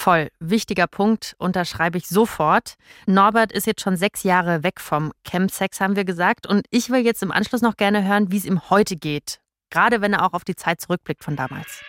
Voll, 0.00 0.28
wichtiger 0.38 0.86
Punkt, 0.86 1.34
unterschreibe 1.38 1.98
ich 1.98 2.06
sofort. 2.06 2.74
Norbert 3.06 3.50
ist 3.50 3.66
jetzt 3.66 3.80
schon 3.80 3.96
sechs 3.96 4.22
Jahre 4.22 4.62
weg 4.62 4.80
vom 4.80 5.10
Chemsex, 5.26 5.80
haben 5.80 5.96
wir 5.96 6.04
gesagt. 6.04 6.46
Und 6.46 6.66
ich 6.70 6.88
will 6.88 7.04
jetzt 7.04 7.20
im 7.24 7.32
Anschluss 7.32 7.62
noch 7.62 7.76
gerne 7.76 8.06
hören, 8.06 8.30
wie 8.30 8.36
es 8.36 8.44
ihm 8.44 8.70
heute 8.70 8.94
geht. 8.94 9.40
Gerade 9.70 10.00
wenn 10.00 10.12
er 10.12 10.24
auch 10.24 10.34
auf 10.34 10.44
die 10.44 10.54
Zeit 10.54 10.80
zurückblickt 10.80 11.24
von 11.24 11.34
damals. 11.34 11.82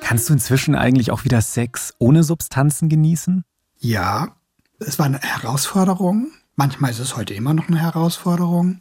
Kannst 0.00 0.30
du 0.30 0.32
inzwischen 0.32 0.74
eigentlich 0.74 1.10
auch 1.10 1.24
wieder 1.24 1.42
Sex 1.42 1.92
ohne 1.98 2.22
Substanzen 2.22 2.88
genießen? 2.88 3.44
Ja, 3.76 4.34
es 4.78 4.98
war 4.98 5.04
eine 5.04 5.20
Herausforderung. 5.20 6.32
Manchmal 6.56 6.90
ist 6.90 7.00
es 7.00 7.18
heute 7.18 7.34
immer 7.34 7.52
noch 7.52 7.68
eine 7.68 7.82
Herausforderung. 7.82 8.80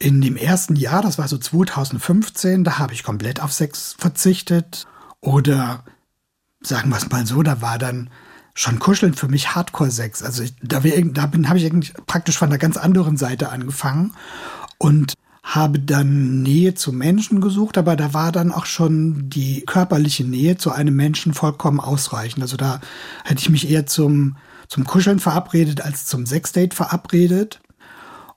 In 0.00 0.20
dem 0.20 0.36
ersten 0.36 0.74
Jahr, 0.74 1.02
das 1.02 1.16
war 1.16 1.28
so 1.28 1.38
2015, 1.38 2.64
da 2.64 2.80
habe 2.80 2.92
ich 2.92 3.04
komplett 3.04 3.40
auf 3.40 3.52
Sex 3.52 3.94
verzichtet 3.96 4.88
oder 5.20 5.84
sagen 6.60 6.90
wir 6.90 6.96
es 6.96 7.10
mal 7.10 7.26
so, 7.26 7.42
da 7.42 7.60
war 7.60 7.78
dann 7.78 8.10
schon 8.54 8.78
Kuscheln 8.78 9.14
für 9.14 9.28
mich 9.28 9.54
Hardcore-Sex. 9.54 10.22
Also 10.22 10.42
ich, 10.42 10.54
da, 10.62 10.80
da 10.80 11.22
habe 11.22 11.58
ich 11.58 11.66
eigentlich 11.66 11.92
praktisch 12.06 12.38
von 12.38 12.48
einer 12.48 12.58
ganz 12.58 12.76
anderen 12.76 13.16
Seite 13.16 13.50
angefangen 13.50 14.14
und 14.78 15.14
habe 15.42 15.78
dann 15.78 16.42
Nähe 16.42 16.74
zu 16.74 16.92
Menschen 16.92 17.40
gesucht, 17.40 17.78
aber 17.78 17.94
da 17.94 18.12
war 18.12 18.32
dann 18.32 18.50
auch 18.50 18.66
schon 18.66 19.30
die 19.30 19.64
körperliche 19.64 20.24
Nähe 20.24 20.56
zu 20.56 20.72
einem 20.72 20.96
Menschen 20.96 21.34
vollkommen 21.34 21.78
ausreichend. 21.78 22.42
Also 22.42 22.56
da 22.56 22.80
hätte 23.24 23.42
ich 23.42 23.50
mich 23.50 23.70
eher 23.70 23.86
zum, 23.86 24.38
zum 24.66 24.84
Kuscheln 24.84 25.20
verabredet 25.20 25.82
als 25.82 26.06
zum 26.06 26.26
Sexdate 26.26 26.74
verabredet 26.74 27.60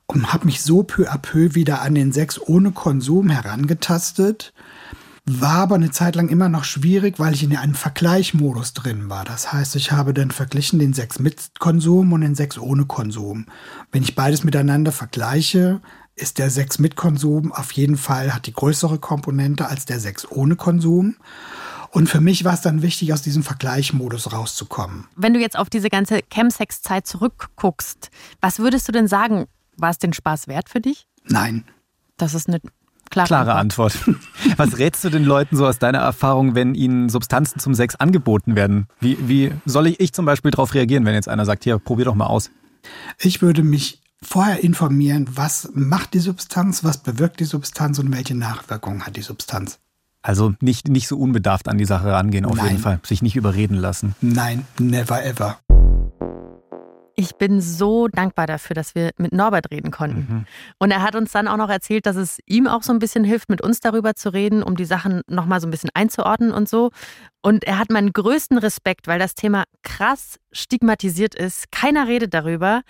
und 0.06 0.32
habe 0.32 0.46
mich 0.46 0.62
so 0.62 0.84
peu 0.84 1.10
à 1.10 1.18
peu 1.18 1.56
wieder 1.56 1.82
an 1.82 1.96
den 1.96 2.12
Sex 2.12 2.40
ohne 2.40 2.72
Konsum 2.72 3.30
herangetastet 3.30 4.54
war 5.26 5.60
aber 5.60 5.76
eine 5.76 5.92
Zeit 5.92 6.16
lang 6.16 6.30
immer 6.30 6.50
noch 6.50 6.64
schwierig, 6.64 7.20
weil 7.20 7.34
ich 7.34 7.44
in 7.44 7.56
einem 7.56 7.76
Vergleichmodus 7.76 8.74
drin 8.74 9.10
war. 9.10 9.26
Das 9.26 9.52
heißt, 9.54 9.76
ich 9.76 9.92
habe 9.92 10.14
dann 10.14 10.32
verglichen 10.32 10.80
den 10.80 10.94
Sex 10.94 11.20
mit 11.20 11.60
Konsum 11.60 12.14
und 12.14 12.22
den 12.22 12.36
Sex 12.36 12.58
ohne 12.58 12.86
Konsum. 12.86 13.46
Wenn 13.92 14.04
ich 14.04 14.16
beides 14.16 14.44
miteinander 14.44 14.92
vergleiche, 14.92 15.82
ist 16.16 16.38
der 16.38 16.50
Sex 16.50 16.80
mit 16.80 16.96
Konsum 16.96 17.52
auf 17.52 17.72
jeden 17.72 17.98
Fall, 17.98 18.34
hat 18.34 18.46
die 18.46 18.54
größere 18.54 19.00
Komponente 19.00 19.68
als 19.68 19.86
der 19.86 20.00
Sex 20.00 20.30
ohne 20.30 20.56
Konsum. 20.56 21.16
Und 21.92 22.08
für 22.08 22.22
mich 22.22 22.44
war 22.44 22.54
es 22.54 22.62
dann 22.62 22.82
wichtig, 22.82 23.14
aus 23.14 23.22
diesem 23.22 23.42
Vergleichmodus 23.42 24.32
rauszukommen. 24.32 25.08
Wenn 25.16 25.34
du 25.34 25.40
jetzt 25.40 25.58
auf 25.58 25.70
diese 25.70 25.90
ganze 25.90 26.22
Chemsex-Zeit 26.30 27.08
zurückguckst, 27.08 28.12
was 28.42 28.60
würdest 28.60 28.88
du 28.88 28.92
denn 28.92 29.08
sagen? 29.08 29.46
War 29.76 29.90
es 29.90 29.98
den 29.98 30.14
Spaß 30.14 30.48
wert 30.48 30.70
für 30.70 30.82
dich? 30.82 31.08
Nein. 31.24 31.64
Das 32.18 32.34
ist 32.34 32.48
eine 32.48 32.60
Klare, 33.10 33.28
Klare 33.28 33.56
Antwort. 33.56 33.96
Antwort. 33.96 34.18
Was 34.58 34.78
rätst 34.78 35.04
du 35.04 35.10
den 35.10 35.24
Leuten 35.24 35.56
so 35.56 35.66
aus 35.66 35.80
deiner 35.80 36.00
Erfahrung, 36.00 36.56
wenn 36.56 36.76
ihnen 36.76 37.10
Substanzen 37.10 37.60
zum 37.60 37.74
Sex 37.74 37.96
angeboten 37.96 38.56
werden? 38.56 38.88
Wie, 39.00 39.18
wie 39.28 39.52
soll 39.66 39.88
ich, 39.88 40.00
ich 40.00 40.14
zum 40.14 40.26
Beispiel 40.26 40.52
darauf 40.52 40.74
reagieren, 40.74 41.06
wenn 41.06 41.14
jetzt 41.14 41.30
einer 41.30 41.46
sagt, 41.46 41.64
hier, 41.64 41.80
probier 41.80 42.06
doch 42.06 42.16
mal 42.16 42.28
aus? 42.28 42.52
Ich 43.20 43.42
würde 43.42 43.64
mich 43.64 44.02
vorher 44.22 44.64
informieren, 44.64 45.28
was 45.34 45.70
macht 45.74 46.14
die 46.14 46.20
Substanz, 46.20 46.84
was 46.84 46.98
bewirkt 46.98 47.40
die 47.40 47.46
Substanz 47.46 48.00
und 48.00 48.12
welche 48.14 48.36
Nachwirkungen 48.36 49.06
hat 49.06 49.16
die 49.16 49.22
Substanz. 49.22 49.80
Also 50.22 50.54
nicht, 50.60 50.90
nicht 50.90 51.08
so 51.08 51.18
unbedarft 51.18 51.70
an 51.70 51.78
die 51.78 51.86
Sache 51.86 52.12
rangehen, 52.12 52.46
auf 52.46 52.58
Nein. 52.58 52.68
jeden 52.68 52.80
Fall. 52.80 53.00
Sich 53.04 53.22
nicht 53.22 53.38
überreden 53.38 53.76
lassen. 53.76 54.16
Nein, 54.22 54.66
never 54.78 55.24
ever. 55.24 55.60
Ich 57.20 57.36
bin 57.36 57.60
so 57.60 58.08
dankbar 58.08 58.48
dafür, 58.48 58.74
dass 58.74 58.96
wir 58.96 59.12
mit 59.18 59.34
Norbert 59.34 59.72
reden 59.72 59.92
konnten. 59.92 60.28
Mhm. 60.30 60.46
Und 60.78 60.92
er 60.92 61.02
hat 61.02 61.16
uns 61.16 61.34
dann 61.34 61.50
auch 61.50 61.58
noch 61.58 61.70
erzählt, 61.70 62.06
dass 62.06 62.16
es 62.16 62.40
ihm 62.46 62.66
auch 62.66 62.82
so 62.82 62.94
ein 62.94 63.00
bisschen 63.00 63.26
hilft, 63.26 63.50
mit 63.50 63.62
uns 63.62 63.82
darüber 63.82 64.16
zu 64.16 64.32
reden, 64.32 64.64
um 64.64 64.78
die 64.78 64.86
Sachen 64.86 65.22
nochmal 65.28 65.60
so 65.60 65.68
ein 65.68 65.72
bisschen 65.72 65.90
einzuordnen 65.94 66.52
und 66.52 66.70
so. 66.70 66.92
Und 67.42 67.66
er 67.66 67.78
hat 67.78 67.90
meinen 67.90 68.14
größten 68.14 68.58
Respekt, 68.58 69.08
weil 69.08 69.20
das 69.20 69.36
Thema 69.36 69.66
krass 69.84 70.38
stigmatisiert 70.54 71.36
ist. 71.36 71.74
Keiner 71.74 72.08
redet 72.08 72.34
darüber. 72.34 72.84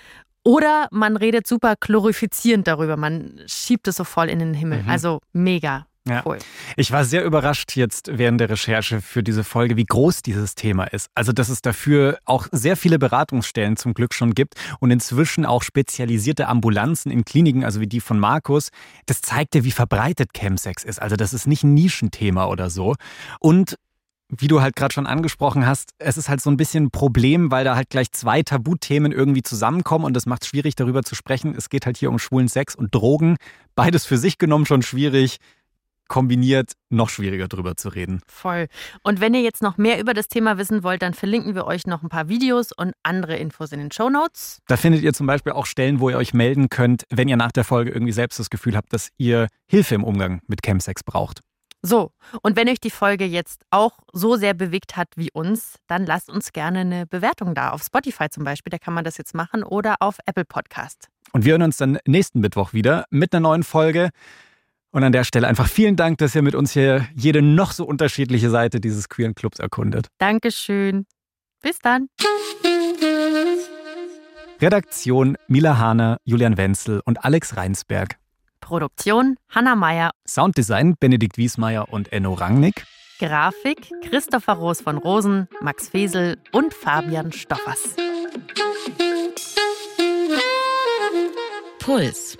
Oder 0.43 0.87
man 0.91 1.17
redet 1.17 1.47
super 1.47 1.73
glorifizierend 1.79 2.67
darüber. 2.67 2.97
Man 2.97 3.41
schiebt 3.47 3.87
es 3.87 3.95
so 3.95 4.03
voll 4.03 4.29
in 4.29 4.37
den 4.37 4.53
Himmel. 4.53 4.83
Mhm. 4.83 4.89
Also 4.89 5.21
mega. 5.33 5.87
Ja. 6.07 6.23
Cool. 6.25 6.39
Ich 6.75 6.91
war 6.91 7.03
sehr 7.05 7.23
überrascht 7.23 7.75
jetzt 7.75 8.09
während 8.17 8.39
der 8.39 8.49
Recherche 8.49 9.01
für 9.01 9.21
diese 9.21 9.43
Folge, 9.43 9.77
wie 9.77 9.85
groß 9.85 10.21
dieses 10.21 10.55
Thema 10.55 10.85
ist. 10.85 11.09
Also, 11.13 11.33
dass 11.33 11.49
es 11.49 11.61
dafür 11.61 12.17
auch 12.25 12.47
sehr 12.51 12.77
viele 12.77 12.97
Beratungsstellen 12.97 13.77
zum 13.77 13.93
Glück 13.93 14.13
schon 14.13 14.33
gibt 14.33 14.55
und 14.79 14.91
inzwischen 14.91 15.45
auch 15.45 15.61
spezialisierte 15.61 16.47
Ambulanzen 16.47 17.11
in 17.11 17.25
Kliniken, 17.25 17.63
also 17.63 17.81
wie 17.81 17.87
die 17.87 17.99
von 17.99 18.17
Markus. 18.17 18.69
Das 19.05 19.21
zeigt 19.21 19.55
ja, 19.55 19.63
wie 19.63 19.71
verbreitet 19.71 20.33
Chemsex 20.33 20.83
ist. 20.83 21.01
Also, 21.01 21.15
das 21.15 21.33
ist 21.33 21.47
nicht 21.47 21.63
ein 21.63 21.73
Nischenthema 21.73 22.45
oder 22.45 22.69
so. 22.69 22.95
Und 23.39 23.75
wie 24.29 24.47
du 24.47 24.61
halt 24.61 24.75
gerade 24.75 24.93
schon 24.93 25.07
angesprochen 25.07 25.65
hast, 25.65 25.91
es 25.97 26.15
ist 26.17 26.29
halt 26.29 26.39
so 26.39 26.51
ein 26.51 26.57
bisschen 26.57 26.85
ein 26.85 26.91
Problem, 26.91 27.49
weil 27.49 27.65
da 27.65 27.75
halt 27.75 27.89
gleich 27.89 28.11
zwei 28.11 28.43
Tabuthemen 28.43 29.11
irgendwie 29.11 29.41
zusammenkommen 29.41 30.05
und 30.05 30.13
das 30.13 30.27
macht 30.27 30.43
es 30.43 30.49
schwierig, 30.49 30.75
darüber 30.75 31.01
zu 31.01 31.15
sprechen. 31.15 31.55
Es 31.57 31.69
geht 31.69 31.87
halt 31.87 31.97
hier 31.97 32.09
um 32.09 32.19
schwulen 32.19 32.47
Sex 32.47 32.75
und 32.75 32.93
Drogen. 32.93 33.37
Beides 33.73 34.05
für 34.05 34.17
sich 34.17 34.37
genommen 34.37 34.67
schon 34.67 34.83
schwierig 34.83 35.37
kombiniert 36.09 36.73
noch 36.89 37.07
schwieriger 37.07 37.47
drüber 37.47 37.77
zu 37.77 37.87
reden. 37.87 38.21
Voll. 38.27 38.67
Und 39.03 39.21
wenn 39.21 39.33
ihr 39.33 39.41
jetzt 39.41 39.61
noch 39.61 39.77
mehr 39.77 39.99
über 39.99 40.13
das 40.13 40.27
Thema 40.27 40.57
wissen 40.57 40.83
wollt, 40.83 41.01
dann 41.01 41.13
verlinken 41.13 41.55
wir 41.55 41.65
euch 41.65 41.87
noch 41.87 42.03
ein 42.03 42.09
paar 42.09 42.27
Videos 42.27 42.73
und 42.73 42.93
andere 43.03 43.37
Infos 43.37 43.71
in 43.71 43.79
den 43.79 43.91
Show 43.91 44.09
Notes. 44.09 44.59
Da 44.67 44.75
findet 44.75 45.03
ihr 45.03 45.13
zum 45.13 45.27
Beispiel 45.27 45.53
auch 45.53 45.65
Stellen, 45.65 46.01
wo 46.01 46.09
ihr 46.09 46.17
euch 46.17 46.33
melden 46.33 46.69
könnt, 46.69 47.05
wenn 47.09 47.29
ihr 47.29 47.37
nach 47.37 47.53
der 47.53 47.63
Folge 47.63 47.91
irgendwie 47.91 48.11
selbst 48.11 48.39
das 48.39 48.49
Gefühl 48.49 48.75
habt, 48.75 48.91
dass 48.91 49.09
ihr 49.17 49.47
Hilfe 49.67 49.95
im 49.95 50.03
Umgang 50.03 50.41
mit 50.47 50.61
Chemsex 50.63 51.03
braucht. 51.03 51.39
So, 51.81 52.11
und 52.41 52.57
wenn 52.57 52.67
euch 52.67 52.81
die 52.81 52.89
Folge 52.89 53.23
jetzt 53.23 53.61
auch 53.69 53.99
so 54.11 54.35
sehr 54.35 54.53
bewegt 54.53 54.97
hat 54.97 55.07
wie 55.15 55.31
uns, 55.31 55.75
dann 55.87 56.05
lasst 56.05 56.29
uns 56.29 56.51
gerne 56.51 56.79
eine 56.79 57.05
Bewertung 57.05 57.55
da. 57.55 57.69
Auf 57.69 57.83
Spotify 57.83 58.29
zum 58.29 58.43
Beispiel, 58.43 58.69
da 58.69 58.77
kann 58.77 58.93
man 58.93 59.05
das 59.05 59.17
jetzt 59.17 59.33
machen, 59.33 59.63
oder 59.63 59.95
auf 60.01 60.17
Apple 60.25 60.43
Podcast. 60.43 61.07
Und 61.31 61.45
wir 61.45 61.53
hören 61.53 61.61
uns 61.61 61.77
dann 61.77 61.99
nächsten 62.05 62.41
Mittwoch 62.41 62.73
wieder 62.73 63.05
mit 63.11 63.33
einer 63.33 63.41
neuen 63.41 63.63
Folge. 63.63 64.09
Und 64.91 65.03
an 65.03 65.11
der 65.11 65.23
Stelle 65.23 65.47
einfach 65.47 65.67
vielen 65.67 65.95
Dank, 65.95 66.17
dass 66.17 66.33
ihr 66.33 66.41
mit 66.41 66.55
uns 66.55 66.71
hier 66.71 67.07
jede 67.15 67.41
noch 67.41 67.71
so 67.71 67.85
unterschiedliche 67.85 68.49
Seite 68.49 68.79
dieses 68.79 69.07
queeren 69.07 69.35
Clubs 69.35 69.59
erkundet. 69.59 70.07
Dankeschön. 70.17 71.05
Bis 71.61 71.77
dann. 71.79 72.07
Redaktion 74.59 75.37
Mila 75.47 75.77
Hahner, 75.77 76.17
Julian 76.23 76.57
Wenzel 76.57 77.01
und 77.05 77.23
Alex 77.23 77.55
Reinsberg. 77.55 78.17
Produktion 78.61 79.37
Hanna 79.49 79.75
Meyer. 79.75 80.11
Sounddesign 80.27 80.95
Benedikt 80.99 81.37
Wiesmeier 81.37 81.89
und 81.93 82.11
Enno 82.11 82.33
Rangnick. 82.33 82.85
Grafik 83.19 83.91
Christopher 84.01 84.53
Roos 84.53 84.81
von 84.81 84.97
Rosen, 84.97 85.47
Max 85.61 85.89
Fesel 85.89 86.37
und 86.51 86.73
Fabian 86.73 87.31
Stoffers. 87.31 87.95
Puls 91.79 92.37